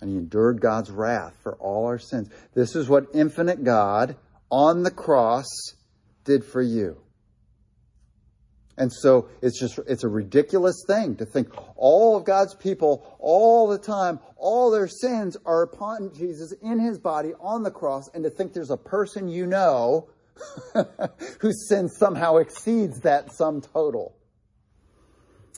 And 0.00 0.10
he 0.10 0.16
endured 0.16 0.60
God's 0.60 0.90
wrath 0.90 1.34
for 1.42 1.56
all 1.56 1.86
our 1.86 1.98
sins. 1.98 2.30
This 2.54 2.76
is 2.76 2.88
what 2.88 3.06
infinite 3.14 3.64
God 3.64 4.16
on 4.50 4.82
the 4.82 4.90
cross 4.90 5.46
did 6.24 6.44
for 6.44 6.62
you. 6.62 6.98
And 8.78 8.92
so 8.92 9.28
it's 9.42 9.58
just, 9.58 9.78
it's 9.88 10.04
a 10.04 10.08
ridiculous 10.08 10.84
thing 10.86 11.16
to 11.16 11.26
think 11.26 11.48
all 11.76 12.16
of 12.16 12.24
God's 12.24 12.54
people, 12.54 13.16
all 13.18 13.66
the 13.66 13.76
time, 13.76 14.20
all 14.36 14.70
their 14.70 14.86
sins 14.86 15.36
are 15.44 15.62
upon 15.62 16.14
Jesus 16.14 16.54
in 16.62 16.78
his 16.78 16.98
body 16.98 17.32
on 17.40 17.64
the 17.64 17.72
cross, 17.72 18.08
and 18.14 18.22
to 18.22 18.30
think 18.30 18.52
there's 18.52 18.70
a 18.70 18.76
person 18.76 19.28
you 19.28 19.46
know 19.46 20.08
whose 21.40 21.68
sin 21.68 21.88
somehow 21.88 22.36
exceeds 22.36 23.00
that 23.00 23.32
sum 23.32 23.60
total. 23.60 24.14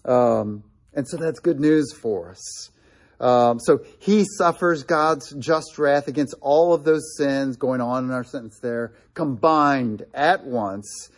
Um, 0.07 0.65
and 0.95 1.07
so 1.07 1.19
that's 1.19 1.41
good 1.41 1.61
news 1.61 1.93
for 1.93 2.31
us. 2.31 2.71
Um, 3.21 3.61
so 3.61 3.85
he 3.99 4.25
suffers 4.39 4.83
God's 4.83 5.35
just 5.35 5.79
wrath 5.79 6.09
against 6.09 6.35
all 6.41 6.73
of 6.73 6.85
those 6.85 7.17
sins 7.19 7.59
going 7.59 7.83
on 7.83 8.05
in 8.07 8.13
our 8.13 8.25
sentence 8.25 8.59
there, 8.61 8.95
combined 9.13 10.07
at 10.15 10.47
once 10.47 11.11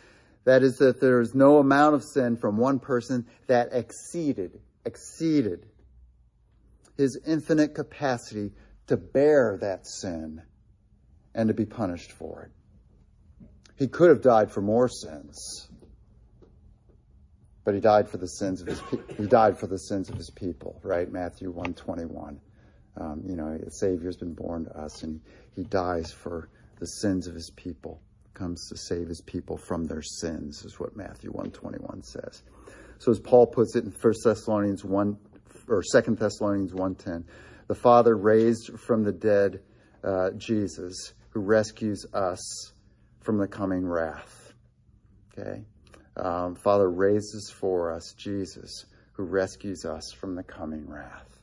that 0.45 0.63
is, 0.63 0.77
that 0.77 0.99
there 0.99 1.21
is 1.21 1.33
no 1.33 1.57
amount 1.57 1.95
of 1.95 2.03
sin 2.03 2.37
from 2.37 2.57
one 2.57 2.79
person 2.79 3.25
that 3.47 3.69
exceeded, 3.71 4.59
exceeded 4.85 5.65
his 6.97 7.19
infinite 7.25 7.73
capacity 7.73 8.51
to 8.87 8.97
bear 8.97 9.57
that 9.61 9.87
sin 9.87 10.41
and 11.33 11.47
to 11.47 11.53
be 11.53 11.65
punished 11.65 12.11
for 12.11 12.43
it. 12.43 12.51
He 13.75 13.87
could 13.87 14.09
have 14.09 14.21
died 14.21 14.51
for 14.51 14.61
more 14.61 14.87
sins, 14.87 15.67
but 17.63 17.73
he 17.73 17.79
died 17.79 18.09
for 18.09 18.17
the 18.17 18.27
sins 18.27 18.61
of 18.61 18.67
his 18.67 18.81
he 19.17 19.25
died 19.25 19.57
for 19.57 19.67
the 19.67 19.79
sins 19.79 20.09
of 20.09 20.15
his 20.15 20.29
people, 20.29 20.79
right? 20.83 21.11
Matthew 21.11 21.49
one 21.49 21.73
twenty 21.73 22.05
one. 22.05 22.39
Um, 22.95 23.23
you 23.25 23.35
know, 23.35 23.47
a 23.47 23.71
Savior 23.71 24.05
has 24.05 24.17
been 24.17 24.35
born 24.35 24.65
to 24.65 24.77
us, 24.77 25.01
and 25.01 25.19
he 25.55 25.63
dies 25.63 26.11
for 26.11 26.49
the 26.79 26.85
sins 26.85 27.25
of 27.25 27.33
his 27.33 27.49
people 27.49 27.99
comes 28.43 28.67
to 28.67 28.75
save 28.75 29.07
his 29.07 29.21
people 29.21 29.55
from 29.55 29.85
their 29.85 30.01
sins, 30.01 30.65
is 30.65 30.77
what 30.77 30.97
Matthew 30.97 31.31
121 31.31 32.03
says. 32.03 32.43
So 32.99 33.09
as 33.09 33.17
Paul 33.17 33.47
puts 33.47 33.73
it 33.77 33.85
in 33.85 33.91
1 33.91 34.13
Thessalonians 34.21 34.83
1 34.83 35.17
or 35.69 35.81
2 35.81 36.15
Thessalonians 36.15 36.73
1:10, 36.73 37.23
the 37.67 37.75
Father 37.75 38.17
raised 38.17 38.77
from 38.77 39.03
the 39.03 39.13
dead 39.13 39.61
uh, 40.03 40.31
Jesus, 40.31 41.13
who 41.29 41.39
rescues 41.39 42.05
us 42.13 42.73
from 43.21 43.37
the 43.37 43.47
coming 43.47 43.87
wrath. 43.87 44.53
Okay, 45.31 45.63
um, 46.17 46.55
Father 46.55 46.89
raises 46.89 47.49
for 47.49 47.93
us 47.93 48.13
Jesus, 48.17 48.85
who 49.13 49.23
rescues 49.23 49.85
us 49.85 50.11
from 50.11 50.35
the 50.35 50.43
coming 50.43 50.85
wrath. 50.89 51.39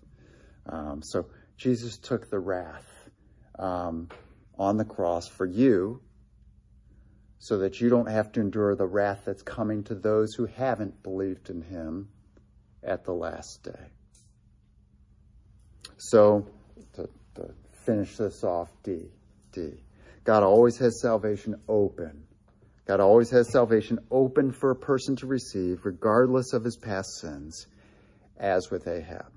Um, 0.67 1.01
so 1.03 1.31
Jesus 1.57 1.97
took 1.97 2.29
the 2.29 2.39
wrath 2.39 2.87
um, 3.59 4.11
on 4.59 4.77
the 4.77 4.85
cross 4.85 5.27
for 5.27 5.47
you 5.47 6.03
so 7.41 7.59
that 7.59 7.81
you 7.81 7.89
don't 7.89 8.09
have 8.09 8.31
to 8.33 8.41
endure 8.41 8.77
the 8.77 8.87
wrath 8.87 9.23
that's 9.25 9.43
coming 9.43 9.83
to 9.83 9.95
those 9.95 10.35
who 10.35 10.45
haven't 10.45 11.03
believed 11.03 11.49
in 11.49 11.63
him 11.63 12.07
at 12.85 13.05
the 13.05 13.13
last 13.13 13.63
day. 13.63 13.87
So, 15.97 16.47
to, 16.95 17.09
to 17.37 17.51
finish 17.87 18.17
this 18.17 18.45
off, 18.45 18.69
D, 18.83 19.07
D. 19.53 19.73
God 20.25 20.43
always 20.43 20.77
has 20.79 21.01
salvation 21.01 21.59
open. 21.67 22.25
God 22.87 23.01
always 23.01 23.31
has 23.31 23.51
salvation 23.51 23.99
open 24.11 24.53
for 24.53 24.71
a 24.71 24.77
person 24.77 25.17
to 25.17 25.27
receive, 25.27 25.87
regardless 25.87 26.53
of 26.53 26.63
his 26.63 26.77
past 26.77 27.21
sins, 27.21 27.67
as 28.39 28.71
with 28.71 28.87
Ahab. 28.87 29.33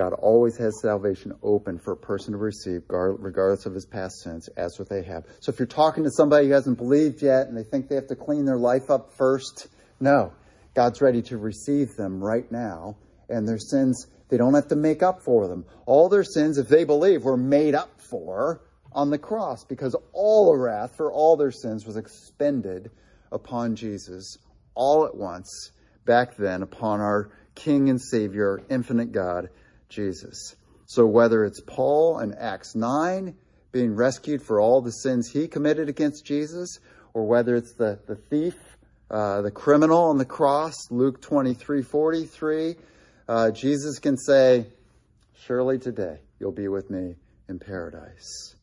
God 0.00 0.14
always 0.14 0.56
has 0.56 0.80
salvation 0.80 1.34
open 1.42 1.78
for 1.78 1.92
a 1.92 1.96
person 1.96 2.32
to 2.32 2.38
receive, 2.38 2.84
regardless 2.88 3.66
of 3.66 3.74
his 3.74 3.84
past 3.84 4.22
sins, 4.22 4.48
as 4.56 4.78
what 4.78 4.88
they 4.88 5.02
have. 5.02 5.26
So 5.40 5.52
if 5.52 5.58
you're 5.58 5.66
talking 5.66 6.04
to 6.04 6.10
somebody 6.10 6.46
who 6.46 6.54
hasn't 6.54 6.78
believed 6.78 7.20
yet 7.20 7.48
and 7.48 7.54
they 7.54 7.64
think 7.64 7.90
they 7.90 7.96
have 7.96 8.06
to 8.06 8.16
clean 8.16 8.46
their 8.46 8.56
life 8.56 8.88
up 8.88 9.12
first, 9.18 9.68
no. 10.00 10.32
God's 10.72 11.02
ready 11.02 11.20
to 11.24 11.36
receive 11.36 11.96
them 11.98 12.24
right 12.24 12.50
now, 12.50 12.96
and 13.28 13.46
their 13.46 13.58
sins, 13.58 14.06
they 14.30 14.38
don't 14.38 14.54
have 14.54 14.68
to 14.68 14.74
make 14.74 15.02
up 15.02 15.20
for 15.20 15.48
them. 15.48 15.66
All 15.84 16.08
their 16.08 16.24
sins, 16.24 16.56
if 16.56 16.66
they 16.66 16.84
believe, 16.84 17.24
were 17.24 17.36
made 17.36 17.74
up 17.74 18.00
for 18.00 18.62
on 18.92 19.10
the 19.10 19.18
cross 19.18 19.64
because 19.64 19.94
all 20.14 20.50
the 20.50 20.58
wrath 20.58 20.96
for 20.96 21.12
all 21.12 21.36
their 21.36 21.52
sins 21.52 21.84
was 21.84 21.98
expended 21.98 22.90
upon 23.30 23.76
Jesus 23.76 24.38
all 24.74 25.04
at 25.04 25.14
once 25.14 25.72
back 26.06 26.36
then 26.38 26.62
upon 26.62 27.00
our 27.00 27.32
King 27.54 27.90
and 27.90 28.00
Savior, 28.00 28.62
infinite 28.70 29.12
God 29.12 29.50
Jesus. 29.90 30.56
So 30.86 31.06
whether 31.06 31.44
it's 31.44 31.60
Paul 31.60 32.20
in 32.20 32.34
Acts 32.34 32.74
9 32.74 33.34
being 33.72 33.94
rescued 33.94 34.42
for 34.42 34.60
all 34.60 34.80
the 34.80 34.90
sins 34.90 35.30
he 35.30 35.46
committed 35.46 35.88
against 35.88 36.24
Jesus, 36.24 36.80
or 37.14 37.26
whether 37.26 37.54
it's 37.54 37.74
the, 37.74 38.00
the 38.08 38.16
thief, 38.16 38.56
uh, 39.10 39.42
the 39.42 39.50
criminal 39.50 40.04
on 40.04 40.18
the 40.18 40.24
cross, 40.24 40.74
Luke 40.90 41.20
23 41.20 41.82
43, 41.82 42.76
uh, 43.28 43.50
Jesus 43.50 43.98
can 43.98 44.16
say, 44.16 44.66
Surely 45.34 45.78
today 45.78 46.18
you'll 46.38 46.50
be 46.52 46.68
with 46.68 46.90
me 46.90 47.14
in 47.48 47.58
paradise. 47.58 48.56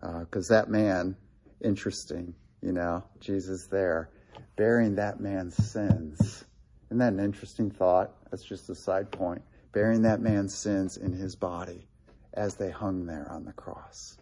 Because 0.00 0.50
uh, 0.50 0.56
that 0.56 0.68
man, 0.68 1.16
interesting, 1.62 2.34
you 2.60 2.72
know, 2.72 3.04
Jesus 3.20 3.68
there, 3.70 4.10
bearing 4.56 4.96
that 4.96 5.20
man's 5.20 5.56
sins. 5.72 6.44
Isn't 6.88 6.98
that 6.98 7.12
an 7.12 7.20
interesting 7.20 7.70
thought? 7.70 8.10
That's 8.30 8.44
just 8.44 8.68
a 8.68 8.74
side 8.74 9.10
point 9.10 9.42
bearing 9.72 10.02
that 10.02 10.20
man's 10.20 10.54
sins 10.54 10.96
in 10.96 11.12
his 11.12 11.34
body 11.34 11.86
as 12.34 12.54
they 12.54 12.70
hung 12.70 13.06
there 13.06 13.30
on 13.30 13.44
the 13.44 13.52
cross 13.52 14.18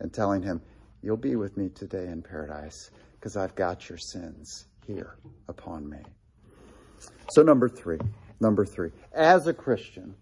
and 0.00 0.12
telling 0.12 0.42
him, 0.42 0.60
you'll 1.02 1.16
be 1.16 1.36
with 1.36 1.56
me 1.56 1.68
today 1.68 2.06
in 2.06 2.22
paradise 2.22 2.90
because 3.14 3.36
I've 3.36 3.54
got 3.54 3.88
your 3.88 3.98
sins 3.98 4.66
here 4.86 5.16
upon 5.48 5.88
me. 5.88 5.98
So, 7.30 7.42
number 7.42 7.68
three, 7.68 7.98
number 8.40 8.64
three, 8.64 8.90
as 9.12 9.46
a 9.46 9.54
Christian, 9.54 10.14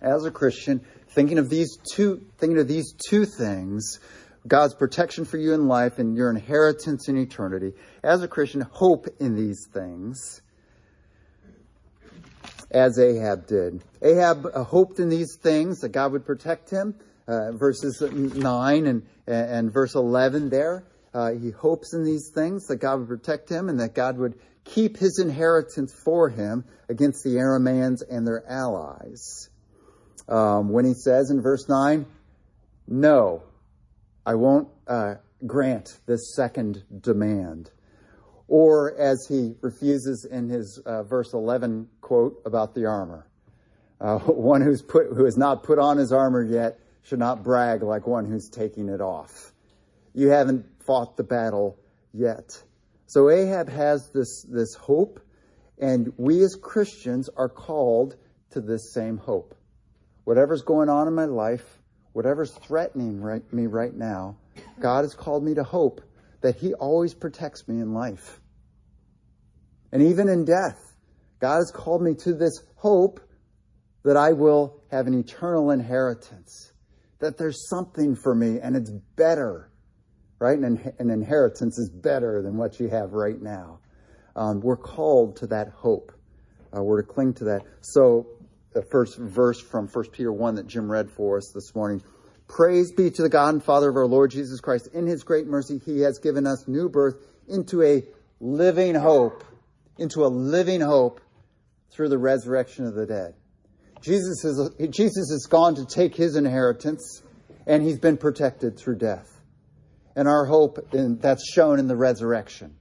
as 0.00 0.24
a 0.24 0.30
Christian, 0.30 0.84
thinking 1.08 1.38
of 1.38 1.48
these 1.48 1.78
two, 1.94 2.26
thinking 2.38 2.58
of 2.58 2.68
these 2.68 2.94
two 3.08 3.24
things, 3.24 4.00
God's 4.46 4.74
protection 4.74 5.24
for 5.24 5.36
you 5.36 5.52
in 5.54 5.68
life 5.68 5.98
and 5.98 6.16
your 6.16 6.30
inheritance 6.30 7.08
in 7.08 7.16
eternity. 7.16 7.72
As 8.02 8.22
a 8.22 8.28
Christian, 8.28 8.62
hope 8.62 9.06
in 9.20 9.36
these 9.36 9.68
things 9.72 10.41
as 12.72 12.98
Ahab 12.98 13.46
did. 13.46 13.82
Ahab 14.00 14.46
uh, 14.46 14.64
hoped 14.64 14.98
in 14.98 15.08
these 15.08 15.36
things 15.36 15.80
that 15.80 15.90
God 15.90 16.12
would 16.12 16.24
protect 16.24 16.70
him. 16.70 16.94
Uh, 17.28 17.52
verses 17.52 18.02
9 18.02 18.86
and, 18.86 19.06
and 19.28 19.72
verse 19.72 19.94
11 19.94 20.50
there. 20.50 20.82
Uh, 21.14 21.32
he 21.32 21.50
hopes 21.50 21.94
in 21.94 22.04
these 22.04 22.30
things 22.34 22.66
that 22.66 22.76
God 22.76 22.98
would 22.98 23.08
protect 23.08 23.48
him 23.48 23.68
and 23.68 23.78
that 23.78 23.94
God 23.94 24.18
would 24.18 24.34
keep 24.64 24.96
his 24.96 25.18
inheritance 25.18 25.94
for 26.04 26.28
him 26.28 26.64
against 26.88 27.22
the 27.22 27.36
Arameans 27.36 27.98
and 28.10 28.26
their 28.26 28.42
allies. 28.48 29.48
Um, 30.28 30.70
when 30.70 30.84
he 30.84 30.94
says 30.94 31.30
in 31.30 31.42
verse 31.42 31.68
9, 31.68 32.06
No, 32.88 33.42
I 34.24 34.34
won't 34.34 34.68
uh, 34.86 35.14
grant 35.46 35.98
this 36.06 36.34
second 36.34 36.82
demand. 37.00 37.70
Or 38.48 38.96
as 38.98 39.26
he 39.26 39.54
refuses 39.60 40.24
in 40.24 40.48
his 40.48 40.78
uh, 40.78 41.02
verse 41.04 41.32
11 41.32 41.88
quote 42.00 42.42
about 42.44 42.74
the 42.74 42.86
armor. 42.86 43.26
Uh, 44.00 44.18
one 44.26 44.60
who's 44.60 44.82
put, 44.82 45.06
who 45.08 45.24
has 45.24 45.36
not 45.36 45.62
put 45.62 45.78
on 45.78 45.96
his 45.96 46.12
armor 46.12 46.42
yet 46.42 46.78
should 47.02 47.18
not 47.18 47.42
brag 47.42 47.82
like 47.82 48.06
one 48.06 48.26
who's 48.26 48.48
taking 48.48 48.88
it 48.88 49.00
off. 49.00 49.52
You 50.14 50.28
haven't 50.28 50.66
fought 50.84 51.16
the 51.16 51.24
battle 51.24 51.78
yet. 52.12 52.62
So 53.06 53.28
Ahab 53.30 53.68
has 53.68 54.10
this, 54.10 54.42
this 54.42 54.74
hope, 54.74 55.20
and 55.78 56.12
we 56.16 56.42
as 56.42 56.54
Christians 56.54 57.28
are 57.36 57.48
called 57.48 58.16
to 58.50 58.60
this 58.60 58.92
same 58.92 59.18
hope. 59.18 59.54
Whatever's 60.24 60.62
going 60.62 60.88
on 60.88 61.08
in 61.08 61.14
my 61.14 61.24
life, 61.24 61.64
whatever's 62.12 62.52
threatening 62.52 63.20
right, 63.20 63.42
me 63.52 63.66
right 63.66 63.94
now, 63.94 64.36
God 64.80 65.02
has 65.02 65.14
called 65.14 65.42
me 65.42 65.54
to 65.54 65.64
hope 65.64 66.00
that 66.42 66.56
He 66.56 66.74
always 66.74 67.14
protects 67.14 67.66
me 67.66 67.80
in 67.80 67.94
life. 67.94 68.40
And 69.92 70.02
even 70.02 70.28
in 70.28 70.44
death, 70.44 70.78
God 71.40 71.56
has 71.56 71.72
called 71.74 72.02
me 72.02 72.14
to 72.20 72.34
this 72.34 72.62
hope 72.76 73.20
that 74.04 74.16
I 74.16 74.32
will 74.32 74.82
have 74.90 75.06
an 75.06 75.14
eternal 75.14 75.70
inheritance, 75.70 76.72
that 77.20 77.38
there's 77.38 77.68
something 77.68 78.16
for 78.16 78.34
me 78.34 78.58
and 78.60 78.76
it's 78.76 78.90
better, 79.16 79.70
right? 80.38 80.58
An, 80.58 80.92
an 80.98 81.10
inheritance 81.10 81.78
is 81.78 81.90
better 81.90 82.42
than 82.42 82.56
what 82.56 82.80
you 82.80 82.88
have 82.88 83.12
right 83.12 83.40
now. 83.40 83.80
Um, 84.34 84.60
we're 84.60 84.76
called 84.76 85.36
to 85.36 85.46
that 85.48 85.68
hope. 85.68 86.12
Uh, 86.76 86.82
we're 86.82 87.02
to 87.02 87.08
cling 87.08 87.34
to 87.34 87.44
that. 87.44 87.62
So 87.82 88.26
the 88.72 88.82
first 88.82 89.18
verse 89.18 89.60
from 89.60 89.86
1 89.86 90.04
Peter 90.10 90.32
1 90.32 90.54
that 90.54 90.66
Jim 90.66 90.90
read 90.90 91.10
for 91.10 91.36
us 91.36 91.52
this 91.54 91.74
morning. 91.74 92.02
Praise 92.52 92.92
be 92.92 93.10
to 93.10 93.22
the 93.22 93.30
God 93.30 93.54
and 93.54 93.64
Father 93.64 93.88
of 93.88 93.96
our 93.96 94.06
Lord 94.06 94.30
Jesus 94.30 94.60
Christ. 94.60 94.90
In 94.92 95.06
his 95.06 95.22
great 95.22 95.46
mercy, 95.46 95.80
he 95.86 96.00
has 96.00 96.18
given 96.18 96.46
us 96.46 96.68
new 96.68 96.90
birth 96.90 97.16
into 97.48 97.80
a 97.80 98.02
living 98.40 98.94
hope, 98.94 99.42
into 99.96 100.26
a 100.26 100.28
living 100.28 100.82
hope 100.82 101.22
through 101.90 102.10
the 102.10 102.18
resurrection 102.18 102.86
of 102.86 102.94
the 102.94 103.06
dead. 103.06 103.32
Jesus 104.02 104.42
has, 104.42 104.70
Jesus 104.90 105.30
has 105.30 105.46
gone 105.48 105.76
to 105.76 105.86
take 105.86 106.14
his 106.14 106.36
inheritance 106.36 107.22
and 107.66 107.82
he's 107.82 107.98
been 107.98 108.18
protected 108.18 108.76
through 108.76 108.96
death. 108.96 109.40
And 110.14 110.28
our 110.28 110.44
hope, 110.44 110.92
in, 110.92 111.16
that's 111.20 111.50
shown 111.50 111.78
in 111.78 111.88
the 111.88 111.96
resurrection. 111.96 112.76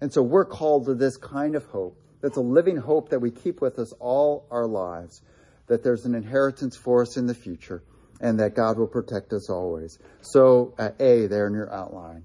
And 0.00 0.12
so 0.12 0.22
we're 0.22 0.44
called 0.44 0.86
to 0.86 0.94
this 0.94 1.16
kind 1.16 1.56
of 1.56 1.64
hope 1.64 2.00
that's 2.20 2.36
a 2.36 2.40
living 2.40 2.76
hope 2.76 3.08
that 3.08 3.18
we 3.18 3.32
keep 3.32 3.60
with 3.60 3.80
us 3.80 3.92
all 3.98 4.46
our 4.52 4.68
lives, 4.68 5.22
that 5.66 5.82
there's 5.82 6.04
an 6.04 6.14
inheritance 6.14 6.76
for 6.76 7.02
us 7.02 7.16
in 7.16 7.26
the 7.26 7.34
future, 7.34 7.82
and 8.22 8.38
that 8.38 8.54
God 8.54 8.78
will 8.78 8.86
protect 8.86 9.32
us 9.32 9.50
always. 9.50 9.98
So, 10.22 10.74
uh, 10.78 10.90
A, 11.00 11.26
there 11.26 11.48
in 11.48 11.52
your 11.52 11.70
outline. 11.70 12.24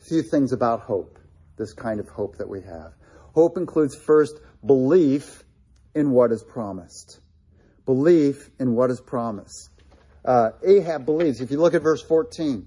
A 0.00 0.04
few 0.04 0.22
things 0.22 0.52
about 0.52 0.80
hope, 0.80 1.18
this 1.56 1.72
kind 1.72 2.00
of 2.00 2.08
hope 2.08 2.36
that 2.38 2.48
we 2.48 2.60
have. 2.62 2.92
Hope 3.32 3.56
includes 3.56 3.94
first 3.94 4.34
belief 4.64 5.44
in 5.94 6.10
what 6.10 6.32
is 6.32 6.42
promised. 6.42 7.20
Belief 7.86 8.50
in 8.58 8.74
what 8.74 8.90
is 8.90 9.00
promised. 9.00 9.70
Uh, 10.24 10.50
Ahab 10.66 11.06
believes. 11.06 11.40
If 11.40 11.52
you 11.52 11.60
look 11.60 11.74
at 11.74 11.82
verse 11.82 12.02
14, 12.02 12.66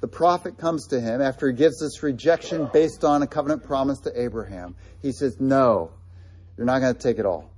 the 0.00 0.08
prophet 0.08 0.58
comes 0.58 0.88
to 0.88 1.00
him 1.00 1.22
after 1.22 1.48
he 1.48 1.54
gives 1.54 1.78
this 1.78 2.02
rejection 2.02 2.68
based 2.72 3.04
on 3.04 3.22
a 3.22 3.26
covenant 3.28 3.62
promise 3.62 4.00
to 4.00 4.20
Abraham. 4.20 4.74
He 5.00 5.12
says, 5.12 5.40
No, 5.40 5.92
you're 6.56 6.66
not 6.66 6.80
going 6.80 6.94
to 6.94 7.00
take 7.00 7.18
it 7.18 7.24
all. 7.24 7.50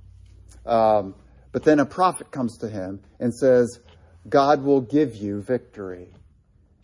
Um, 0.65 1.15
but 1.51 1.63
then 1.63 1.79
a 1.79 1.85
prophet 1.85 2.29
comes 2.29 2.59
to 2.59 2.69
him 2.69 3.01
and 3.19 3.33
says, 3.33 3.79
God 4.27 4.63
will 4.63 4.81
give 4.81 5.15
you 5.15 5.41
victory. 5.41 6.09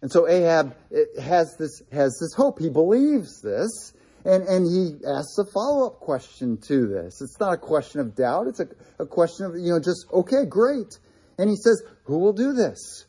And 0.02 0.12
so 0.12 0.28
Ahab 0.28 0.76
has 1.22 1.56
this, 1.58 1.82
has 1.91 2.18
this 2.20 2.34
hope. 2.34 2.60
He 2.60 2.70
believes 2.70 3.41
this. 3.41 3.94
And, 4.26 4.44
and 4.44 4.66
he 4.66 5.06
asks 5.06 5.38
a 5.38 5.46
follow 5.46 5.88
up 5.88 6.00
question 6.00 6.58
to 6.68 6.88
this. 6.88 7.22
It's 7.22 7.39
not 7.39 7.54
a 7.54 7.58
question 7.58 8.00
of 8.00 8.16
doubt. 8.16 8.48
It's 8.48 8.62
a, 8.62 8.68
a 9.00 9.06
question 9.06 9.46
of, 9.46 9.56
you 9.56 9.72
know, 9.72 9.80
just, 9.80 10.06
okay, 10.14 10.46
great. 10.46 10.98
And 11.38 11.50
he 11.50 11.56
says, 11.58 11.84
Who 12.06 12.20
will 12.20 12.34
do 12.34 12.54
this? 12.54 13.06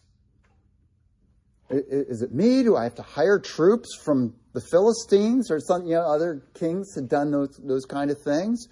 Is 1.71 2.23
it 2.23 2.35
me? 2.35 2.63
Do 2.63 2.77
I 2.77 2.85
have 2.85 2.97
to 2.97 3.03
hire 3.03 3.39
troops 3.39 3.97
from 4.05 4.35
the 4.53 4.61
Philistines 4.61 5.51
or 5.51 5.61
some, 5.61 5.87
you 5.87 5.95
know, 5.95 6.03
other 6.03 6.43
kings 6.55 6.95
had 6.95 7.09
done 7.09 7.31
those, 7.31 7.61
those 7.63 7.85
kind 7.85 8.11
of 8.11 8.21
things? 8.23 8.69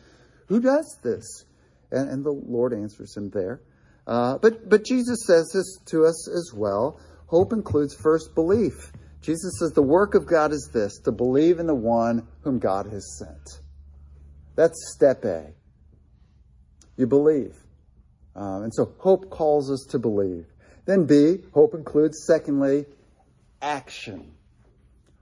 Who 0.47 0.61
does 0.61 0.99
this? 1.03 1.45
And, 1.91 2.09
and 2.11 2.25
the 2.25 2.33
Lord 2.33 2.73
answers 2.73 3.17
him 3.17 3.31
there. 3.31 3.63
Uh, 4.07 4.39
but, 4.39 4.69
but 4.69 4.85
Jesus 4.85 5.25
says 5.27 5.51
this 5.53 5.79
to 5.87 6.05
us 6.05 6.29
as 6.29 6.53
well. 6.55 7.01
Hope 7.27 7.53
includes 7.53 7.95
first 7.95 8.35
belief. 8.35 8.93
Jesus 9.21 9.59
says 9.59 9.73
the 9.73 9.83
work 9.83 10.15
of 10.15 10.27
God 10.27 10.53
is 10.53 10.71
this 10.73 10.99
to 11.01 11.13
believe 11.13 11.61
in 11.61 11.67
the 11.67 11.75
one 11.75 12.27
whom 12.43 12.59
God 12.59 12.87
has 12.87 13.17
sent. 13.19 13.61
That's 14.57 14.93
step 14.95 15.25
A. 15.25 15.53
You 16.97 17.07
believe. 17.07 17.55
Um, 18.35 18.65
and 18.65 18.75
so 18.75 18.93
hope 18.99 19.31
calls 19.31 19.71
us 19.71 19.87
to 19.91 19.99
believe. 19.99 20.47
Then 20.85 21.07
B, 21.07 21.39
hope 21.55 21.75
includes, 21.75 22.25
secondly, 22.27 22.87
action. 23.61 24.33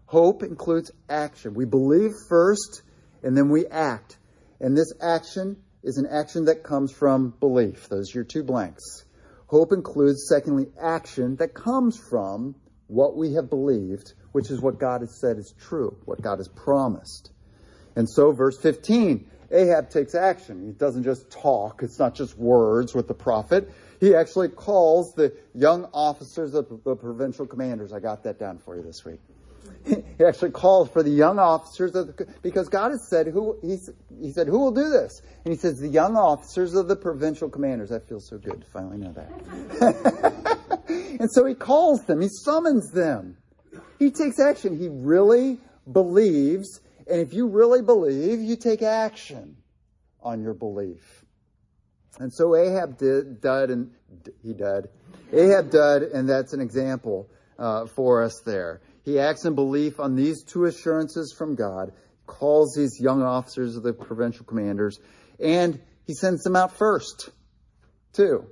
Hope 0.07 0.43
includes 0.43 0.91
action. 1.09 1.55
We 1.55 1.67
believe 1.67 2.13
first 2.29 2.83
and 3.23 3.37
then 3.37 3.51
we 3.51 3.67
act. 3.67 4.17
And 4.61 4.77
this 4.77 4.93
action 5.01 5.63
is 5.83 5.99
an 5.99 6.07
action 6.07 6.45
that 6.47 6.63
comes 6.63 6.93
from 6.93 7.35
belief. 7.41 7.89
Those 7.89 8.15
are 8.15 8.19
your 8.19 8.25
two 8.25 8.43
blanks. 8.43 9.05
Hope 9.47 9.73
includes, 9.73 10.27
secondly, 10.29 10.67
action 10.81 11.37
that 11.37 11.55
comes 11.55 11.99
from 11.99 12.55
what 12.87 13.17
we 13.17 13.35
have 13.35 13.49
believed, 13.49 14.13
which 14.33 14.51
is 14.51 14.61
what 14.61 14.79
God 14.79 15.01
has 15.01 15.19
said 15.21 15.39
is 15.39 15.55
true, 15.59 15.97
what 16.05 16.21
God 16.21 16.39
has 16.39 16.49
promised. 16.49 17.31
And 17.97 18.09
so, 18.09 18.33
verse 18.33 18.59
15, 18.61 19.29
Ahab 19.51 19.91
takes 19.91 20.15
action. 20.15 20.65
He 20.65 20.73
doesn't 20.73 21.03
just 21.03 21.31
talk, 21.31 21.83
it's 21.83 21.99
not 21.99 22.15
just 22.15 22.39
words 22.39 22.95
with 22.95 23.09
the 23.09 23.15
prophet. 23.15 23.71
He 23.99 24.15
actually 24.15 24.49
calls 24.49 25.15
the 25.15 25.37
young 25.55 25.87
officers 25.93 26.55
of 26.55 26.69
the 26.85 26.97
provincial 26.97 27.47
commanders. 27.47 27.93
I 27.93 28.01
got 28.01 28.23
that 28.25 28.39
down 28.39 28.59
for 28.59 28.77
you 28.77 28.83
this 28.83 29.05
week. 29.05 29.21
He 29.85 30.25
actually 30.25 30.51
calls 30.51 30.91
for 30.91 31.03
the 31.03 31.11
young 31.11 31.39
officers 31.39 31.95
of 31.95 32.17
the, 32.17 32.27
because 32.43 32.69
God 32.69 32.91
has 32.91 33.09
said 33.09 33.27
who 33.27 33.59
he, 33.63 33.79
he 34.21 34.33
said 34.33 34.47
who 34.47 34.59
will 34.59 34.73
do 34.73 34.91
this, 34.91 35.23
and 35.45 35.53
he 35.53 35.59
says 35.59 35.79
the 35.79 35.89
young 35.89 36.17
officers 36.17 36.75
of 36.75 36.89
the 36.89 36.97
provincial 36.97 37.49
commanders. 37.49 37.89
That 37.89 38.09
feels 38.09 38.29
so 38.29 38.39
good 38.39 38.61
to 38.61 38.67
finally 38.67 38.99
know 38.99 39.13
that. 39.13 40.87
and 41.21 41.31
so 41.31 41.47
he 41.47 41.55
calls 41.55 42.05
them. 42.05 42.21
He 42.21 42.29
summons 42.29 42.91
them. 42.93 43.39
He 43.99 44.11
takes 44.11 44.39
action. 44.39 44.79
He 44.79 44.89
really 44.89 45.59
believes, 45.91 46.81
and 47.09 47.21
if 47.21 47.33
you 47.33 47.49
really 47.49 47.83
believe, 47.83 48.41
you 48.41 48.57
take 48.57 48.83
action 48.83 49.57
on 50.23 50.43
your 50.43 50.55
belief. 50.55 51.25
And 52.19 52.33
so 52.33 52.55
Ahab 52.55 52.99
did, 52.99 53.43
and 53.43 53.91
he 54.43 54.53
did. 54.53 54.89
Ahab 55.33 55.71
did, 55.71 56.03
and 56.03 56.29
that's 56.29 56.53
an 56.53 56.61
example 56.61 57.31
uh, 57.59 57.87
for 57.87 58.23
us 58.23 58.41
there. 58.45 58.81
He 59.05 59.19
acts 59.19 59.45
in 59.45 59.55
belief 59.55 59.99
on 60.01 60.15
these 60.15 60.43
two 60.43 60.65
assurances 60.65 61.35
from 61.37 61.55
God, 61.55 61.93
calls 62.27 62.75
these 62.75 63.01
young 63.01 63.23
officers 63.23 63.77
of 63.77 63.83
the 63.83 63.93
provincial 63.93 64.45
commanders, 64.45 65.01
and 65.39 65.81
he 66.07 66.15
sends 66.15 66.43
them 66.43 66.57
out 66.57 66.77
first, 66.77 67.31
too. 68.13 68.47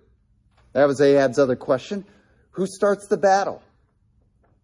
That 0.72 0.86
was 0.86 1.00
Ahab's 1.00 1.38
other 1.38 1.56
question. 1.56 2.04
Who 2.52 2.66
starts 2.66 3.06
the 3.08 3.16
battle? 3.16 3.62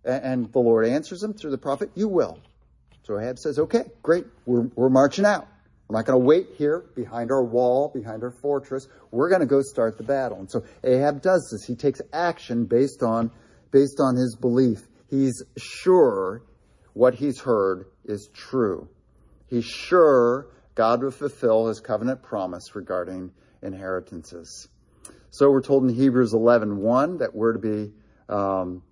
And 0.05 0.53
the 0.53 0.59
Lord 0.59 0.87
answers 0.87 1.23
him 1.23 1.33
through 1.33 1.51
the 1.51 1.59
prophet, 1.59 1.91
You 1.95 2.09
will. 2.09 2.39
So 3.05 3.19
Ahab 3.19 3.39
says, 3.39 3.59
Okay, 3.59 3.85
great, 4.03 4.27
we're, 4.47 4.69
we're 4.75 4.91
marching 4.91 5.25
out. 5.25 5.49
We're 5.89 5.99
not 5.99 6.07
going 6.07 6.19
to 6.19 6.25
wait 6.25 6.49
here 6.57 6.85
behind 6.95 7.31
our 7.31 7.45
wall, 7.45 7.91
behind 7.95 8.23
our 8.23 8.31
fortress. 8.31 8.89
We're 9.11 9.29
going 9.29 9.41
to 9.41 9.47
go 9.47 9.61
start 9.61 9.99
the 9.99 10.05
battle. 10.05 10.39
And 10.39 10.51
so 10.51 10.65
Ahab 10.83 11.21
does 11.21 11.49
this. 11.53 11.65
He 11.67 11.75
takes 11.75 12.01
action 12.13 12.65
based 12.65 13.03
on, 13.03 13.31
based 13.71 14.01
on 14.01 14.17
his 14.17 14.35
belief. 14.35 14.81
He's 15.15 15.45
sure 15.57 16.43
what 16.93 17.15
he's 17.15 17.39
heard 17.39 17.87
is 18.05 18.29
true. 18.35 18.89
He's 19.47 19.65
sure 19.65 20.49
God 20.75 21.05
will 21.05 21.13
fulfill 21.13 21.69
his 21.69 21.79
covenant 21.79 22.21
promise 22.21 22.75
regarding 22.75 23.31
inheritances. 23.63 24.67
So 25.31 25.51
we're 25.51 25.63
told 25.63 25.85
in 25.85 25.95
Hebrews 25.95 26.33
11:1 26.35 26.79
1, 26.79 27.19
that 27.19 27.33
we're 27.33 27.53
to 27.53 27.59
be 27.61 27.93
um, 28.29 28.83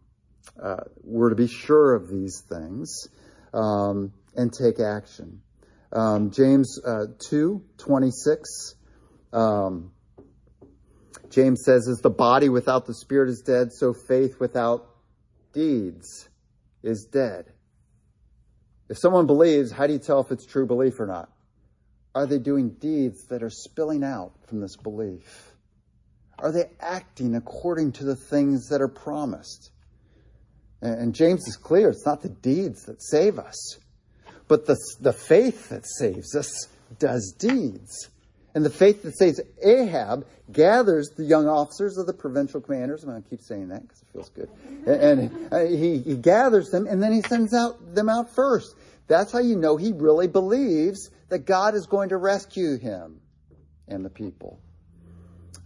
uh, 0.63 0.85
we're 1.03 1.31
to 1.31 1.35
be 1.35 1.49
sure 1.49 1.97
of 1.97 2.09
these 2.09 2.41
things 2.49 3.09
um, 3.53 4.13
and 4.37 4.53
take 4.53 4.79
action. 4.79 5.43
Um, 5.93 6.31
James 6.31 6.81
uh, 6.87 7.07
2 7.31 7.65
26. 7.79 8.77
Um, 9.33 9.91
James 11.31 11.65
says, 11.65 11.89
As 11.89 11.99
the 11.99 12.11
body 12.11 12.49
without 12.49 12.87
the 12.87 12.95
spirit 12.95 13.29
is 13.29 13.43
dead, 13.45 13.73
so 13.73 13.93
faith 13.93 14.39
without 14.39 14.92
deeds 15.53 16.29
is 16.83 17.05
dead. 17.05 17.47
If 18.89 18.99
someone 18.99 19.27
believes, 19.27 19.73
how 19.73 19.87
do 19.87 19.93
you 19.93 19.99
tell 19.99 20.21
if 20.21 20.31
it's 20.31 20.45
true 20.45 20.67
belief 20.67 21.01
or 21.01 21.07
not? 21.07 21.31
Are 22.15 22.27
they 22.27 22.39
doing 22.39 22.71
deeds 22.71 23.27
that 23.29 23.43
are 23.43 23.51
spilling 23.51 24.05
out 24.05 24.33
from 24.47 24.61
this 24.61 24.77
belief? 24.77 25.53
Are 26.39 26.53
they 26.53 26.71
acting 26.81 27.35
according 27.35 27.93
to 27.93 28.05
the 28.05 28.17
things 28.17 28.69
that 28.69 28.83
are 28.83 28.89
promised? 28.89 29.71
And 30.83 31.15
James 31.15 31.47
is 31.47 31.57
clear 31.57 31.89
it's 31.91 32.05
not 32.05 32.23
the 32.23 32.29
deeds 32.29 32.85
that 32.87 33.03
save 33.03 33.39
us, 33.39 33.79
but 34.49 34.67
the, 34.67 34.77
the 35.01 35.13
faith 35.13 35.69
that 35.69 35.87
saves 35.87 36.35
us 36.35 36.67
does 36.99 37.35
deeds. 37.39 38.11
And 38.55 38.65
the 38.65 38.71
faith 38.71 39.03
that 39.03 39.17
saves 39.17 39.41
Ahab 39.63 40.27
gathers 40.51 41.11
the 41.11 41.25
young 41.25 41.49
officers 41.49 41.97
of 41.97 42.07
the 42.07 42.13
provincial 42.13 42.61
commanders. 42.61 43.03
I'm 43.03 43.11
going 43.11 43.23
to 43.23 43.29
keep 43.29 43.41
saying 43.41 43.69
that 43.69 43.83
because 43.83 44.03
it 44.03 44.09
feels 44.13 44.29
good. 44.29 44.51
And, 44.87 45.31
and 45.51 45.79
he, 45.79 45.99
he 45.99 46.17
gathers 46.17 46.71
them 46.71 46.87
and 46.87 47.03
then 47.03 47.13
he 47.13 47.23
sends 47.23 47.55
out 47.55 47.95
them 47.95 48.09
out 48.09 48.35
first. 48.35 48.77
That's 49.09 49.33
how 49.33 49.41
you 49.41 49.57
know 49.57 49.77
he 49.77 49.93
really 49.93 50.29
believes 50.29 51.11
that 51.29 51.41
God 51.41 51.75
is 51.75 51.87
going 51.87 52.11
to 52.11 52.17
rescue 52.17 52.79
him 52.79 53.21
and 53.89 54.05
the 54.05 54.11
people. 54.11 54.61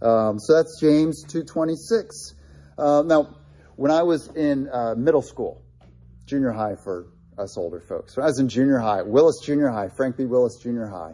Um, 0.01 0.39
so 0.39 0.55
that's 0.55 0.79
James 0.79 1.25
2.26. 1.25 2.33
Uh, 2.77 3.03
now, 3.05 3.35
when 3.75 3.91
I 3.91 4.03
was 4.03 4.27
in 4.27 4.69
uh, 4.69 4.95
middle 4.95 5.21
school, 5.21 5.61
junior 6.25 6.51
high 6.51 6.75
for 6.75 7.07
us 7.37 7.57
older 7.57 7.79
folks, 7.79 8.15
when 8.15 8.23
I 8.23 8.27
was 8.27 8.39
in 8.39 8.49
junior 8.49 8.79
high, 8.79 9.01
Willis 9.01 9.39
Junior 9.43 9.69
High, 9.69 9.89
Frank 9.89 10.17
B. 10.17 10.25
Willis 10.25 10.57
Junior 10.57 10.87
High, 10.87 11.13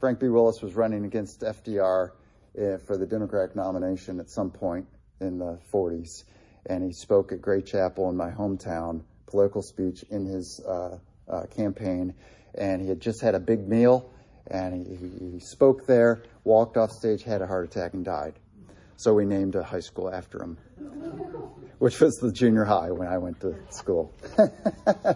Frank 0.00 0.20
B. 0.20 0.28
Willis 0.28 0.60
was 0.60 0.74
running 0.74 1.04
against 1.04 1.40
FDR 1.40 2.10
uh, 2.58 2.78
for 2.78 2.96
the 2.96 3.06
Democratic 3.06 3.56
nomination 3.56 4.20
at 4.20 4.30
some 4.30 4.50
point 4.50 4.86
in 5.20 5.38
the 5.38 5.58
40s, 5.72 6.24
and 6.66 6.82
he 6.82 6.92
spoke 6.92 7.32
at 7.32 7.40
Gray 7.40 7.62
Chapel 7.62 8.10
in 8.10 8.16
my 8.16 8.30
hometown, 8.30 9.02
political 9.26 9.62
speech 9.62 10.04
in 10.10 10.26
his 10.26 10.60
uh, 10.66 10.98
uh, 11.28 11.46
campaign, 11.46 12.14
and 12.54 12.82
he 12.82 12.88
had 12.88 13.00
just 13.00 13.20
had 13.20 13.34
a 13.34 13.40
big 13.40 13.66
meal, 13.68 14.10
and 14.48 14.86
he, 14.86 15.32
he 15.32 15.40
spoke 15.40 15.86
there, 15.86 16.22
walked 16.44 16.76
off 16.76 16.90
stage, 16.90 17.22
had 17.22 17.42
a 17.42 17.46
heart 17.46 17.64
attack, 17.64 17.94
and 17.94 18.04
died. 18.04 18.34
So 18.96 19.14
we 19.14 19.24
named 19.24 19.54
a 19.54 19.62
high 19.62 19.80
school 19.80 20.12
after 20.12 20.42
him, 20.42 20.58
which 21.78 22.00
was 22.00 22.14
the 22.16 22.30
junior 22.30 22.64
high 22.64 22.90
when 22.90 23.08
I 23.08 23.18
went 23.18 23.40
to 23.40 23.56
school. 23.70 24.12
uh, 24.38 25.14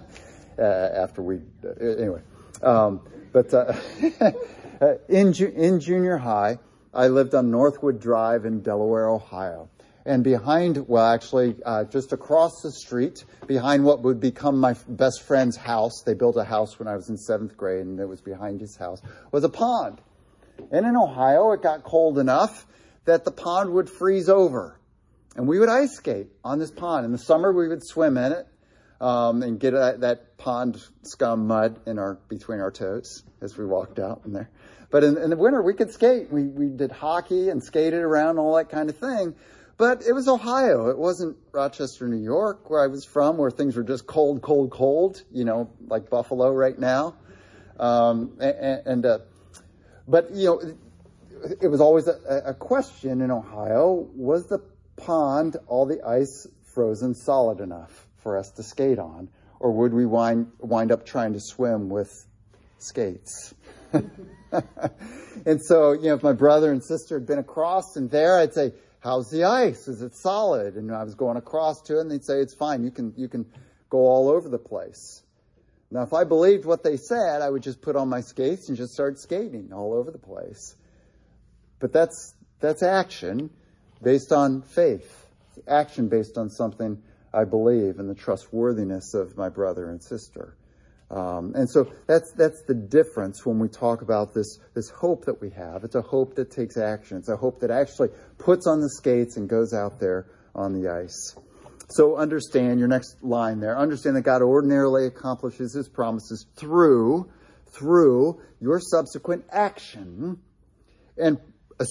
after 0.59 1.23
we, 1.23 1.41
uh, 1.65 1.85
anyway, 1.85 2.23
um, 2.63 3.01
but 3.33 3.53
uh, 4.81 4.85
Uh, 4.85 4.95
in, 5.09 5.33
ju- 5.33 5.53
in 5.55 5.81
junior 5.81 6.17
high, 6.17 6.59
I 6.95 7.09
lived 7.09 7.35
on 7.35 7.51
Northwood 7.51 8.01
Drive 8.01 8.45
in 8.45 8.61
Delaware, 8.61 9.09
Ohio. 9.09 9.69
And 10.07 10.25
behind, 10.25 10.89
well, 10.89 11.05
actually, 11.05 11.57
uh, 11.67 11.85
just 11.85 12.13
across 12.13 12.63
the 12.63 12.73
street, 12.73 13.25
behind 13.47 13.85
what 13.85 14.03
would 14.03 14.21
become 14.21 14.59
my 14.59 14.75
best 14.89 15.23
friend's 15.23 15.57
house, 15.57 16.03
they 16.07 16.15
built 16.15 16.37
a 16.37 16.45
house 16.45 16.79
when 16.79 16.89
I 16.89 16.97
was 16.97 17.11
in 17.11 17.19
seventh 17.19 17.57
grade, 17.57 17.85
and 17.85 18.01
it 18.01 18.09
was 18.09 18.23
behind 18.23 18.61
his 18.61 18.77
house, 18.77 19.03
was 19.33 19.45
a 19.45 19.51
pond. 19.51 20.01
And 20.71 20.87
in 20.87 20.97
Ohio, 20.97 21.53
it 21.53 21.63
got 21.63 21.83
cold 21.83 22.19
enough 22.19 22.67
that 23.05 23.25
the 23.25 23.31
pond 23.31 23.71
would 23.75 23.91
freeze 23.91 24.29
over. 24.29 24.79
And 25.37 25.47
we 25.47 25.59
would 25.59 25.69
ice 25.69 25.95
skate 25.95 26.29
on 26.43 26.59
this 26.59 26.71
pond. 26.71 27.05
In 27.05 27.13
the 27.13 27.19
summer, 27.19 27.53
we 27.53 27.69
would 27.69 27.85
swim 27.87 28.17
in 28.17 28.33
it 28.33 28.47
um, 29.01 29.43
and 29.43 29.61
get 29.61 29.75
a, 29.75 29.97
that 29.99 30.39
pond 30.39 30.83
scum 31.03 31.47
mud 31.47 31.81
in 31.87 31.99
our 31.99 32.19
between 32.29 32.61
our 32.61 32.71
toes 32.71 33.23
as 33.41 33.57
we 33.57 33.65
walked 33.67 33.99
out 33.99 34.23
in 34.25 34.33
there. 34.33 34.49
But 34.91 35.05
in, 35.05 35.19
in 35.19 35.31
the 35.31 35.37
winter, 35.37 35.63
we 35.63 35.75
could 35.75 35.91
skate. 35.91 36.31
We 36.31 36.45
we 36.45 36.69
did 36.69 36.93
hockey 36.93 37.51
and 37.51 37.63
skated 37.63 38.01
around, 38.01 38.39
all 38.39 38.57
that 38.57 38.71
kind 38.71 38.89
of 38.89 38.97
thing. 38.97 39.35
But 39.77 40.03
it 40.03 40.13
was 40.13 40.27
Ohio. 40.27 40.89
It 40.89 40.99
wasn't 40.99 41.37
Rochester, 41.53 42.09
New 42.09 42.23
York, 42.23 42.69
where 42.69 42.83
I 42.83 42.89
was 42.89 43.05
from, 43.05 43.37
where 43.37 43.51
things 43.51 43.77
were 43.77 43.85
just 43.85 44.07
cold, 44.07 44.43
cold, 44.43 44.71
cold. 44.71 45.23
You 45.31 45.45
know, 45.45 45.71
like 45.87 46.11
Buffalo 46.11 46.53
right 46.53 46.79
now. 46.79 47.15
Um, 47.79 48.39
and, 48.41 48.83
and 48.87 49.07
uh, 49.07 49.19
but 50.07 50.33
you 50.33 50.47
know, 50.47 51.57
it 51.61 51.69
was 51.69 51.81
always 51.81 52.09
a, 52.09 52.43
a 52.47 52.55
question 52.55 53.21
in 53.21 53.31
Ohio: 53.31 54.09
was 54.15 54.47
the 54.47 54.61
pond 54.97 55.57
all 55.67 55.87
the 55.87 56.03
ice 56.03 56.47
frozen 56.65 57.15
solid 57.15 57.61
enough? 57.61 58.09
for 58.29 58.37
us 58.37 58.51
to 58.51 58.63
skate 58.63 58.99
on? 58.99 59.29
Or 59.59 59.73
would 59.73 59.95
we 59.95 60.05
wind, 60.05 60.53
wind 60.59 60.93
up 60.93 61.07
trying 61.07 61.33
to 61.33 61.41
swim 61.41 61.89
with 61.89 62.27
skates? 62.79 63.55
and 65.47 65.63
so, 65.63 65.93
you 65.93 66.09
know, 66.09 66.15
if 66.15 66.23
my 66.23 66.33
brother 66.33 66.71
and 66.71 66.83
sister 66.83 67.17
had 67.17 67.27
been 67.27 67.39
across 67.39 67.97
and 67.97 68.11
there, 68.11 68.39
I'd 68.39 68.55
say, 68.55 68.73
how's 69.01 69.31
the 69.31 69.45
ice? 69.45 69.89
Is 69.89 70.03
it 70.03 70.15
solid? 70.15 70.75
And 70.75 70.93
I 70.93 71.05
was 71.05 71.15
going 71.15 71.37
across 71.37 71.83
to 71.83 71.99
it 71.99 72.01
and 72.03 72.11
they'd 72.11 72.25
say, 72.25 72.41
it's 72.41 72.55
fine. 72.55 72.85
You 72.85 72.91
can, 72.91 73.15
you 73.17 73.29
can 73.29 73.47
go 73.91 73.99
all 73.99 74.29
over 74.29 74.49
the 74.49 74.59
place. 74.59 75.23
Now, 75.91 76.03
if 76.03 76.13
I 76.13 76.25
believed 76.25 76.67
what 76.67 76.83
they 76.83 76.99
said, 76.99 77.41
I 77.41 77.49
would 77.49 77.63
just 77.63 77.81
put 77.81 77.97
on 77.97 78.09
my 78.09 78.21
skates 78.21 78.69
and 78.69 78.77
just 78.77 78.93
start 78.93 79.19
skating 79.19 79.73
all 79.73 79.95
over 79.95 80.11
the 80.11 80.19
place. 80.19 80.75
But 81.79 81.93
that's, 81.93 82.35
that's 82.61 82.83
action 82.83 83.51
based 84.03 84.33
on 84.33 84.63
faith. 84.63 85.27
action 85.67 86.09
based 86.09 86.37
on 86.37 86.51
something 86.51 87.03
I 87.33 87.45
believe 87.45 87.99
in 87.99 88.07
the 88.07 88.15
trustworthiness 88.15 89.15
of 89.15 89.37
my 89.37 89.49
brother 89.49 89.89
and 89.89 90.03
sister. 90.03 90.55
Um, 91.11 91.55
and 91.55 91.69
so 91.71 91.91
that's 92.07 92.33
that's 92.33 92.63
the 92.65 92.75
difference 92.75 93.47
when 93.47 93.59
we 93.59 93.69
talk 93.69 94.03
about 94.03 94.35
this 94.35 94.59
this 94.75 94.91
hope 94.91 95.25
that 95.25 95.41
we 95.41 95.51
have. 95.51 95.83
It's 95.85 95.95
a 95.95 96.03
hope 96.03 96.35
that 96.35 96.51
takes 96.51 96.77
action. 96.77 97.17
It's 97.17 97.31
a 97.31 97.37
hope 97.37 97.61
that 97.61 97.71
actually 97.71 98.11
puts 98.37 98.67
on 98.67 98.81
the 98.81 98.91
skates 98.91 99.39
and 99.39 99.49
goes 99.49 99.73
out 99.73 99.99
there 99.99 100.27
on 100.55 100.75
the 100.75 100.91
ice. 100.91 101.35
So 101.91 102.17
understand 102.17 102.79
your 102.79 102.89
next 102.89 103.23
line 103.23 103.61
there. 103.61 103.79
Understand 103.79 104.17
that 104.17 104.23
God 104.23 104.43
ordinarily 104.43 105.07
accomplishes 105.07 105.73
His 105.73 105.89
promises 105.89 106.45
through 106.57 107.31
through 107.71 108.41
your 108.61 108.81
subsequent 108.81 109.45
action, 109.51 110.39
and 111.17 111.39
uh, 111.81 111.85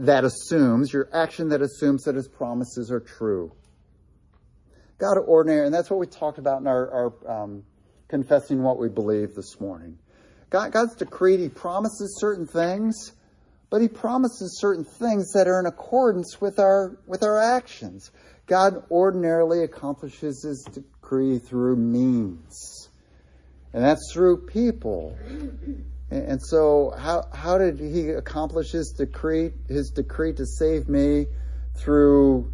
that 0.00 0.24
assumes 0.24 0.92
your 0.92 1.08
action 1.12 1.50
that 1.50 1.62
assumes 1.62 2.04
that 2.04 2.16
His 2.16 2.28
promises 2.28 2.90
are 2.90 3.00
true. 3.00 3.52
God 4.98 5.16
ordinary, 5.16 5.64
and 5.64 5.74
that's 5.74 5.88
what 5.88 6.00
we 6.00 6.06
talked 6.06 6.38
about 6.38 6.60
in 6.60 6.66
our, 6.66 6.90
our 7.26 7.42
um, 7.42 7.62
confessing 8.08 8.62
what 8.62 8.78
we 8.78 8.88
believe 8.88 9.34
this 9.34 9.60
morning. 9.60 9.98
God, 10.50 10.72
God's 10.72 10.96
decreed, 10.96 11.40
He 11.40 11.48
promises 11.48 12.16
certain 12.18 12.46
things, 12.46 13.12
but 13.70 13.82
He 13.82 13.88
promises 13.88 14.58
certain 14.58 14.84
things 14.84 15.32
that 15.32 15.46
are 15.46 15.60
in 15.60 15.66
accordance 15.66 16.40
with 16.40 16.58
our 16.58 16.98
with 17.06 17.22
our 17.22 17.38
actions. 17.38 18.10
God 18.46 18.82
ordinarily 18.90 19.62
accomplishes 19.62 20.42
His 20.42 20.66
decree 20.72 21.38
through 21.38 21.76
means, 21.76 22.88
and 23.74 23.84
that's 23.84 24.10
through 24.12 24.46
people. 24.46 25.16
And 26.10 26.40
so, 26.42 26.94
how 26.96 27.24
how 27.34 27.58
did 27.58 27.78
He 27.78 28.08
accomplish 28.08 28.72
His 28.72 28.94
decree 28.96 29.52
His 29.68 29.90
decree 29.90 30.32
to 30.32 30.46
save 30.46 30.88
me 30.88 31.26
through 31.76 32.50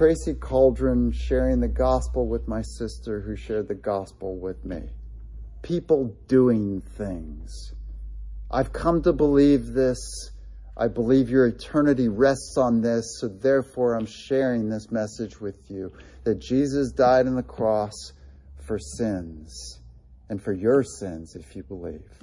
Tracy 0.00 0.32
Cauldron 0.32 1.12
sharing 1.12 1.60
the 1.60 1.68
gospel 1.68 2.26
with 2.26 2.48
my 2.48 2.62
sister 2.62 3.20
who 3.20 3.36
shared 3.36 3.68
the 3.68 3.74
gospel 3.74 4.34
with 4.34 4.64
me. 4.64 4.80
People 5.60 6.16
doing 6.26 6.80
things. 6.80 7.74
I've 8.50 8.72
come 8.72 9.02
to 9.02 9.12
believe 9.12 9.74
this. 9.74 10.30
I 10.74 10.88
believe 10.88 11.28
your 11.28 11.48
eternity 11.48 12.08
rests 12.08 12.56
on 12.56 12.80
this, 12.80 13.18
so 13.20 13.28
therefore 13.28 13.92
I'm 13.92 14.06
sharing 14.06 14.70
this 14.70 14.90
message 14.90 15.38
with 15.38 15.58
you 15.68 15.92
that 16.24 16.38
Jesus 16.38 16.92
died 16.92 17.26
on 17.26 17.34
the 17.34 17.42
cross 17.42 18.14
for 18.66 18.78
sins 18.78 19.80
and 20.30 20.42
for 20.42 20.54
your 20.54 20.82
sins 20.82 21.36
if 21.36 21.54
you 21.54 21.62
believe. 21.62 22.19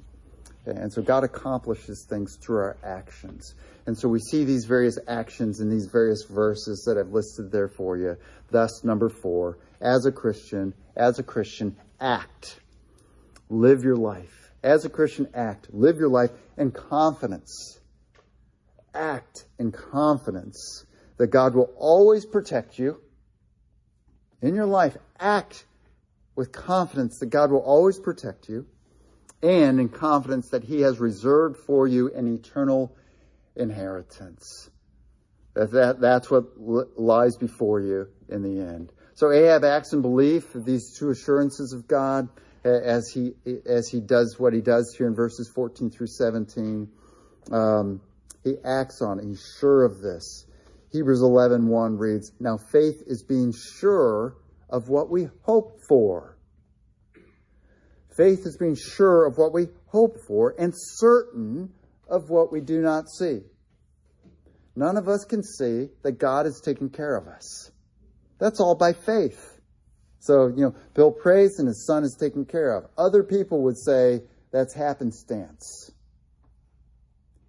And 0.72 0.91
so 0.91 1.01
God 1.01 1.24
accomplishes 1.24 2.05
things 2.09 2.38
through 2.41 2.57
our 2.57 2.78
actions. 2.84 3.55
And 3.86 3.97
so 3.97 4.09
we 4.09 4.20
see 4.20 4.43
these 4.43 4.65
various 4.65 4.99
actions 5.07 5.61
in 5.61 5.70
these 5.70 5.86
various 5.86 6.26
verses 6.26 6.84
that 6.86 6.97
I've 6.97 7.13
listed 7.13 7.51
there 7.51 7.70
for 7.70 7.97
you. 7.97 8.18
Thus, 8.51 8.84
number 8.84 9.09
four, 9.09 9.57
as 9.80 10.05
a 10.05 10.11
Christian, 10.11 10.74
as 10.95 11.20
a 11.20 11.24
Christian, 11.24 11.78
act. 11.99 12.59
Live 13.49 13.84
your 13.84 13.95
life. 13.95 14.51
As 14.61 14.84
a 14.84 14.89
Christian, 14.89 15.30
act. 15.34 15.74
Live 15.74 15.97
your 15.97 16.09
life 16.09 16.32
in 16.57 16.72
confidence. 16.72 17.80
Act 18.93 19.45
in 19.57 19.72
confidence 19.72 20.86
that 21.18 21.28
God 21.28 21.55
will 21.55 21.72
always 21.78 22.26
protect 22.26 22.78
you 22.78 22.99
in 24.41 24.55
your 24.55 24.65
life, 24.65 24.97
act 25.20 25.65
with 26.36 26.51
confidence 26.51 27.20
that 27.20 27.28
God 27.28 27.51
will 27.51 27.59
always 27.59 27.99
protect 27.99 28.49
you 28.49 28.68
and 29.41 29.79
in 29.79 29.89
confidence 29.89 30.49
that 30.49 30.63
he 30.63 30.81
has 30.81 30.99
reserved 30.99 31.57
for 31.57 31.88
you 31.88 32.11
an 32.13 32.33
eternal 32.33 32.95
inheritance. 33.55 34.69
That, 35.53 35.71
that, 35.71 36.01
that's 36.01 36.29
what 36.29 36.45
lies 36.57 37.38
before 37.38 37.79
you 37.79 38.07
in 38.29 38.43
the 38.43 38.61
end. 38.61 38.91
So 39.15 39.31
Ahab 39.31 39.63
acts 39.63 39.93
in 39.93 40.01
belief 40.01 40.53
of 40.53 40.65
these 40.65 40.95
two 40.97 41.09
assurances 41.09 41.73
of 41.73 41.88
God 41.88 42.29
as 42.63 43.09
he, 43.09 43.33
as 43.65 43.89
he 43.89 43.99
does 43.99 44.35
what 44.38 44.53
he 44.53 44.61
does 44.61 44.93
here 44.95 45.07
in 45.07 45.15
verses 45.15 45.49
14 45.53 45.89
through 45.89 46.07
17. 46.07 46.88
Um, 47.51 48.01
he 48.43 48.55
acts 48.63 49.01
on 49.01 49.19
it. 49.19 49.25
He's 49.25 49.55
sure 49.59 49.83
of 49.83 49.99
this. 50.01 50.45
Hebrews 50.91 51.21
11, 51.21 51.67
1 51.67 51.97
reads, 51.97 52.31
Now 52.39 52.57
faith 52.57 53.03
is 53.07 53.23
being 53.23 53.53
sure 53.53 54.35
of 54.69 54.89
what 54.89 55.09
we 55.09 55.29
hope 55.41 55.79
for. 55.88 56.36
Faith 58.18 58.45
is 58.45 58.57
being 58.57 58.76
sure 58.76 59.26
of 59.26 59.38
what 59.38 59.53
we 59.53 59.68
hope 59.86 60.18
for 60.28 60.55
and 60.57 60.74
certain 60.76 61.72
of 62.09 62.30
what 62.30 62.51
we 62.51 62.59
do 62.59 62.82
not 62.82 63.07
see. 63.09 63.41
None 64.76 64.97
of 64.97 65.07
us 65.07 65.24
can 65.24 65.43
see 65.43 65.89
that 66.03 66.13
God 66.13 66.47
is 66.47 66.61
taking 66.63 66.89
care 66.89 67.15
of 67.15 67.28
us. 67.28 67.72
That's 68.39 68.59
all 68.59 68.76
by 68.76 68.93
faith. 68.93 69.59
So, 70.20 70.47
you 70.47 70.63
know, 70.63 70.76
Bill 70.93 71.11
prays 71.11 71.59
and 71.59 71.68
his 71.68 71.86
son 71.86 72.03
is 72.03 72.15
taken 72.20 72.45
care 72.45 72.76
of. 72.76 72.86
Other 72.97 73.24
people 73.24 73.63
would 73.63 73.78
say 73.78 74.22
that's 74.51 74.74
happenstance. 74.74 75.91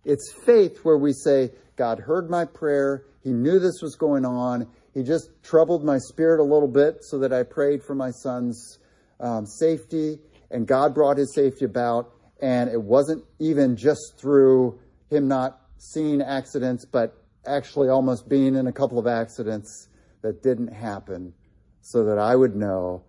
It's 0.05 0.33
faith 0.45 0.79
where 0.85 0.97
we 0.97 1.13
say, 1.13 1.51
God 1.77 1.99
heard 1.99 2.31
my 2.31 2.45
prayer. 2.45 3.05
He 3.23 3.31
knew 3.31 3.59
this 3.59 3.83
was 3.83 3.97
going 3.97 4.25
on. 4.25 4.67
He 4.95 5.03
just 5.03 5.31
troubled 5.43 5.85
my 5.85 5.99
spirit 5.99 6.41
a 6.41 6.45
little 6.45 6.69
bit 6.69 6.99
so 7.03 7.19
that 7.19 7.33
I 7.33 7.43
prayed 7.43 7.83
for 7.83 7.95
my 7.95 8.11
son's 8.11 8.79
um, 9.21 9.45
safety, 9.47 10.19
and 10.51 10.67
God 10.67 10.95
brought 10.95 11.17
his 11.19 11.35
safety 11.35 11.65
about. 11.65 12.11
And 12.41 12.71
it 12.71 12.81
wasn't 12.81 13.25
even 13.41 13.77
just 13.77 14.17
through 14.17 14.79
him 15.11 15.27
not 15.27 15.61
seeing 15.79 16.23
accidents, 16.23 16.85
but 16.85 17.21
actually 17.47 17.89
almost 17.89 18.29
being 18.29 18.55
in 18.55 18.67
a 18.67 18.73
couple 18.73 18.99
of 18.99 19.07
accidents 19.07 19.89
that 20.23 20.43
didn't 20.43 20.69
happen 20.69 21.33
so 21.81 22.05
that 22.05 22.19
I 22.19 22.37
would 22.37 22.55
know 22.55 23.03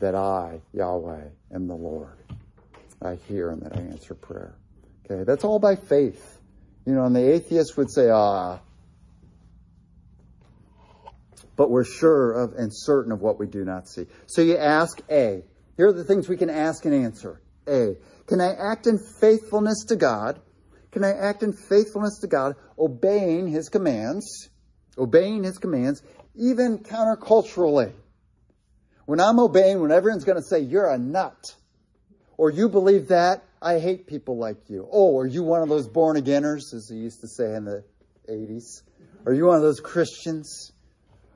that 0.00 0.14
I, 0.14 0.60
Yahweh, 0.72 1.28
am 1.54 1.66
the 1.66 1.74
Lord. 1.74 2.18
I 3.00 3.16
hear 3.28 3.50
and 3.50 3.62
that 3.62 3.76
I 3.76 3.80
answer 3.80 4.14
prayer. 4.14 4.54
Okay, 5.04 5.24
that's 5.24 5.44
all 5.44 5.58
by 5.58 5.76
faith. 5.76 6.40
You 6.86 6.94
know, 6.94 7.04
and 7.04 7.14
the 7.14 7.32
atheist 7.34 7.76
would 7.76 7.90
say, 7.90 8.10
ah, 8.10 8.58
but 11.56 11.70
we're 11.70 11.84
sure 11.84 12.32
of 12.32 12.54
and 12.54 12.70
certain 12.72 13.12
of 13.12 13.20
what 13.20 13.38
we 13.38 13.46
do 13.46 13.64
not 13.64 13.88
see. 13.88 14.06
So 14.26 14.42
you 14.42 14.56
ask 14.56 15.00
A. 15.10 15.42
Here 15.76 15.88
are 15.88 15.92
the 15.92 16.04
things 16.04 16.28
we 16.28 16.36
can 16.36 16.50
ask 16.50 16.84
and 16.84 16.94
answer. 16.94 17.40
A. 17.68 17.96
Can 18.26 18.40
I 18.40 18.54
act 18.54 18.86
in 18.86 18.98
faithfulness 18.98 19.84
to 19.88 19.96
God 19.96 20.40
can 20.94 21.02
I 21.02 21.10
act 21.10 21.42
in 21.42 21.52
faithfulness 21.52 22.20
to 22.20 22.28
God, 22.28 22.54
obeying 22.78 23.48
his 23.48 23.68
commands, 23.68 24.48
obeying 24.96 25.42
his 25.42 25.58
commands, 25.58 26.00
even 26.36 26.78
counterculturally? 26.78 27.92
When 29.04 29.18
I'm 29.18 29.40
obeying, 29.40 29.80
when 29.80 29.90
everyone's 29.90 30.22
going 30.22 30.40
to 30.40 30.48
say, 30.48 30.60
you're 30.60 30.88
a 30.88 30.96
nut, 30.96 31.56
or 32.38 32.50
you 32.50 32.68
believe 32.68 33.08
that, 33.08 33.42
I 33.60 33.80
hate 33.80 34.06
people 34.06 34.38
like 34.38 34.70
you. 34.70 34.86
Oh, 34.88 35.18
are 35.18 35.26
you 35.26 35.42
one 35.42 35.62
of 35.62 35.68
those 35.68 35.88
born 35.88 36.16
againers, 36.16 36.72
as 36.72 36.86
they 36.88 36.94
used 36.94 37.22
to 37.22 37.28
say 37.28 37.56
in 37.56 37.64
the 37.64 37.82
80s? 38.30 38.82
Are 39.26 39.34
you 39.34 39.46
one 39.46 39.56
of 39.56 39.62
those 39.62 39.80
Christians? 39.80 40.70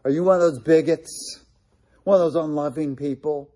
Are 0.05 0.11
you 0.13 0.23
one 0.23 0.37
of 0.37 0.43
those 0.43 0.61
bigots? 0.61 1.41
One 2.05 2.15
of 2.15 2.33
those 2.33 2.45
unloving 2.45 2.95
people? 2.95 3.51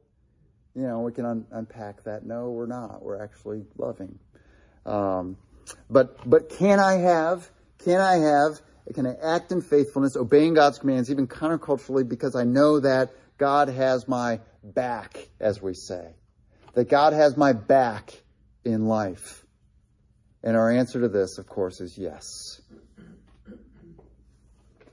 You 0.74 0.82
know, 0.82 1.00
we 1.00 1.12
can 1.12 1.26
un- 1.26 1.46
unpack 1.50 2.04
that. 2.04 2.24
No, 2.24 2.50
we're 2.50 2.66
not. 2.66 3.02
We're 3.02 3.22
actually 3.22 3.64
loving. 3.76 4.18
Um, 4.86 5.36
but, 5.90 6.28
but 6.28 6.48
can 6.48 6.80
I 6.80 6.94
have, 6.94 7.48
can 7.78 8.00
I 8.00 8.16
have, 8.16 8.60
can 8.94 9.06
I 9.06 9.14
act 9.22 9.52
in 9.52 9.60
faithfulness, 9.60 10.16
obeying 10.16 10.54
God's 10.54 10.78
commands, 10.78 11.10
even 11.10 11.26
counterculturally, 11.26 12.08
because 12.08 12.34
I 12.34 12.44
know 12.44 12.80
that 12.80 13.10
God 13.38 13.68
has 13.68 14.08
my 14.08 14.40
back, 14.64 15.28
as 15.40 15.60
we 15.60 15.74
say. 15.74 16.14
That 16.74 16.88
God 16.88 17.12
has 17.12 17.36
my 17.36 17.52
back 17.52 18.12
in 18.64 18.86
life. 18.86 19.44
And 20.42 20.56
our 20.56 20.70
answer 20.70 21.00
to 21.00 21.08
this, 21.08 21.38
of 21.38 21.46
course, 21.46 21.80
is 21.80 21.98
yes. 21.98 22.60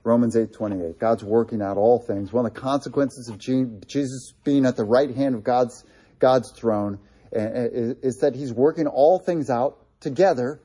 Romans 0.10 0.36
8:28. 0.36 0.97
God's 0.97 1.24
working 1.24 1.62
out 1.62 1.78
all 1.78 1.99
things. 1.99 2.34
One 2.34 2.43
of 2.43 2.51
the 2.51 2.60
consequences 2.60 3.30
of 3.30 3.38
Jesus 3.38 4.34
being 4.43 4.66
at 4.66 4.76
the 4.76 4.84
right 4.84 5.16
hand 5.16 5.36
of 5.36 5.43
God's 5.43 5.84
God's 6.18 6.51
throne 6.51 6.97
eh, 7.32 7.39
eh, 7.39 7.93
is 8.01 8.18
that 8.22 8.34
he's 8.34 8.51
working 8.51 8.88
all 8.88 9.20
things 9.20 9.51
out 9.51 9.78
together 9.99 10.62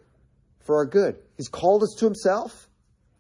for 0.61 0.77
our 0.77 0.87
good. 0.87 1.17
He's 1.37 1.49
called 1.49 1.83
us 1.83 1.95
to 1.99 2.07
himself, 2.07 2.69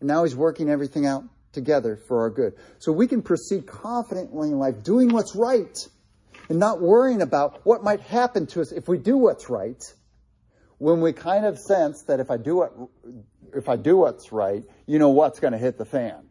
and 0.00 0.08
now 0.08 0.24
he's 0.24 0.34
working 0.34 0.70
everything 0.70 1.04
out 1.04 1.24
together 1.52 1.98
for 2.08 2.22
our 2.22 2.30
good. 2.30 2.54
So 2.78 2.90
we 2.90 3.06
can 3.06 3.20
proceed 3.20 3.66
confidently 3.66 4.48
in 4.48 4.58
life, 4.58 4.82
doing 4.82 5.12
what's 5.12 5.36
right, 5.36 5.76
and 6.48 6.58
not 6.58 6.80
worrying 6.80 7.20
about 7.20 7.60
what 7.66 7.84
might 7.84 8.00
happen 8.00 8.46
to 8.46 8.62
us 8.62 8.72
if 8.72 8.88
we 8.88 8.96
do 8.96 9.18
what's 9.18 9.50
right. 9.50 9.82
When 10.78 11.02
we 11.02 11.12
kind 11.12 11.44
of 11.44 11.58
sense 11.58 12.04
that 12.04 12.18
if 12.18 12.30
I 12.30 12.38
do 12.38 12.56
what, 12.56 12.72
if 13.54 13.68
I 13.68 13.76
do 13.76 13.98
what's 13.98 14.32
right, 14.32 14.64
you 14.86 14.98
know 14.98 15.10
what's 15.10 15.40
going 15.40 15.52
to 15.52 15.58
hit 15.58 15.78
the 15.78 15.84
fan. 15.84 16.28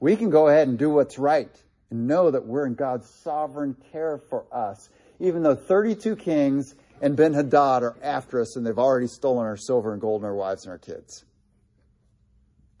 We 0.00 0.16
can 0.16 0.30
go 0.30 0.48
ahead 0.48 0.68
and 0.68 0.78
do 0.78 0.90
what's 0.90 1.18
right 1.18 1.50
and 1.90 2.06
know 2.06 2.30
that 2.30 2.46
we're 2.46 2.66
in 2.66 2.74
God's 2.74 3.08
sovereign 3.08 3.76
care 3.92 4.18
for 4.18 4.44
us. 4.52 4.88
Even 5.18 5.42
though 5.42 5.54
32 5.54 6.16
kings 6.16 6.74
and 7.00 7.16
Ben 7.16 7.32
Hadad 7.32 7.82
are 7.82 7.96
after 8.02 8.40
us 8.40 8.56
and 8.56 8.66
they've 8.66 8.78
already 8.78 9.06
stolen 9.06 9.46
our 9.46 9.56
silver 9.56 9.92
and 9.92 10.00
gold 10.00 10.22
and 10.22 10.26
our 10.26 10.34
wives 10.34 10.64
and 10.64 10.72
our 10.72 10.78
kids. 10.78 11.24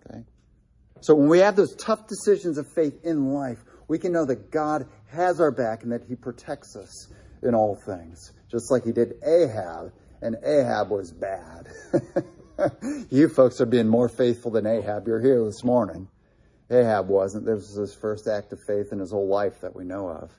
Okay? 0.06 0.24
So 1.00 1.14
when 1.14 1.28
we 1.28 1.38
have 1.38 1.56
those 1.56 1.74
tough 1.76 2.06
decisions 2.06 2.58
of 2.58 2.66
faith 2.74 3.04
in 3.04 3.32
life, 3.32 3.64
we 3.88 3.98
can 3.98 4.12
know 4.12 4.24
that 4.24 4.50
God 4.50 4.86
has 5.08 5.40
our 5.40 5.50
back 5.50 5.82
and 5.82 5.92
that 5.92 6.04
he 6.04 6.16
protects 6.16 6.76
us 6.76 7.08
in 7.42 7.54
all 7.54 7.74
things. 7.74 8.32
Just 8.50 8.70
like 8.70 8.84
he 8.84 8.92
did 8.92 9.14
Ahab, 9.24 9.92
and 10.22 10.36
Ahab 10.44 10.90
was 10.90 11.12
bad. 11.12 11.68
you 13.10 13.28
folks 13.28 13.60
are 13.60 13.66
being 13.66 13.88
more 13.88 14.08
faithful 14.08 14.50
than 14.50 14.66
Ahab. 14.66 15.06
You're 15.06 15.20
here 15.20 15.44
this 15.44 15.64
morning. 15.64 16.08
Ahab 16.70 17.08
wasn't. 17.08 17.44
This 17.44 17.68
was 17.68 17.74
his 17.74 17.94
first 17.94 18.26
act 18.26 18.52
of 18.52 18.60
faith 18.66 18.92
in 18.92 18.98
his 18.98 19.10
whole 19.10 19.28
life 19.28 19.60
that 19.60 19.76
we 19.76 19.84
know 19.84 20.08
of. 20.08 20.30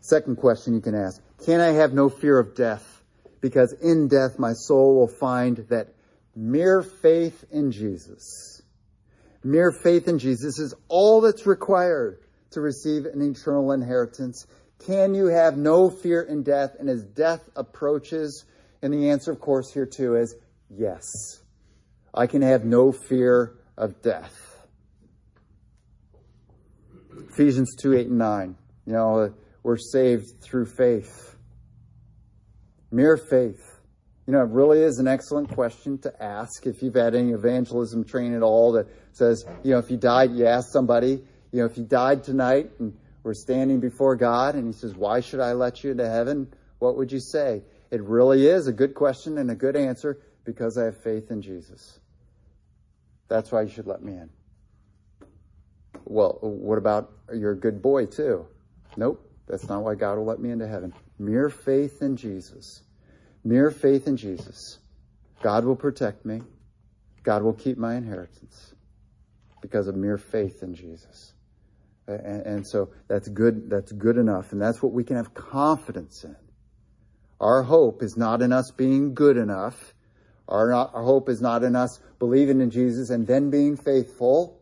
Second 0.00 0.36
question 0.36 0.74
you 0.74 0.80
can 0.80 0.94
ask 0.94 1.20
Can 1.44 1.60
I 1.60 1.72
have 1.72 1.92
no 1.92 2.08
fear 2.08 2.38
of 2.38 2.54
death? 2.54 3.02
Because 3.40 3.72
in 3.72 4.08
death 4.08 4.38
my 4.38 4.52
soul 4.52 4.96
will 4.96 5.08
find 5.08 5.58
that 5.68 5.94
mere 6.34 6.82
faith 6.82 7.44
in 7.50 7.72
Jesus, 7.72 8.62
mere 9.42 9.72
faith 9.72 10.08
in 10.08 10.18
Jesus 10.18 10.58
is 10.58 10.74
all 10.88 11.20
that's 11.20 11.46
required 11.46 12.18
to 12.50 12.60
receive 12.60 13.06
an 13.06 13.22
eternal 13.22 13.72
inheritance. 13.72 14.46
Can 14.86 15.14
you 15.14 15.26
have 15.26 15.56
no 15.56 15.90
fear 15.90 16.22
in 16.22 16.42
death? 16.42 16.74
And 16.78 16.88
as 16.88 17.04
death 17.04 17.48
approaches, 17.54 18.44
and 18.82 18.92
the 18.92 19.10
answer, 19.10 19.30
of 19.30 19.40
course, 19.40 19.72
here 19.72 19.86
too 19.86 20.16
is 20.16 20.34
yes. 20.76 21.04
I 22.14 22.26
can 22.26 22.42
have 22.42 22.64
no 22.64 22.92
fear 22.92 23.54
of 23.76 24.02
death. 24.02 24.34
Ephesians 27.30 27.74
2 27.80 27.94
8 27.94 28.06
and 28.08 28.18
9. 28.18 28.56
You 28.86 28.92
know, 28.92 29.34
we're 29.62 29.78
saved 29.78 30.26
through 30.40 30.66
faith. 30.66 31.36
Mere 32.90 33.16
faith. 33.16 33.80
You 34.26 34.34
know, 34.34 34.42
it 34.42 34.50
really 34.50 34.80
is 34.80 34.98
an 34.98 35.08
excellent 35.08 35.50
question 35.50 35.98
to 35.98 36.22
ask 36.22 36.66
if 36.66 36.82
you've 36.82 36.94
had 36.94 37.14
any 37.14 37.32
evangelism 37.32 38.04
training 38.04 38.36
at 38.36 38.42
all 38.42 38.72
that 38.72 38.86
says, 39.12 39.44
you 39.64 39.72
know, 39.72 39.78
if 39.78 39.90
you 39.90 39.96
died, 39.96 40.32
you 40.32 40.46
ask 40.46 40.70
somebody, 40.70 41.22
you 41.50 41.60
know, 41.60 41.64
if 41.64 41.76
you 41.76 41.84
died 41.84 42.22
tonight 42.22 42.70
and 42.78 42.96
we're 43.24 43.34
standing 43.34 43.80
before 43.80 44.14
God 44.14 44.54
and 44.54 44.66
he 44.66 44.72
says, 44.72 44.94
why 44.94 45.20
should 45.20 45.40
I 45.40 45.52
let 45.52 45.82
you 45.82 45.90
into 45.90 46.08
heaven? 46.08 46.52
What 46.78 46.96
would 46.96 47.10
you 47.10 47.20
say? 47.20 47.62
It 47.90 48.02
really 48.02 48.46
is 48.46 48.68
a 48.68 48.72
good 48.72 48.94
question 48.94 49.38
and 49.38 49.50
a 49.50 49.54
good 49.54 49.76
answer 49.76 50.18
because 50.44 50.78
I 50.78 50.84
have 50.84 50.96
faith 50.96 51.30
in 51.30 51.42
Jesus. 51.42 51.98
That's 53.28 53.50
why 53.50 53.62
you 53.62 53.68
should 53.68 53.86
let 53.86 54.02
me 54.02 54.12
in. 54.12 54.30
Well, 56.04 56.38
what 56.40 56.78
about 56.78 57.12
you're 57.32 57.52
a 57.52 57.58
good 57.58 57.80
boy 57.80 58.06
too? 58.06 58.46
Nope. 58.96 59.28
That's 59.46 59.68
not 59.68 59.82
why 59.82 59.94
God 59.94 60.18
will 60.18 60.26
let 60.26 60.40
me 60.40 60.50
into 60.50 60.66
heaven. 60.66 60.94
Mere 61.18 61.48
faith 61.48 62.02
in 62.02 62.16
Jesus. 62.16 62.82
Mere 63.44 63.70
faith 63.70 64.06
in 64.06 64.16
Jesus. 64.16 64.78
God 65.42 65.64
will 65.64 65.76
protect 65.76 66.24
me. 66.24 66.42
God 67.22 67.42
will 67.42 67.52
keep 67.52 67.78
my 67.78 67.96
inheritance 67.96 68.74
because 69.60 69.88
of 69.88 69.96
mere 69.96 70.18
faith 70.18 70.62
in 70.62 70.74
Jesus. 70.74 71.32
And, 72.06 72.46
and, 72.46 72.66
so 72.66 72.90
that's 73.08 73.28
good. 73.28 73.70
That's 73.70 73.92
good 73.92 74.16
enough. 74.16 74.52
And 74.52 74.60
that's 74.60 74.82
what 74.82 74.92
we 74.92 75.04
can 75.04 75.16
have 75.16 75.34
confidence 75.34 76.24
in. 76.24 76.36
Our 77.40 77.62
hope 77.62 78.02
is 78.02 78.16
not 78.16 78.42
in 78.42 78.52
us 78.52 78.72
being 78.72 79.14
good 79.14 79.36
enough. 79.36 79.91
Our, 80.48 80.70
not, 80.70 80.90
our 80.94 81.02
hope 81.02 81.28
is 81.28 81.40
not 81.40 81.62
in 81.62 81.76
us 81.76 82.00
believing 82.18 82.60
in 82.60 82.70
Jesus 82.70 83.10
and 83.10 83.26
then 83.26 83.50
being 83.50 83.76
faithful. 83.76 84.60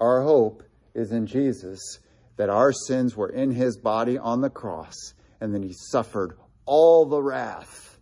Our 0.00 0.22
hope 0.22 0.62
is 0.94 1.12
in 1.12 1.26
Jesus, 1.26 1.98
that 2.36 2.50
our 2.50 2.72
sins 2.72 3.16
were 3.16 3.28
in 3.28 3.50
his 3.50 3.76
body 3.76 4.18
on 4.18 4.40
the 4.40 4.50
cross, 4.50 5.14
and 5.40 5.54
then 5.54 5.62
he 5.62 5.72
suffered 5.72 6.36
all 6.66 7.06
the 7.06 7.22
wrath 7.22 7.98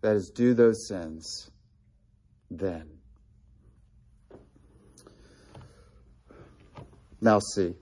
that 0.00 0.16
is 0.16 0.30
due 0.30 0.54
those 0.54 0.86
sins 0.86 1.50
then. 2.50 2.88
Now, 7.20 7.40
see, 7.40 7.74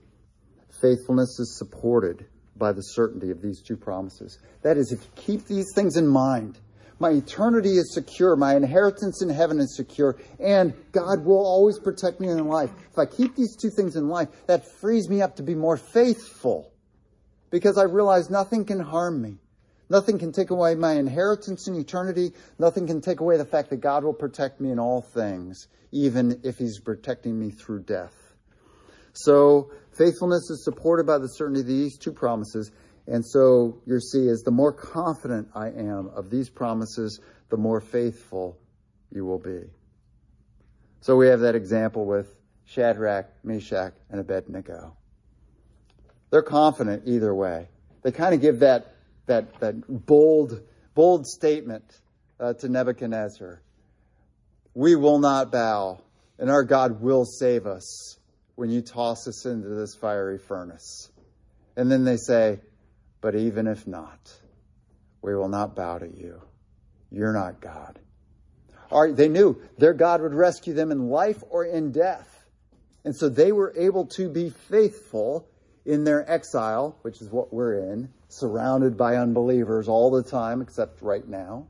faithfulness 0.81 1.39
is 1.39 1.57
supported 1.57 2.25
by 2.55 2.71
the 2.71 2.81
certainty 2.81 3.31
of 3.31 3.41
these 3.41 3.61
two 3.61 3.75
promises. 3.75 4.39
That 4.61 4.77
is, 4.77 4.91
if 4.91 5.03
you 5.03 5.09
keep 5.15 5.45
these 5.45 5.71
things 5.75 5.97
in 5.97 6.07
mind, 6.07 6.57
my 6.99 7.09
eternity 7.11 7.77
is 7.77 7.93
secure. 7.93 8.35
My 8.35 8.55
inheritance 8.55 9.21
in 9.21 9.29
heaven 9.29 9.59
is 9.59 9.75
secure. 9.75 10.17
And 10.39 10.73
God 10.91 11.25
will 11.25 11.45
always 11.45 11.79
protect 11.79 12.19
me 12.19 12.29
in 12.29 12.47
life. 12.47 12.71
If 12.91 12.97
I 12.97 13.05
keep 13.05 13.35
these 13.35 13.55
two 13.55 13.69
things 13.69 13.95
in 13.95 14.07
life, 14.07 14.29
that 14.47 14.63
frees 14.79 15.09
me 15.09 15.21
up 15.21 15.35
to 15.37 15.43
be 15.43 15.55
more 15.55 15.77
faithful 15.77 16.71
because 17.49 17.77
I 17.77 17.83
realize 17.83 18.29
nothing 18.29 18.65
can 18.65 18.79
harm 18.79 19.21
me. 19.21 19.37
Nothing 19.89 20.17
can 20.17 20.31
take 20.31 20.49
away 20.49 20.73
my 20.75 20.93
inheritance 20.93 21.67
in 21.67 21.75
eternity. 21.75 22.31
Nothing 22.57 22.87
can 22.87 23.01
take 23.01 23.19
away 23.19 23.37
the 23.37 23.45
fact 23.45 23.69
that 23.69 23.81
God 23.81 24.03
will 24.03 24.13
protect 24.13 24.59
me 24.59 24.71
in 24.71 24.79
all 24.79 25.01
things, 25.01 25.67
even 25.91 26.39
if 26.43 26.57
He's 26.57 26.79
protecting 26.79 27.39
me 27.39 27.51
through 27.51 27.83
death. 27.83 28.15
So, 29.13 29.71
faithfulness 29.97 30.49
is 30.49 30.65
supported 30.65 31.05
by 31.05 31.19
the 31.19 31.27
certainty 31.27 31.61
of 31.61 31.67
these 31.67 31.97
two 31.97 32.11
promises. 32.11 32.71
And 33.07 33.25
so 33.25 33.81
you 33.85 33.99
see, 33.99 34.27
is 34.27 34.43
the 34.43 34.51
more 34.51 34.71
confident 34.71 35.49
I 35.53 35.67
am 35.67 36.09
of 36.15 36.29
these 36.29 36.49
promises, 36.49 37.19
the 37.49 37.57
more 37.57 37.79
faithful 37.79 38.57
you 39.11 39.25
will 39.25 39.39
be. 39.39 39.61
So 41.01 41.15
we 41.15 41.27
have 41.27 41.41
that 41.41 41.55
example 41.55 42.05
with 42.05 42.35
Shadrach, 42.65 43.27
Meshach, 43.43 43.93
and 44.09 44.19
Abednego. 44.19 44.97
They're 46.31 46.41
confident 46.41 47.03
either 47.05 47.33
way. 47.33 47.69
They 48.01 48.11
kind 48.11 48.33
of 48.33 48.41
give 48.41 48.59
that, 48.59 48.95
that, 49.27 49.59
that 49.59 50.05
bold, 50.05 50.61
bold 50.95 51.27
statement 51.27 51.83
uh, 52.39 52.53
to 52.53 52.69
Nebuchadnezzar. 52.69 53.61
We 54.73 54.95
will 54.95 55.19
not 55.19 55.51
bow, 55.51 56.01
and 56.39 56.49
our 56.49 56.63
God 56.63 57.01
will 57.01 57.25
save 57.25 57.67
us 57.67 58.17
when 58.55 58.69
you 58.69 58.81
toss 58.81 59.27
us 59.27 59.45
into 59.45 59.69
this 59.69 59.95
fiery 59.95 60.39
furnace. 60.39 61.09
And 61.77 61.91
then 61.91 62.03
they 62.03 62.17
say, 62.17 62.59
but 63.25 63.33
even 63.33 63.65
if 63.65 63.87
not, 63.87 64.31
we 65.23 65.33
will 65.33 65.49
not 65.49 65.75
bow 65.75 65.97
to 65.97 66.05
you. 66.05 66.39
You're 67.09 67.33
not 67.33 67.59
God. 67.59 67.97
They 69.17 69.29
knew 69.29 69.59
their 69.79 69.95
God 69.95 70.21
would 70.21 70.35
rescue 70.35 70.75
them 70.75 70.91
in 70.91 71.09
life 71.09 71.43
or 71.49 71.65
in 71.65 71.91
death. 71.91 72.45
And 73.03 73.15
so 73.15 73.27
they 73.27 73.51
were 73.51 73.73
able 73.75 74.05
to 74.17 74.29
be 74.29 74.51
faithful 74.51 75.49
in 75.85 76.03
their 76.03 76.29
exile, 76.31 76.99
which 77.01 77.19
is 77.19 77.31
what 77.31 77.51
we're 77.51 77.91
in, 77.93 78.13
surrounded 78.27 78.95
by 78.95 79.15
unbelievers 79.15 79.87
all 79.87 80.11
the 80.11 80.21
time, 80.21 80.61
except 80.61 81.01
right 81.01 81.27
now. 81.27 81.65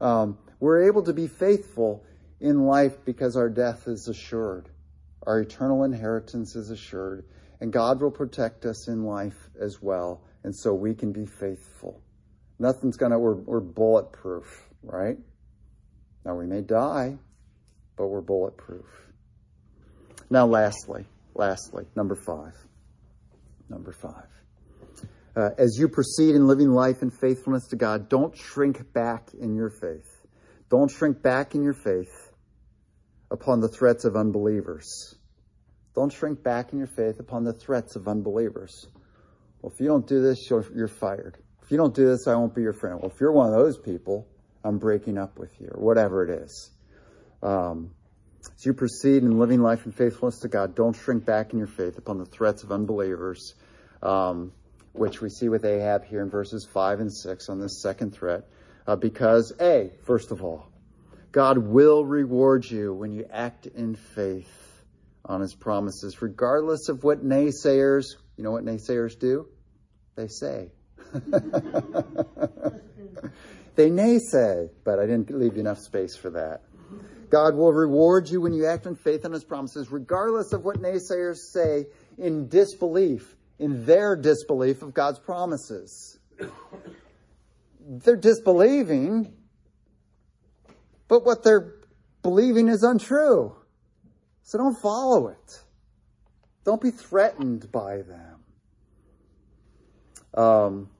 Um, 0.00 0.38
we're 0.60 0.84
able 0.84 1.02
to 1.02 1.12
be 1.12 1.26
faithful 1.26 2.04
in 2.38 2.64
life 2.64 3.04
because 3.04 3.36
our 3.36 3.48
death 3.48 3.88
is 3.88 4.06
assured. 4.06 4.68
Our 5.26 5.40
eternal 5.40 5.82
inheritance 5.82 6.54
is 6.54 6.70
assured, 6.70 7.24
and 7.60 7.72
God 7.72 8.00
will 8.00 8.12
protect 8.12 8.64
us 8.66 8.86
in 8.86 9.02
life 9.02 9.50
as 9.60 9.82
well 9.82 10.20
and 10.46 10.54
so 10.54 10.72
we 10.72 10.94
can 10.94 11.10
be 11.10 11.26
faithful. 11.26 12.00
Nothing's 12.60 12.96
gonna, 12.96 13.18
we're, 13.18 13.34
we're 13.34 13.60
bulletproof, 13.60 14.44
right? 14.80 15.18
Now 16.24 16.36
we 16.36 16.46
may 16.46 16.60
die, 16.60 17.18
but 17.96 18.06
we're 18.06 18.20
bulletproof. 18.20 18.86
Now, 20.30 20.46
lastly, 20.46 21.04
lastly, 21.34 21.86
number 21.96 22.14
five. 22.14 22.54
Number 23.68 23.92
five. 23.92 24.28
Uh, 25.34 25.50
as 25.58 25.76
you 25.80 25.88
proceed 25.88 26.36
in 26.36 26.46
living 26.46 26.70
life 26.70 27.02
in 27.02 27.10
faithfulness 27.10 27.66
to 27.70 27.76
God, 27.76 28.08
don't 28.08 28.34
shrink 28.36 28.92
back 28.92 29.30
in 29.34 29.56
your 29.56 29.70
faith. 29.70 30.08
Don't 30.70 30.90
shrink 30.90 31.22
back 31.22 31.56
in 31.56 31.64
your 31.64 31.74
faith 31.74 32.30
upon 33.32 33.60
the 33.60 33.68
threats 33.68 34.04
of 34.04 34.14
unbelievers. 34.14 35.16
Don't 35.96 36.12
shrink 36.12 36.44
back 36.44 36.72
in 36.72 36.78
your 36.78 36.86
faith 36.96 37.18
upon 37.18 37.42
the 37.42 37.52
threats 37.52 37.96
of 37.96 38.06
unbelievers. 38.06 38.86
Well, 39.60 39.72
if 39.72 39.80
you 39.80 39.86
don't 39.86 40.06
do 40.06 40.22
this, 40.22 40.48
you're, 40.50 40.88
fired. 40.88 41.38
If 41.62 41.70
you 41.70 41.76
don't 41.76 41.94
do 41.94 42.06
this, 42.06 42.26
I 42.26 42.34
won't 42.34 42.54
be 42.54 42.62
your 42.62 42.72
friend. 42.72 43.00
Well, 43.00 43.10
if 43.10 43.20
you're 43.20 43.32
one 43.32 43.48
of 43.48 43.54
those 43.54 43.78
people, 43.78 44.28
I'm 44.62 44.78
breaking 44.78 45.18
up 45.18 45.38
with 45.38 45.60
you, 45.60 45.68
or 45.72 45.82
whatever 45.82 46.24
it 46.24 46.42
is. 46.42 46.70
Um, 47.42 47.90
as 48.54 48.64
you 48.64 48.74
proceed 48.74 49.22
in 49.22 49.38
living 49.38 49.60
life 49.60 49.86
in 49.86 49.92
faithfulness 49.92 50.40
to 50.40 50.48
God, 50.48 50.74
don't 50.74 50.94
shrink 50.94 51.24
back 51.24 51.52
in 51.52 51.58
your 51.58 51.66
faith 51.66 51.98
upon 51.98 52.18
the 52.18 52.26
threats 52.26 52.62
of 52.62 52.72
unbelievers, 52.72 53.54
um, 54.02 54.52
which 54.92 55.20
we 55.20 55.28
see 55.28 55.48
with 55.48 55.64
Ahab 55.64 56.04
here 56.04 56.22
in 56.22 56.30
verses 56.30 56.64
5 56.64 57.00
and 57.00 57.12
6 57.12 57.48
on 57.48 57.60
this 57.60 57.82
second 57.82 58.12
threat. 58.14 58.44
Uh, 58.86 58.96
because, 58.96 59.52
A, 59.60 59.90
first 60.04 60.30
of 60.30 60.44
all, 60.44 60.68
God 61.32 61.58
will 61.58 62.04
reward 62.04 62.64
you 62.64 62.94
when 62.94 63.12
you 63.12 63.26
act 63.30 63.66
in 63.66 63.94
faith 63.94 64.48
on 65.24 65.40
his 65.40 65.54
promises, 65.54 66.22
regardless 66.22 66.88
of 66.88 67.02
what 67.02 67.24
naysayers, 67.24 68.14
you 68.36 68.44
know 68.44 68.50
what 68.50 68.64
naysayers 68.64 69.18
do? 69.18 69.48
they 70.16 70.26
say. 70.28 70.70
they 73.76 73.90
naysay, 73.90 74.70
but 74.82 74.98
I 74.98 75.06
didn't 75.06 75.30
leave 75.30 75.56
enough 75.56 75.78
space 75.78 76.16
for 76.16 76.30
that. 76.30 76.62
God 77.28 77.54
will 77.54 77.72
reward 77.72 78.28
you 78.28 78.40
when 78.40 78.52
you 78.52 78.66
act 78.66 78.86
in 78.86 78.96
faith 78.96 79.24
on 79.24 79.32
his 79.32 79.44
promises, 79.44 79.90
regardless 79.92 80.52
of 80.52 80.64
what 80.64 80.78
naysayers 80.78 81.36
say 81.36 81.86
in 82.18 82.48
disbelief, 82.48 83.36
in 83.58 83.84
their 83.84 84.16
disbelief 84.16 84.82
of 84.82 84.94
God's 84.94 85.18
promises. 85.18 86.18
They're 87.80 88.16
disbelieving, 88.16 89.32
but 91.08 91.24
what 91.24 91.44
they're 91.44 91.74
believing 92.22 92.68
is 92.68 92.82
untrue. 92.82 93.54
So 94.42 94.58
don't 94.58 94.80
follow 94.80 95.28
it. 95.28 95.62
Don't 96.66 96.82
be 96.82 96.90
threatened 96.90 97.70
by 97.70 98.02
them. 98.02 98.34
Um, 100.34 100.90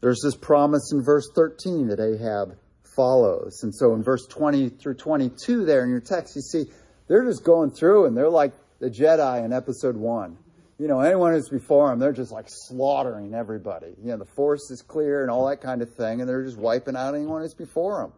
there's 0.00 0.20
this 0.22 0.36
promise 0.36 0.92
in 0.92 1.02
verse 1.02 1.28
13 1.34 1.88
that 1.88 1.98
Ahab 1.98 2.56
follows. 2.94 3.64
And 3.64 3.74
so 3.74 3.94
in 3.94 4.04
verse 4.04 4.24
20 4.28 4.68
through 4.68 4.94
22 4.94 5.64
there 5.64 5.82
in 5.82 5.90
your 5.90 6.00
text, 6.00 6.36
you 6.36 6.42
see 6.42 6.66
they're 7.08 7.24
just 7.24 7.42
going 7.42 7.72
through 7.72 8.06
and 8.06 8.16
they're 8.16 8.30
like 8.30 8.52
the 8.78 8.88
Jedi 8.88 9.44
in 9.44 9.52
episode 9.52 9.96
one. 9.96 10.38
You 10.78 10.86
know, 10.86 11.00
anyone 11.00 11.32
who's 11.32 11.48
before 11.48 11.88
them, 11.88 11.98
they're 11.98 12.12
just 12.12 12.30
like 12.30 12.46
slaughtering 12.48 13.34
everybody. 13.34 13.94
You 14.00 14.12
know, 14.12 14.18
the 14.18 14.26
force 14.36 14.70
is 14.70 14.80
clear 14.80 15.22
and 15.22 15.30
all 15.30 15.48
that 15.48 15.60
kind 15.60 15.82
of 15.82 15.92
thing, 15.92 16.20
and 16.20 16.28
they're 16.28 16.44
just 16.44 16.56
wiping 16.56 16.94
out 16.94 17.16
anyone 17.16 17.42
who's 17.42 17.52
before 17.52 18.02
them. 18.02 18.12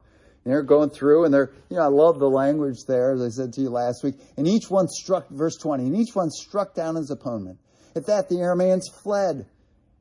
They're 0.44 0.62
going 0.62 0.90
through 0.90 1.24
and 1.24 1.34
they're, 1.34 1.52
you 1.68 1.76
know, 1.76 1.82
I 1.82 1.88
love 1.88 2.18
the 2.18 2.30
language 2.30 2.84
there, 2.88 3.12
as 3.12 3.22
I 3.22 3.28
said 3.28 3.52
to 3.54 3.60
you 3.60 3.70
last 3.70 4.02
week. 4.02 4.14
And 4.36 4.48
each 4.48 4.70
one 4.70 4.88
struck, 4.88 5.28
verse 5.28 5.56
20, 5.56 5.84
and 5.84 5.96
each 5.96 6.14
one 6.14 6.30
struck 6.30 6.74
down 6.74 6.96
his 6.96 7.10
opponent. 7.10 7.58
At 7.94 8.06
that, 8.06 8.28
the 8.28 8.36
Arameans 8.36 8.84
fled 9.02 9.46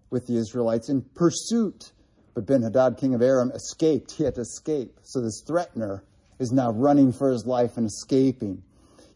with 0.10 0.28
the 0.28 0.38
Israelites 0.38 0.90
in 0.90 1.02
pursuit. 1.16 1.92
But 2.34 2.46
Ben 2.46 2.62
Hadad, 2.62 2.98
king 2.98 3.14
of 3.14 3.22
Aram, 3.22 3.52
escaped. 3.54 4.12
He 4.12 4.24
had 4.24 4.36
to 4.36 4.42
escape. 4.42 5.00
So 5.04 5.20
this 5.22 5.44
threatener 5.46 6.04
is 6.40 6.52
now 6.52 6.72
running 6.72 7.12
for 7.12 7.32
his 7.32 7.46
life 7.46 7.76
and 7.76 7.86
escaping. 7.86 8.64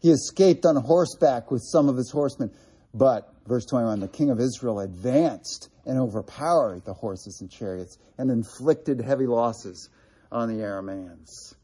He 0.02 0.10
escaped 0.10 0.66
on 0.66 0.76
horseback 0.76 1.50
with 1.50 1.62
some 1.62 1.88
of 1.88 1.96
his 1.96 2.10
horsemen. 2.10 2.50
But, 2.92 3.32
verse 3.46 3.64
21, 3.64 4.00
the 4.00 4.08
king 4.08 4.30
of 4.30 4.40
Israel 4.40 4.80
advanced 4.80 5.70
and 5.86 5.98
overpowered 5.98 6.84
the 6.84 6.92
horses 6.92 7.40
and 7.40 7.50
chariots 7.50 7.96
and 8.18 8.30
inflicted 8.30 9.00
heavy 9.00 9.26
losses 9.26 9.88
on 10.34 10.48
the 10.48 10.62
Arameans. 10.62 11.54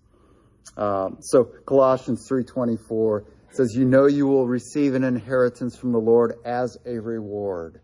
Um, 0.77 1.19
so 1.21 1.45
Colossians 1.45 2.27
3.24 2.31 3.25
says, 3.51 3.75
You 3.75 3.85
know 3.85 4.07
you 4.07 4.27
will 4.27 4.47
receive 4.47 4.95
an 4.95 5.03
inheritance 5.05 5.77
from 5.77 5.93
the 5.93 5.99
Lord 5.99 6.35
as 6.45 6.79
a 6.87 6.99
reward. 6.99 7.81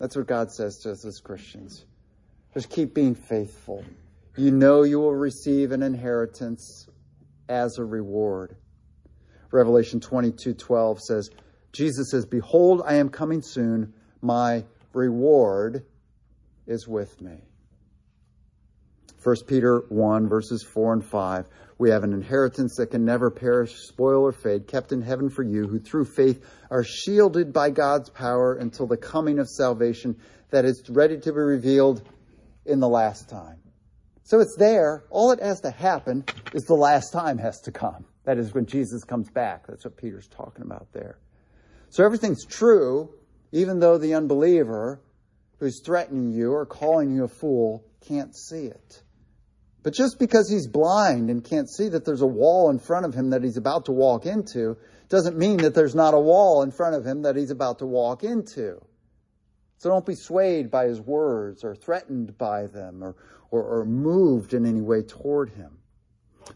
That's 0.00 0.16
what 0.16 0.26
God 0.26 0.50
says 0.50 0.78
to 0.78 0.92
us 0.92 1.04
as 1.04 1.20
Christians. 1.20 1.84
Just 2.54 2.70
keep 2.70 2.94
being 2.94 3.14
faithful. 3.14 3.84
You 4.36 4.50
know 4.50 4.82
you 4.82 4.98
will 4.98 5.14
receive 5.14 5.72
an 5.72 5.82
inheritance 5.82 6.88
as 7.48 7.78
a 7.78 7.84
reward. 7.84 8.56
Revelation 9.50 10.00
22:12 10.00 11.00
says, 11.00 11.30
Jesus 11.72 12.10
says, 12.10 12.24
Behold, 12.24 12.82
I 12.86 12.94
am 12.94 13.10
coming 13.10 13.42
soon. 13.42 13.92
My 14.22 14.64
reward 14.92 15.84
is 16.66 16.88
with 16.88 17.20
me. 17.20 17.42
1 19.26 19.34
Peter 19.48 19.82
1, 19.88 20.28
verses 20.28 20.62
4 20.62 20.92
and 20.92 21.04
5. 21.04 21.48
We 21.78 21.90
have 21.90 22.04
an 22.04 22.12
inheritance 22.12 22.76
that 22.76 22.92
can 22.92 23.04
never 23.04 23.28
perish, 23.28 23.74
spoil, 23.74 24.22
or 24.22 24.30
fade, 24.30 24.68
kept 24.68 24.92
in 24.92 25.02
heaven 25.02 25.30
for 25.30 25.42
you, 25.42 25.66
who 25.66 25.80
through 25.80 26.04
faith 26.04 26.48
are 26.70 26.84
shielded 26.84 27.52
by 27.52 27.70
God's 27.70 28.08
power 28.08 28.54
until 28.54 28.86
the 28.86 28.96
coming 28.96 29.40
of 29.40 29.48
salvation 29.48 30.14
that 30.50 30.64
is 30.64 30.88
ready 30.88 31.18
to 31.18 31.32
be 31.32 31.40
revealed 31.40 32.08
in 32.66 32.78
the 32.78 32.88
last 32.88 33.28
time. 33.28 33.58
So 34.22 34.38
it's 34.38 34.54
there. 34.56 35.02
All 35.10 35.32
it 35.32 35.42
has 35.42 35.60
to 35.62 35.72
happen 35.72 36.24
is 36.54 36.62
the 36.62 36.74
last 36.74 37.10
time 37.10 37.38
has 37.38 37.60
to 37.62 37.72
come. 37.72 38.04
That 38.26 38.38
is 38.38 38.54
when 38.54 38.66
Jesus 38.66 39.02
comes 39.02 39.28
back. 39.28 39.66
That's 39.66 39.84
what 39.84 39.96
Peter's 39.96 40.28
talking 40.28 40.62
about 40.62 40.92
there. 40.92 41.18
So 41.88 42.04
everything's 42.04 42.44
true, 42.44 43.12
even 43.50 43.80
though 43.80 43.98
the 43.98 44.14
unbeliever 44.14 45.00
who's 45.58 45.82
threatening 45.84 46.30
you 46.30 46.52
or 46.52 46.64
calling 46.64 47.12
you 47.12 47.24
a 47.24 47.28
fool 47.28 47.84
can't 48.06 48.32
see 48.32 48.66
it. 48.66 49.02
But 49.86 49.94
just 49.94 50.18
because 50.18 50.50
he's 50.50 50.66
blind 50.66 51.30
and 51.30 51.44
can't 51.44 51.70
see 51.70 51.88
that 51.90 52.04
there's 52.04 52.20
a 52.20 52.26
wall 52.26 52.70
in 52.70 52.80
front 52.80 53.06
of 53.06 53.14
him 53.14 53.30
that 53.30 53.44
he's 53.44 53.56
about 53.56 53.84
to 53.84 53.92
walk 53.92 54.26
into 54.26 54.76
doesn't 55.08 55.38
mean 55.38 55.58
that 55.58 55.76
there's 55.76 55.94
not 55.94 56.12
a 56.12 56.18
wall 56.18 56.64
in 56.64 56.72
front 56.72 56.96
of 56.96 57.06
him 57.06 57.22
that 57.22 57.36
he's 57.36 57.52
about 57.52 57.78
to 57.78 57.86
walk 57.86 58.24
into. 58.24 58.84
So 59.78 59.88
don't 59.88 60.04
be 60.04 60.16
swayed 60.16 60.72
by 60.72 60.86
his 60.86 61.00
words 61.00 61.62
or 61.62 61.76
threatened 61.76 62.36
by 62.36 62.66
them 62.66 63.00
or, 63.00 63.14
or, 63.52 63.62
or 63.62 63.84
moved 63.84 64.54
in 64.54 64.66
any 64.66 64.80
way 64.80 65.02
toward 65.02 65.50
him. 65.50 65.78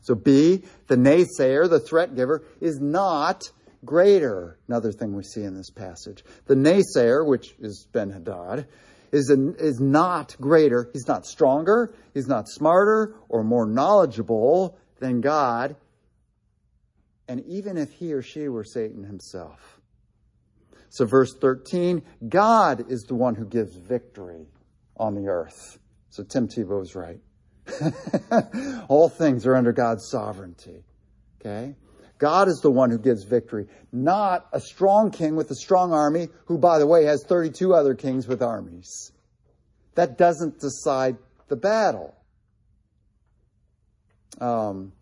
So 0.03 0.17
B, 0.17 0.65
the 0.89 0.97
naysayer, 0.97 1.71
the 1.71 1.79
threat 1.79 2.17
giver, 2.17 2.43
is 2.61 2.81
not 2.81 3.45
greater. 3.85 4.59
Another 4.67 4.91
thing 4.91 5.15
we 5.15 5.23
see 5.23 5.45
in 5.45 5.55
this 5.55 5.71
passage. 5.71 6.25
The 6.47 6.57
naysayer, 6.57 7.25
which 7.25 7.55
is 7.61 7.87
Ben 7.93 8.11
Hadad, 8.11 8.67
is, 9.13 9.31
a, 9.31 9.55
is 9.57 9.81
not 9.81 10.37
greater. 10.41 10.89
He's 10.93 11.09
not 11.09 11.27
stronger. 11.27 11.95
He's 12.15 12.29
not 12.29 12.49
smarter 12.49 13.15
or 13.29 13.43
more 13.43 13.67
knowledgeable 13.67 14.79
than 14.99 15.21
God. 15.21 15.77
And 17.29 17.45
even 17.47 17.77
if 17.77 17.93
he 17.93 18.13
or 18.13 18.23
she 18.23 18.49
were 18.49 18.65
Satan 18.65 19.05
himself. 19.05 19.81
So, 20.89 21.05
verse 21.05 21.35
13 21.41 22.03
God 22.29 22.91
is 22.91 23.05
the 23.05 23.15
one 23.15 23.37
who 23.37 23.47
gives 23.47 23.77
victory 23.77 24.49
on 24.97 25.15
the 25.15 25.29
earth. 25.29 25.79
So, 26.11 26.25
Tim 26.25 26.49
Tebow 26.49 26.83
is 26.83 26.97
right. 26.97 27.21
All 28.89 29.09
things 29.09 29.47
are 29.47 29.55
under 29.55 29.73
God's 29.73 30.09
sovereignty. 30.11 30.83
Okay? 31.41 31.77
God 32.21 32.49
is 32.49 32.61
the 32.61 32.71
one 32.71 32.91
who 32.91 32.99
gives 32.99 33.25
victory, 33.25 33.67
not 33.93 34.47
a 34.53 34.61
strong 34.61 35.11
king 35.11 35.37
with 35.37 35.51
a 35.51 35.55
strong 35.55 35.93
army, 35.93 36.29
who, 36.45 36.59
by 36.59 36.79
the 36.79 36.87
way, 36.87 37.05
has 37.05 37.25
32 37.25 37.75
other 37.75 37.95
kings 37.95 38.29
with 38.29 38.43
armies. 38.43 39.11
That 39.95 40.19
doesn't 40.19 40.61
decide 40.61 41.17
the 41.49 41.57
battle. 41.57 42.15
Um, 44.39 44.93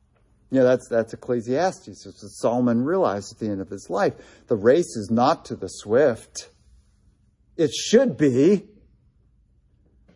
you 0.51 0.61
know, 0.61 0.64
that's, 0.64 0.89
that's 0.89 1.12
Ecclesiastes. 1.12 1.89
It's 1.89 2.07
what 2.07 2.14
Solomon 2.14 2.85
realized 2.85 3.35
at 3.35 3.41
the 3.41 3.51
end 3.51 3.61
of 3.61 3.69
his 3.69 3.91
life. 3.91 4.14
The 4.47 4.57
race 4.57 4.97
is 4.97 5.11
not 5.11 5.45
to 5.47 5.57
the 5.57 5.69
swift. 5.69 6.51
It 7.57 7.73
should 7.73 8.16
be. 8.16 8.69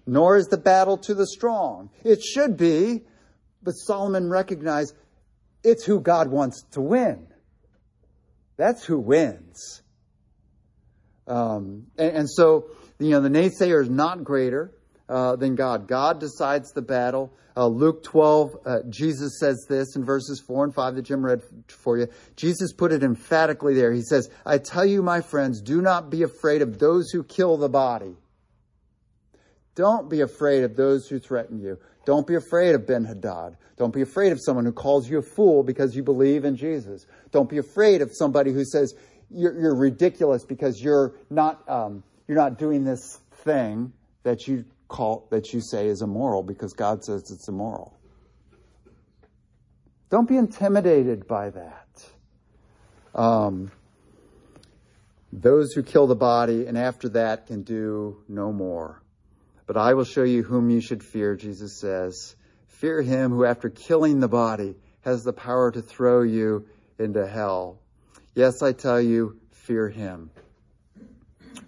Nor 0.06 0.36
is 0.36 0.46
the 0.46 0.56
battle 0.56 0.98
to 0.98 1.14
the 1.14 1.26
strong. 1.26 1.90
It 2.04 2.22
should 2.22 2.56
be. 2.56 3.02
But 3.60 3.72
Solomon 3.72 4.30
recognized 4.30 4.94
it's 5.64 5.84
who 5.84 6.00
God 6.00 6.28
wants 6.28 6.62
to 6.72 6.80
win. 6.80 7.26
That's 8.56 8.84
who 8.84 8.98
wins. 8.98 9.82
Um, 11.26 11.86
and, 11.96 12.16
and, 12.16 12.30
so, 12.30 12.66
you 12.98 13.10
know, 13.10 13.20
the 13.20 13.28
naysayer 13.28 13.82
is 13.82 13.88
not 13.88 14.24
greater 14.24 14.72
uh, 15.08 15.36
than 15.36 15.54
God. 15.54 15.86
God 15.86 16.20
decides 16.20 16.72
the 16.72 16.82
battle. 16.82 17.32
Uh, 17.56 17.66
Luke 17.66 18.02
12, 18.02 18.56
uh, 18.64 18.78
Jesus 18.88 19.38
says 19.38 19.66
this 19.68 19.94
in 19.94 20.04
verses 20.04 20.40
4 20.40 20.64
and 20.64 20.74
5 20.74 20.94
that 20.96 21.02
Jim 21.02 21.24
read 21.24 21.42
for 21.68 21.98
you. 21.98 22.08
Jesus 22.34 22.72
put 22.72 22.92
it 22.92 23.02
emphatically 23.02 23.74
there. 23.74 23.92
He 23.92 24.02
says, 24.02 24.30
I 24.44 24.58
tell 24.58 24.86
you, 24.86 25.02
my 25.02 25.20
friends, 25.20 25.60
do 25.60 25.82
not 25.82 26.10
be 26.10 26.22
afraid 26.22 26.62
of 26.62 26.78
those 26.78 27.10
who 27.10 27.22
kill 27.22 27.56
the 27.56 27.68
body. 27.68 28.16
Don't 29.74 30.10
be 30.10 30.20
afraid 30.20 30.64
of 30.64 30.76
those 30.76 31.08
who 31.08 31.18
threaten 31.18 31.58
you. 31.58 31.78
Don't 32.04 32.26
be 32.26 32.34
afraid 32.34 32.74
of 32.74 32.86
Ben 32.86 33.04
Hadad. 33.04 33.56
Don't 33.76 33.94
be 33.94 34.02
afraid 34.02 34.32
of 34.32 34.40
someone 34.40 34.64
who 34.64 34.72
calls 34.72 35.08
you 35.08 35.18
a 35.18 35.22
fool 35.22 35.62
because 35.62 35.96
you 35.96 36.02
believe 36.02 36.44
in 36.44 36.56
Jesus. 36.56 37.06
Don't 37.30 37.48
be 37.48 37.58
afraid 37.58 38.02
of 38.02 38.10
somebody 38.12 38.52
who 38.52 38.64
says 38.64 38.94
you're, 39.30 39.58
you're 39.58 39.74
ridiculous 39.74 40.44
because 40.44 40.80
you're 40.82 41.14
not 41.30 41.68
um, 41.68 42.02
you're 42.28 42.36
not 42.36 42.58
doing 42.58 42.84
this 42.84 43.20
thing 43.44 43.92
that 44.22 44.46
you 44.46 44.64
call 44.88 45.26
that 45.30 45.52
you 45.52 45.60
say 45.60 45.86
is 45.86 46.02
immoral 46.02 46.42
because 46.42 46.72
God 46.74 47.02
says 47.04 47.30
it's 47.30 47.48
immoral. 47.48 47.96
Don't 50.10 50.28
be 50.28 50.36
intimidated 50.36 51.26
by 51.26 51.50
that. 51.50 52.04
Um, 53.14 53.72
those 55.32 55.72
who 55.72 55.82
kill 55.82 56.06
the 56.06 56.14
body 56.14 56.66
and 56.66 56.76
after 56.76 57.08
that 57.10 57.46
can 57.46 57.62
do 57.62 58.18
no 58.28 58.52
more. 58.52 59.01
But 59.72 59.80
I 59.80 59.94
will 59.94 60.04
show 60.04 60.22
you 60.22 60.42
whom 60.42 60.68
you 60.68 60.82
should 60.82 61.02
fear, 61.02 61.34
Jesus 61.34 61.72
says. 61.72 62.36
Fear 62.66 63.00
him 63.00 63.30
who, 63.30 63.46
after 63.46 63.70
killing 63.70 64.20
the 64.20 64.28
body, 64.28 64.74
has 65.00 65.24
the 65.24 65.32
power 65.32 65.70
to 65.70 65.80
throw 65.80 66.20
you 66.20 66.66
into 66.98 67.26
hell. 67.26 67.78
Yes, 68.34 68.60
I 68.60 68.72
tell 68.72 69.00
you, 69.00 69.40
fear 69.50 69.88
him. 69.88 70.30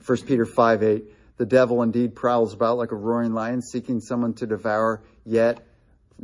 1 0.05 0.19
Peter 0.27 0.45
5 0.45 0.83
8. 0.83 1.05
The 1.39 1.47
devil 1.47 1.83
indeed 1.83 2.15
prowls 2.15 2.53
about 2.53 2.77
like 2.77 2.93
a 2.93 2.95
roaring 2.95 3.33
lion, 3.33 3.63
seeking 3.63 4.01
someone 4.01 4.35
to 4.35 4.47
devour. 4.47 5.03
Yet, 5.25 5.67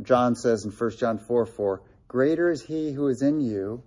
John 0.03 0.35
says 0.35 0.63
in 0.65 0.69
1 0.69 0.97
John 0.97 1.17
4 1.17 1.47
4, 1.47 1.81
Greater 2.07 2.51
is 2.51 2.61
he 2.61 2.91
who 2.91 3.07
is 3.07 3.23
in 3.23 3.41
you 3.41 3.81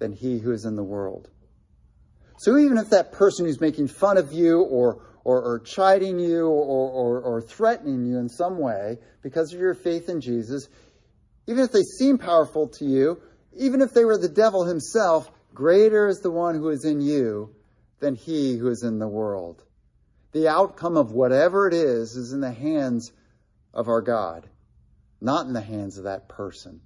than 0.00 0.12
he 0.12 0.38
who 0.38 0.52
is 0.52 0.66
in 0.66 0.76
the 0.76 0.84
world. 0.84 1.30
So 2.36 2.58
even 2.58 2.76
if 2.76 2.90
that 2.90 3.12
person 3.12 3.46
who's 3.46 3.58
making 3.58 3.88
fun 3.88 4.18
of 4.18 4.34
you 4.34 4.60
or, 4.60 5.00
or, 5.26 5.42
or 5.42 5.58
chiding 5.58 6.20
you 6.20 6.46
or, 6.46 6.88
or, 6.88 7.20
or 7.20 7.42
threatening 7.42 8.06
you 8.06 8.16
in 8.16 8.28
some 8.28 8.58
way 8.58 8.96
because 9.22 9.52
of 9.52 9.58
your 9.58 9.74
faith 9.74 10.08
in 10.08 10.20
Jesus, 10.20 10.68
even 11.48 11.64
if 11.64 11.72
they 11.72 11.82
seem 11.82 12.16
powerful 12.16 12.68
to 12.68 12.84
you, 12.84 13.20
even 13.56 13.82
if 13.82 13.92
they 13.92 14.04
were 14.04 14.18
the 14.18 14.28
devil 14.28 14.64
himself, 14.64 15.28
greater 15.52 16.06
is 16.06 16.20
the 16.20 16.30
one 16.30 16.54
who 16.54 16.68
is 16.68 16.84
in 16.84 17.00
you 17.00 17.52
than 17.98 18.14
he 18.14 18.56
who 18.56 18.68
is 18.68 18.84
in 18.84 19.00
the 19.00 19.08
world. 19.08 19.64
The 20.30 20.46
outcome 20.46 20.96
of 20.96 21.10
whatever 21.10 21.66
it 21.66 21.74
is 21.74 22.14
is 22.14 22.32
in 22.32 22.40
the 22.40 22.52
hands 22.52 23.10
of 23.74 23.88
our 23.88 24.02
God, 24.02 24.48
not 25.20 25.48
in 25.48 25.54
the 25.54 25.60
hands 25.60 25.98
of 25.98 26.04
that 26.04 26.28
person, 26.28 26.80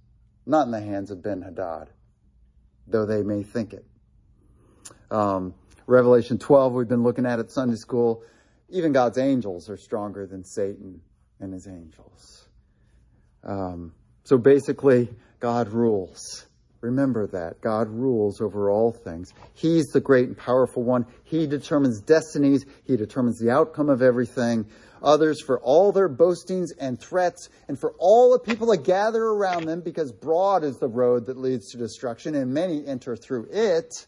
not 0.46 0.64
in 0.64 0.70
the 0.70 0.80
hands 0.80 1.10
of 1.10 1.22
Ben 1.22 1.42
Hadad, 1.42 1.90
though 2.86 3.04
they 3.04 3.22
may 3.22 3.42
think 3.42 3.74
it. 3.74 3.84
Um, 5.10 5.52
Revelation 5.90 6.38
12, 6.38 6.72
we've 6.72 6.88
been 6.88 7.02
looking 7.02 7.26
at 7.26 7.40
at 7.40 7.50
Sunday 7.50 7.74
school. 7.74 8.22
Even 8.68 8.92
God's 8.92 9.18
angels 9.18 9.68
are 9.68 9.76
stronger 9.76 10.24
than 10.24 10.44
Satan 10.44 11.00
and 11.40 11.52
his 11.52 11.66
angels. 11.66 12.46
Um, 13.42 13.92
so 14.22 14.38
basically, 14.38 15.08
God 15.40 15.68
rules. 15.70 16.46
Remember 16.80 17.26
that. 17.26 17.60
God 17.60 17.88
rules 17.88 18.40
over 18.40 18.70
all 18.70 18.92
things. 18.92 19.32
He's 19.54 19.86
the 19.86 20.00
great 20.00 20.28
and 20.28 20.38
powerful 20.38 20.84
one. 20.84 21.06
He 21.24 21.48
determines 21.48 22.00
destinies. 22.00 22.64
He 22.84 22.96
determines 22.96 23.40
the 23.40 23.50
outcome 23.50 23.88
of 23.88 24.00
everything. 24.00 24.66
Others 25.02 25.42
for 25.42 25.58
all 25.58 25.90
their 25.90 26.08
boastings 26.08 26.70
and 26.78 27.00
threats, 27.00 27.48
and 27.66 27.76
for 27.76 27.94
all 27.98 28.30
the 28.30 28.38
people 28.38 28.68
that 28.68 28.84
gather 28.84 29.24
around 29.24 29.64
them, 29.64 29.80
because 29.80 30.12
broad 30.12 30.62
is 30.62 30.76
the 30.76 30.86
road 30.86 31.26
that 31.26 31.36
leads 31.36 31.72
to 31.72 31.78
destruction, 31.78 32.36
and 32.36 32.54
many 32.54 32.86
enter 32.86 33.16
through 33.16 33.48
it 33.50 34.06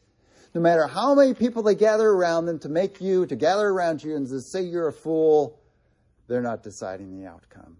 no 0.54 0.60
matter 0.60 0.86
how 0.86 1.14
many 1.14 1.34
people 1.34 1.62
they 1.62 1.74
gather 1.74 2.08
around 2.08 2.46
them 2.46 2.58
to 2.60 2.68
make 2.68 3.00
you, 3.00 3.26
to 3.26 3.36
gather 3.36 3.68
around 3.68 4.02
you 4.02 4.16
and 4.16 4.26
to 4.28 4.40
say 4.40 4.62
you're 4.62 4.88
a 4.88 4.92
fool, 4.92 5.58
they're 6.28 6.42
not 6.42 6.62
deciding 6.62 7.18
the 7.18 7.26
outcome. 7.26 7.76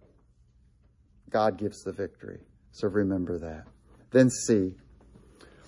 God 1.31 1.59
gives 1.59 1.83
the 1.83 1.93
victory. 1.93 2.41
So 2.73 2.89
remember 2.89 3.39
that. 3.39 3.64
Then 4.11 4.31
C. 4.31 4.75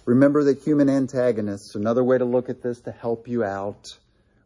Remember 0.06 0.44
that 0.44 0.58
human 0.62 0.90
antagonists, 0.90 1.74
another 1.74 2.04
way 2.04 2.18
to 2.18 2.24
look 2.24 2.48
at 2.50 2.62
this 2.62 2.80
to 2.82 2.92
help 2.92 3.26
you 3.26 3.42
out 3.42 3.86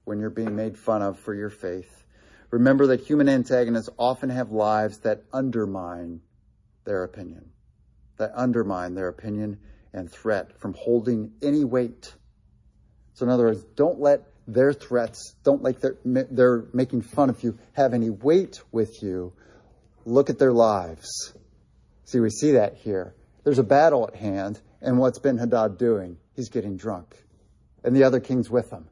when 0.04 0.20
you're 0.20 0.30
being 0.30 0.54
made 0.54 0.78
fun 0.78 1.02
of 1.02 1.18
for 1.18 1.34
your 1.34 1.50
faith. 1.50 2.04
Remember 2.50 2.86
that 2.88 3.00
human 3.00 3.28
antagonists 3.28 3.90
often 3.98 4.30
have 4.30 4.50
lives 4.50 4.98
that 5.00 5.24
undermine 5.32 6.20
their 6.84 7.04
opinion, 7.04 7.50
that 8.16 8.30
undermine 8.34 8.94
their 8.94 9.08
opinion 9.08 9.58
and 9.92 10.10
threat 10.10 10.58
from 10.58 10.74
holding 10.74 11.32
any 11.42 11.64
weight 11.64 12.14
so 13.18 13.26
in 13.26 13.32
other 13.32 13.46
words, 13.46 13.64
don't 13.74 13.98
let 13.98 14.22
their 14.46 14.72
threats, 14.72 15.34
don't 15.42 15.60
let 15.60 15.80
their, 15.80 15.96
their 16.04 16.66
making 16.72 17.02
fun 17.02 17.30
of 17.30 17.42
you 17.42 17.58
have 17.72 17.92
any 17.92 18.10
weight 18.10 18.62
with 18.70 19.02
you. 19.02 19.32
Look 20.04 20.30
at 20.30 20.38
their 20.38 20.52
lives. 20.52 21.32
See, 22.04 22.20
we 22.20 22.30
see 22.30 22.52
that 22.52 22.76
here. 22.76 23.16
There's 23.42 23.58
a 23.58 23.64
battle 23.64 24.06
at 24.06 24.14
hand, 24.14 24.60
and 24.80 24.98
what's 25.00 25.18
Ben 25.18 25.36
Hadad 25.36 25.78
doing? 25.78 26.16
He's 26.36 26.48
getting 26.48 26.76
drunk. 26.76 27.16
And 27.82 27.96
the 27.96 28.04
other 28.04 28.20
king's 28.20 28.48
with 28.48 28.70
him. 28.70 28.86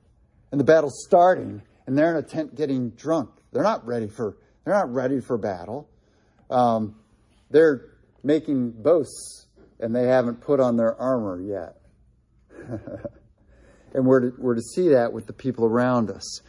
And 0.50 0.58
the 0.58 0.64
battle's 0.64 1.04
starting, 1.06 1.62
and 1.86 1.96
they're 1.96 2.10
in 2.10 2.16
a 2.16 2.26
tent 2.26 2.56
getting 2.56 2.90
drunk. 2.90 3.30
They're 3.52 3.62
not 3.62 3.86
ready 3.86 4.08
for, 4.08 4.36
they're 4.64 4.74
not 4.74 4.92
ready 4.92 5.20
for 5.20 5.38
battle. 5.38 5.88
Um, 6.50 6.96
they're 7.48 7.92
making 8.24 8.72
boasts, 8.72 9.46
and 9.78 9.94
they 9.94 10.08
haven't 10.08 10.40
put 10.40 10.58
on 10.58 10.76
their 10.76 11.00
armor 11.00 11.40
yet. 11.40 11.76
and 13.96 14.04
we're 14.04 14.30
to, 14.30 14.32
we're 14.38 14.54
to 14.54 14.62
see 14.62 14.90
that 14.90 15.12
with 15.12 15.26
the 15.26 15.32
people 15.32 15.64
around 15.64 16.10
us. 16.10 16.42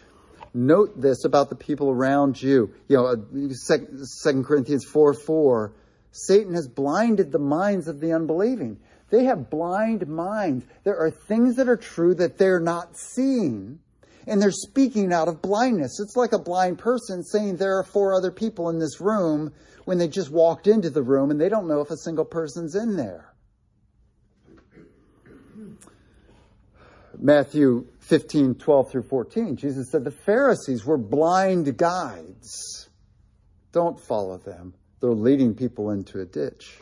Note 0.53 0.99
this 0.99 1.23
about 1.23 1.49
the 1.49 1.55
people 1.55 1.89
around 1.89 2.41
you. 2.41 2.73
You 2.89 2.97
know, 2.97 3.05
uh, 3.07 3.53
Second 3.53 4.45
Corinthians 4.45 4.85
4 4.85 5.13
4, 5.13 5.73
Satan 6.11 6.53
has 6.55 6.67
blinded 6.67 7.31
the 7.31 7.39
minds 7.39 7.87
of 7.87 8.01
the 8.01 8.11
unbelieving. 8.11 8.79
They 9.09 9.23
have 9.25 9.49
blind 9.49 10.07
minds. 10.07 10.65
There 10.83 10.97
are 10.97 11.09
things 11.09 11.55
that 11.55 11.69
are 11.69 11.77
true 11.77 12.13
that 12.15 12.37
they're 12.37 12.59
not 12.59 12.97
seeing, 12.97 13.79
and 14.27 14.41
they're 14.41 14.51
speaking 14.51 15.13
out 15.13 15.29
of 15.29 15.41
blindness. 15.41 16.01
It's 16.01 16.17
like 16.17 16.33
a 16.33 16.39
blind 16.39 16.79
person 16.79 17.23
saying 17.23 17.55
there 17.55 17.77
are 17.77 17.83
four 17.85 18.13
other 18.13 18.31
people 18.31 18.69
in 18.69 18.79
this 18.79 18.99
room 18.99 19.53
when 19.85 19.97
they 19.97 20.09
just 20.09 20.31
walked 20.31 20.67
into 20.67 20.89
the 20.89 21.03
room 21.03 21.31
and 21.31 21.39
they 21.39 21.47
don't 21.47 21.69
know 21.69 21.79
if 21.79 21.91
a 21.91 21.97
single 21.97 22.25
person's 22.25 22.75
in 22.75 22.97
there. 22.97 23.33
Matthew 27.20 27.88
15, 28.01 28.55
12 28.55 28.91
through 28.91 29.03
14, 29.03 29.55
Jesus 29.55 29.89
said 29.91 30.03
the 30.03 30.11
Pharisees 30.11 30.86
were 30.86 30.97
blind 30.97 31.78
guides. 31.78 32.89
Don't 33.72 33.99
follow 33.99 34.38
them. 34.38 34.74
They're 34.99 35.11
leading 35.11 35.55
people 35.55 35.91
into 35.91 36.20
a 36.20 36.26
ditch. 36.26 36.78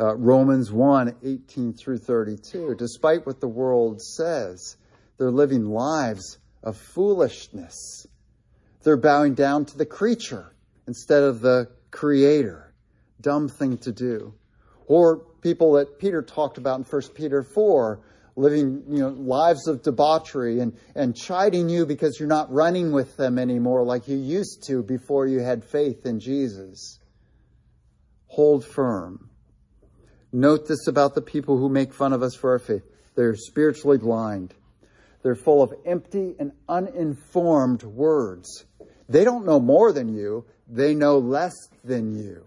Uh, 0.00 0.14
Romans 0.16 0.70
1, 0.70 1.16
18 1.24 1.72
through 1.72 1.98
32. 1.98 2.76
Despite 2.76 3.26
what 3.26 3.40
the 3.40 3.48
world 3.48 4.00
says, 4.00 4.76
they're 5.18 5.30
living 5.30 5.64
lives 5.64 6.38
of 6.62 6.76
foolishness. 6.76 8.06
They're 8.84 8.96
bowing 8.96 9.34
down 9.34 9.64
to 9.66 9.78
the 9.78 9.86
creature 9.86 10.54
instead 10.86 11.22
of 11.22 11.40
the 11.40 11.68
creator. 11.90 12.72
Dumb 13.20 13.48
thing 13.48 13.78
to 13.78 13.92
do. 13.92 14.34
Or 14.86 15.18
people 15.42 15.72
that 15.72 15.98
Peter 15.98 16.22
talked 16.22 16.58
about 16.58 16.78
in 16.78 16.84
1 16.84 17.02
Peter 17.14 17.42
4, 17.42 18.00
living 18.38 18.84
you 18.88 19.00
know, 19.00 19.08
lives 19.08 19.66
of 19.66 19.82
debauchery 19.82 20.60
and, 20.60 20.76
and 20.94 21.16
chiding 21.16 21.68
you 21.68 21.84
because 21.84 22.18
you're 22.18 22.28
not 22.28 22.52
running 22.52 22.92
with 22.92 23.16
them 23.16 23.38
anymore 23.38 23.82
like 23.82 24.06
you 24.06 24.16
used 24.16 24.64
to 24.68 24.82
before 24.82 25.26
you 25.26 25.40
had 25.40 25.64
faith 25.64 26.06
in 26.06 26.20
Jesus. 26.20 27.00
Hold 28.28 28.64
firm. 28.64 29.28
Note 30.32 30.68
this 30.68 30.86
about 30.86 31.14
the 31.14 31.22
people 31.22 31.58
who 31.58 31.68
make 31.68 31.92
fun 31.92 32.12
of 32.12 32.22
us 32.22 32.36
for 32.36 32.52
our 32.52 32.58
faith. 32.60 32.84
They're 33.16 33.34
spiritually 33.34 33.98
blind. 33.98 34.54
They're 35.22 35.34
full 35.34 35.62
of 35.62 35.72
empty 35.84 36.36
and 36.38 36.52
uninformed 36.68 37.82
words. 37.82 38.64
They 39.08 39.24
don't 39.24 39.46
know 39.46 39.58
more 39.58 39.92
than 39.92 40.14
you, 40.14 40.46
they 40.68 40.94
know 40.94 41.18
less 41.18 41.54
than 41.82 42.16
you. 42.16 42.44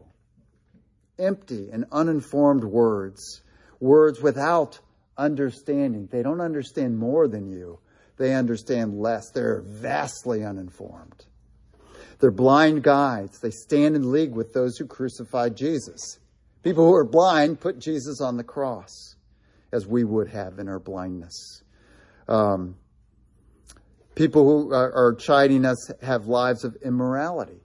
Empty 1.20 1.70
and 1.72 1.86
uninformed 1.92 2.64
words. 2.64 3.42
Words 3.80 4.22
without 4.22 4.80
understanding. 5.18 6.08
They 6.12 6.24
don't 6.24 6.42
understand 6.42 6.98
more 6.98 7.28
than 7.28 7.50
you, 7.50 7.80
they 8.18 8.34
understand 8.34 9.00
less. 9.00 9.32
They're 9.32 9.62
vastly 9.62 10.44
uninformed. 10.44 11.26
They're 12.20 12.32
blind 12.32 12.84
guides. 12.84 13.40
They 13.40 13.50
stand 13.50 13.96
in 13.96 14.12
league 14.12 14.34
with 14.34 14.54
those 14.54 14.78
who 14.78 14.86
crucified 14.86 15.58
Jesus. 15.58 16.20
People 16.62 16.86
who 16.86 16.94
are 16.94 17.06
blind 17.06 17.60
put 17.60 17.80
Jesus 17.80 18.22
on 18.22 18.38
the 18.38 18.44
cross, 18.44 19.16
as 19.72 19.88
we 19.88 20.04
would 20.04 20.30
have 20.30 20.60
in 20.60 20.68
our 20.68 20.80
blindness. 20.80 21.64
Um, 22.28 22.76
people 24.14 24.44
who 24.44 24.72
are, 24.72 24.94
are 24.94 25.16
chiding 25.16 25.66
us 25.66 25.92
have 26.04 26.28
lives 26.28 26.64
of 26.64 26.78
immorality. 26.86 27.62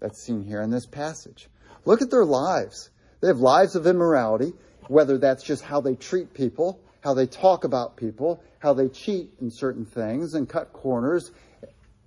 That's 0.00 0.22
seen 0.22 0.42
here 0.42 0.60
in 0.60 0.70
this 0.70 0.86
passage. 0.86 1.48
Look 1.86 2.02
at 2.02 2.10
their 2.10 2.26
lives. 2.26 2.90
They 3.22 3.28
have 3.28 3.38
lives 3.38 3.76
of 3.76 3.86
immorality, 3.86 4.52
whether 4.88 5.18
that's 5.18 5.42
just 5.42 5.62
how 5.62 5.80
they 5.80 5.94
treat 5.94 6.34
people, 6.34 6.80
how 7.00 7.14
they 7.14 7.26
talk 7.26 7.64
about 7.64 7.96
people, 7.96 8.42
how 8.58 8.74
they 8.74 8.88
cheat 8.88 9.30
in 9.40 9.50
certain 9.50 9.84
things 9.84 10.34
and 10.34 10.48
cut 10.48 10.72
corners, 10.72 11.30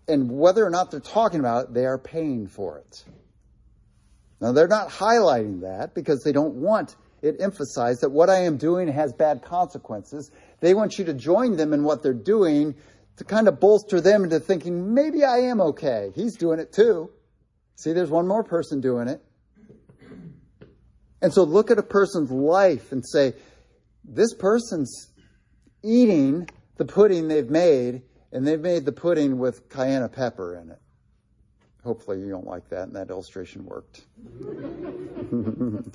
and 0.08 0.32
whether 0.32 0.66
or 0.66 0.70
not 0.70 0.92
they're 0.92 1.00
talking 1.00 1.40
about 1.40 1.66
it, 1.66 1.74
they 1.74 1.86
are 1.86 1.98
paying 1.98 2.48
for 2.48 2.80
it. 2.80 3.04
Now, 4.42 4.54
they're 4.54 4.68
not 4.68 4.90
highlighting 4.90 5.62
that 5.62 5.94
because 5.94 6.24
they 6.24 6.32
don't 6.32 6.56
want 6.56 6.96
it 7.22 7.42
emphasized 7.42 8.02
that 8.02 8.10
what 8.10 8.30
I 8.30 8.44
am 8.44 8.58
doing 8.58 8.88
has 8.88 9.12
bad 9.14 9.44
consequences. 9.44 10.32
They 10.62 10.74
want 10.74 10.98
you 10.98 11.06
to 11.06 11.14
join 11.14 11.58
them 11.58 11.74
in 11.74 11.84
what 11.84 12.02
they're 12.02 12.14
doing 12.14 12.76
to 13.18 13.24
kind 13.26 13.50
of 13.50 13.60
bolster 13.60 14.00
them 14.00 14.24
into 14.24 14.40
thinking, 14.40 14.94
maybe 14.94 15.26
I 15.26 15.40
am 15.40 15.60
okay. 15.60 16.12
He's 16.16 16.38
doing 16.38 16.60
it 16.60 16.72
too. 16.72 17.10
See, 17.76 17.92
there's 17.92 18.10
one 18.10 18.28
more 18.28 18.44
person 18.44 18.80
doing 18.80 19.10
it. 19.10 19.22
And 21.22 21.34
so 21.34 21.44
look 21.44 21.70
at 21.72 21.78
a 21.78 21.84
person's 21.84 22.32
life 22.32 22.92
and 22.92 23.06
say, 23.06 23.34
this 24.04 24.34
person's 24.34 25.10
eating 25.84 26.50
the 26.78 26.86
pudding 26.86 27.28
they've 27.28 27.50
made, 27.50 28.04
and 28.32 28.48
they've 28.48 28.60
made 28.60 28.86
the 28.86 28.92
pudding 28.92 29.38
with 29.38 29.70
cayenne 29.70 30.08
pepper 30.10 30.56
in 30.56 30.70
it. 30.72 30.80
Hopefully, 31.84 32.20
you 32.20 32.30
don't 32.30 32.48
like 32.48 32.70
that, 32.70 32.84
and 32.84 32.96
that 32.96 33.10
illustration 33.10 33.66
worked. 33.66 34.02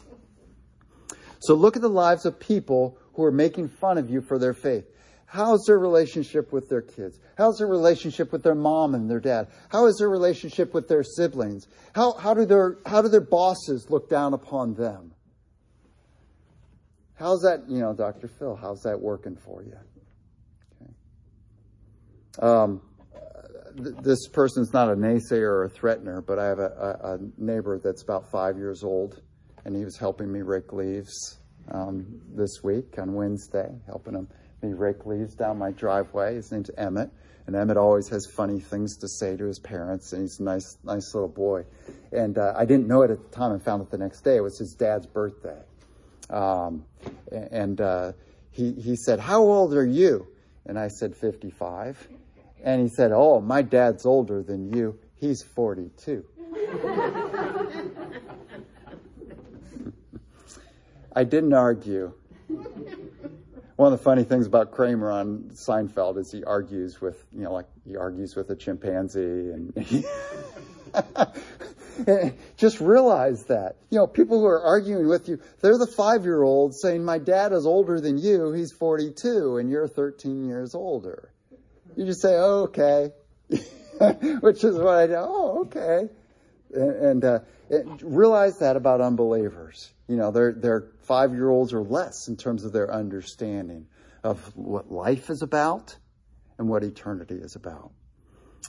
so, 1.40 1.54
look 1.54 1.76
at 1.76 1.82
the 1.82 1.88
lives 1.88 2.26
of 2.26 2.38
people 2.40 2.98
who 3.14 3.24
are 3.24 3.32
making 3.32 3.68
fun 3.68 3.98
of 3.98 4.10
you 4.10 4.20
for 4.20 4.38
their 4.38 4.54
faith. 4.54 4.84
How's 5.26 5.64
their 5.66 5.78
relationship 5.78 6.52
with 6.52 6.68
their 6.68 6.82
kids? 6.82 7.18
How's 7.36 7.58
their 7.58 7.66
relationship 7.66 8.30
with 8.30 8.42
their 8.42 8.54
mom 8.54 8.94
and 8.94 9.10
their 9.10 9.20
dad? 9.20 9.48
How 9.68 9.86
is 9.86 9.96
their 9.96 10.08
relationship 10.08 10.72
with 10.72 10.86
their 10.86 11.02
siblings? 11.02 11.66
How, 11.94 12.12
how, 12.12 12.34
do, 12.34 12.44
their, 12.44 12.78
how 12.86 13.02
do 13.02 13.08
their 13.08 13.20
bosses 13.20 13.90
look 13.90 14.08
down 14.08 14.32
upon 14.32 14.74
them? 14.74 15.13
How's 17.14 17.42
that, 17.42 17.68
you 17.68 17.78
know, 17.78 17.92
Dr. 17.94 18.28
Phil, 18.28 18.56
how's 18.56 18.82
that 18.82 19.00
working 19.00 19.36
for 19.36 19.62
you? 19.62 19.76
Okay. 20.82 20.92
Um, 22.44 22.80
th- 23.76 23.96
this 24.02 24.28
person's 24.28 24.72
not 24.72 24.90
a 24.90 24.96
naysayer 24.96 25.42
or 25.42 25.64
a 25.64 25.70
threatener, 25.70 26.24
but 26.26 26.38
I 26.38 26.46
have 26.46 26.58
a, 26.58 26.98
a, 27.02 27.14
a, 27.14 27.18
neighbor 27.38 27.78
that's 27.78 28.02
about 28.02 28.30
five 28.30 28.56
years 28.56 28.82
old, 28.82 29.22
and 29.64 29.76
he 29.76 29.84
was 29.84 29.96
helping 29.96 30.32
me 30.32 30.42
rake 30.42 30.72
leaves 30.72 31.38
um, 31.70 32.20
this 32.34 32.62
week 32.64 32.98
on 32.98 33.14
Wednesday, 33.14 33.70
helping 33.86 34.14
him 34.14 34.28
me 34.62 34.72
rake 34.72 35.06
leaves 35.06 35.34
down 35.34 35.58
my 35.58 35.70
driveway. 35.72 36.34
His 36.34 36.50
name's 36.50 36.70
Emmett, 36.76 37.10
and 37.46 37.54
Emmett 37.54 37.76
always 37.76 38.08
has 38.08 38.26
funny 38.34 38.60
things 38.60 38.96
to 38.98 39.08
say 39.08 39.36
to 39.36 39.44
his 39.44 39.58
parents, 39.58 40.12
and 40.12 40.22
he's 40.22 40.40
a 40.40 40.42
nice, 40.42 40.78
nice 40.82 41.14
little 41.14 41.28
boy. 41.28 41.64
And 42.12 42.38
uh, 42.38 42.54
I 42.56 42.64
didn't 42.64 42.88
know 42.88 43.02
it 43.02 43.10
at 43.10 43.22
the 43.22 43.36
time. 43.36 43.54
I 43.54 43.62
found 43.62 43.82
it 43.82 43.90
the 43.90 43.98
next 43.98 44.22
day. 44.22 44.36
It 44.36 44.42
was 44.42 44.58
his 44.58 44.74
dad's 44.74 45.06
birthday. 45.06 45.60
Um, 46.30 46.84
and 47.30 47.80
uh, 47.80 48.12
he, 48.50 48.72
he 48.72 48.96
said, 48.96 49.20
How 49.20 49.42
old 49.42 49.74
are 49.74 49.86
you? 49.86 50.26
And 50.66 50.78
I 50.78 50.88
said, 50.88 51.14
55. 51.14 52.08
And 52.62 52.80
he 52.80 52.88
said, 52.88 53.12
Oh, 53.12 53.40
my 53.40 53.62
dad's 53.62 54.06
older 54.06 54.42
than 54.42 54.72
you. 54.72 54.98
He's 55.16 55.42
42. 55.42 56.24
I 61.16 61.24
didn't 61.24 61.52
argue. 61.52 62.12
One 63.76 63.92
of 63.92 63.98
the 63.98 64.04
funny 64.04 64.24
things 64.24 64.46
about 64.46 64.70
Kramer 64.70 65.10
on 65.10 65.50
Seinfeld 65.52 66.18
is 66.18 66.30
he 66.30 66.44
argues 66.44 67.00
with, 67.00 67.24
you 67.32 67.42
know, 67.42 67.52
like 67.52 67.66
he 67.84 67.96
argues 67.96 68.36
with 68.36 68.50
a 68.50 68.56
chimpanzee 68.56 69.50
and 69.50 69.72
Just 72.56 72.80
realize 72.80 73.44
that. 73.44 73.76
You 73.90 73.98
know, 73.98 74.06
people 74.06 74.40
who 74.40 74.46
are 74.46 74.62
arguing 74.62 75.08
with 75.08 75.28
you, 75.28 75.40
they're 75.60 75.78
the 75.78 75.86
five 75.86 76.24
year 76.24 76.42
old 76.42 76.74
saying, 76.74 77.04
My 77.04 77.18
dad 77.18 77.52
is 77.52 77.66
older 77.66 78.00
than 78.00 78.18
you. 78.18 78.52
He's 78.52 78.72
42 78.72 79.58
and 79.58 79.70
you're 79.70 79.88
13 79.88 80.44
years 80.44 80.74
older. 80.74 81.30
You 81.96 82.06
just 82.06 82.20
say, 82.20 82.34
oh, 82.34 82.64
okay. 82.64 83.12
Which 84.40 84.64
is 84.64 84.76
what 84.76 84.94
I 84.94 85.06
do. 85.06 85.14
Oh, 85.16 85.66
okay. 85.66 86.08
And, 86.74 86.90
and 86.90 87.24
uh, 87.24 87.38
realize 88.02 88.58
that 88.58 88.76
about 88.76 89.00
unbelievers. 89.00 89.92
You 90.08 90.16
know, 90.16 90.30
they're, 90.30 90.52
they're 90.52 90.88
five 91.02 91.32
year 91.32 91.48
olds 91.48 91.72
or 91.72 91.82
less 91.82 92.28
in 92.28 92.36
terms 92.36 92.64
of 92.64 92.72
their 92.72 92.92
understanding 92.92 93.86
of 94.22 94.38
what 94.56 94.90
life 94.90 95.30
is 95.30 95.42
about 95.42 95.96
and 96.58 96.68
what 96.68 96.82
eternity 96.82 97.36
is 97.36 97.56
about. 97.56 97.92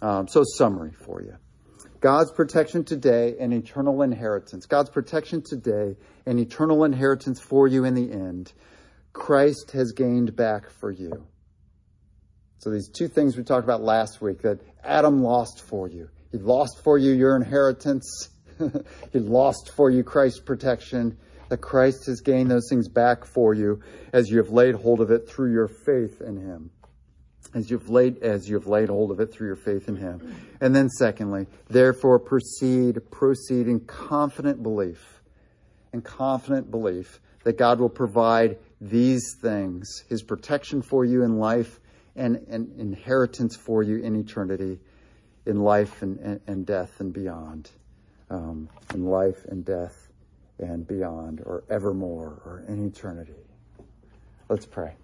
Um, 0.01 0.27
so, 0.27 0.43
summary 0.43 0.91
for 0.91 1.21
you. 1.21 1.37
God's 2.05 2.31
protection 2.31 2.83
today 2.83 3.33
and 3.39 3.51
eternal 3.51 4.03
inheritance. 4.03 4.67
God's 4.67 4.91
protection 4.91 5.41
today 5.41 5.95
and 6.27 6.39
eternal 6.39 6.83
inheritance 6.83 7.41
for 7.41 7.67
you 7.67 7.83
in 7.83 7.95
the 7.95 8.11
end. 8.11 8.53
Christ 9.11 9.71
has 9.71 9.91
gained 9.91 10.35
back 10.35 10.69
for 10.69 10.91
you. 10.91 11.25
So 12.59 12.69
these 12.69 12.89
two 12.89 13.07
things 13.07 13.35
we 13.35 13.43
talked 13.43 13.63
about 13.63 13.81
last 13.81 14.21
week 14.21 14.43
that 14.43 14.59
Adam 14.83 15.23
lost 15.23 15.63
for 15.67 15.87
you. 15.87 16.07
He 16.31 16.37
lost 16.37 16.83
for 16.83 16.99
you 16.99 17.11
your 17.11 17.35
inheritance. 17.35 18.29
he 19.11 19.17
lost 19.17 19.71
for 19.75 19.89
you 19.89 20.03
Christ's 20.03 20.41
protection. 20.41 21.17
That 21.49 21.61
Christ 21.61 22.05
has 22.05 22.21
gained 22.21 22.51
those 22.51 22.67
things 22.69 22.87
back 22.87 23.25
for 23.25 23.55
you 23.55 23.81
as 24.13 24.29
you 24.29 24.37
have 24.37 24.49
laid 24.49 24.75
hold 24.75 25.01
of 25.01 25.09
it 25.09 25.27
through 25.27 25.53
your 25.53 25.67
faith 25.67 26.21
in 26.21 26.37
him 26.37 26.69
as 27.55 27.71
you've 27.71 27.89
laid 27.89 28.21
as 28.21 28.47
you've 28.47 28.67
laid 28.67 28.89
hold 28.89 29.09
of 29.09 29.19
it 29.19 29.33
through 29.33 29.47
your 29.47 29.55
faith 29.55 29.87
in 29.87 29.95
him. 29.95 30.35
And 30.61 30.75
then 30.75 30.89
secondly, 30.89 31.47
therefore 31.69 32.19
proceed, 32.19 32.99
proceed 33.09 33.67
in 33.67 33.79
confident 33.79 34.61
belief, 34.61 35.21
in 35.93 36.01
confident 36.01 36.69
belief 36.69 37.19
that 37.43 37.57
God 37.57 37.79
will 37.79 37.89
provide 37.89 38.57
these 38.81 39.35
things, 39.41 40.03
his 40.09 40.21
protection 40.21 40.81
for 40.81 41.05
you 41.05 41.23
in 41.23 41.37
life 41.37 41.79
and, 42.15 42.45
and 42.49 42.77
inheritance 42.77 43.55
for 43.55 43.81
you 43.81 43.97
in 43.97 44.15
eternity, 44.15 44.79
in 45.45 45.61
life 45.61 46.01
and, 46.01 46.19
and, 46.19 46.41
and 46.47 46.65
death 46.65 46.99
and 46.99 47.13
beyond. 47.13 47.71
Um, 48.29 48.69
in 48.93 49.05
life 49.05 49.45
and 49.45 49.63
death 49.63 49.95
and 50.57 50.87
beyond, 50.87 51.41
or 51.45 51.63
evermore, 51.69 52.41
or 52.43 52.63
in 52.67 52.87
eternity. 52.87 53.33
Let's 54.49 54.65
pray. 54.65 54.95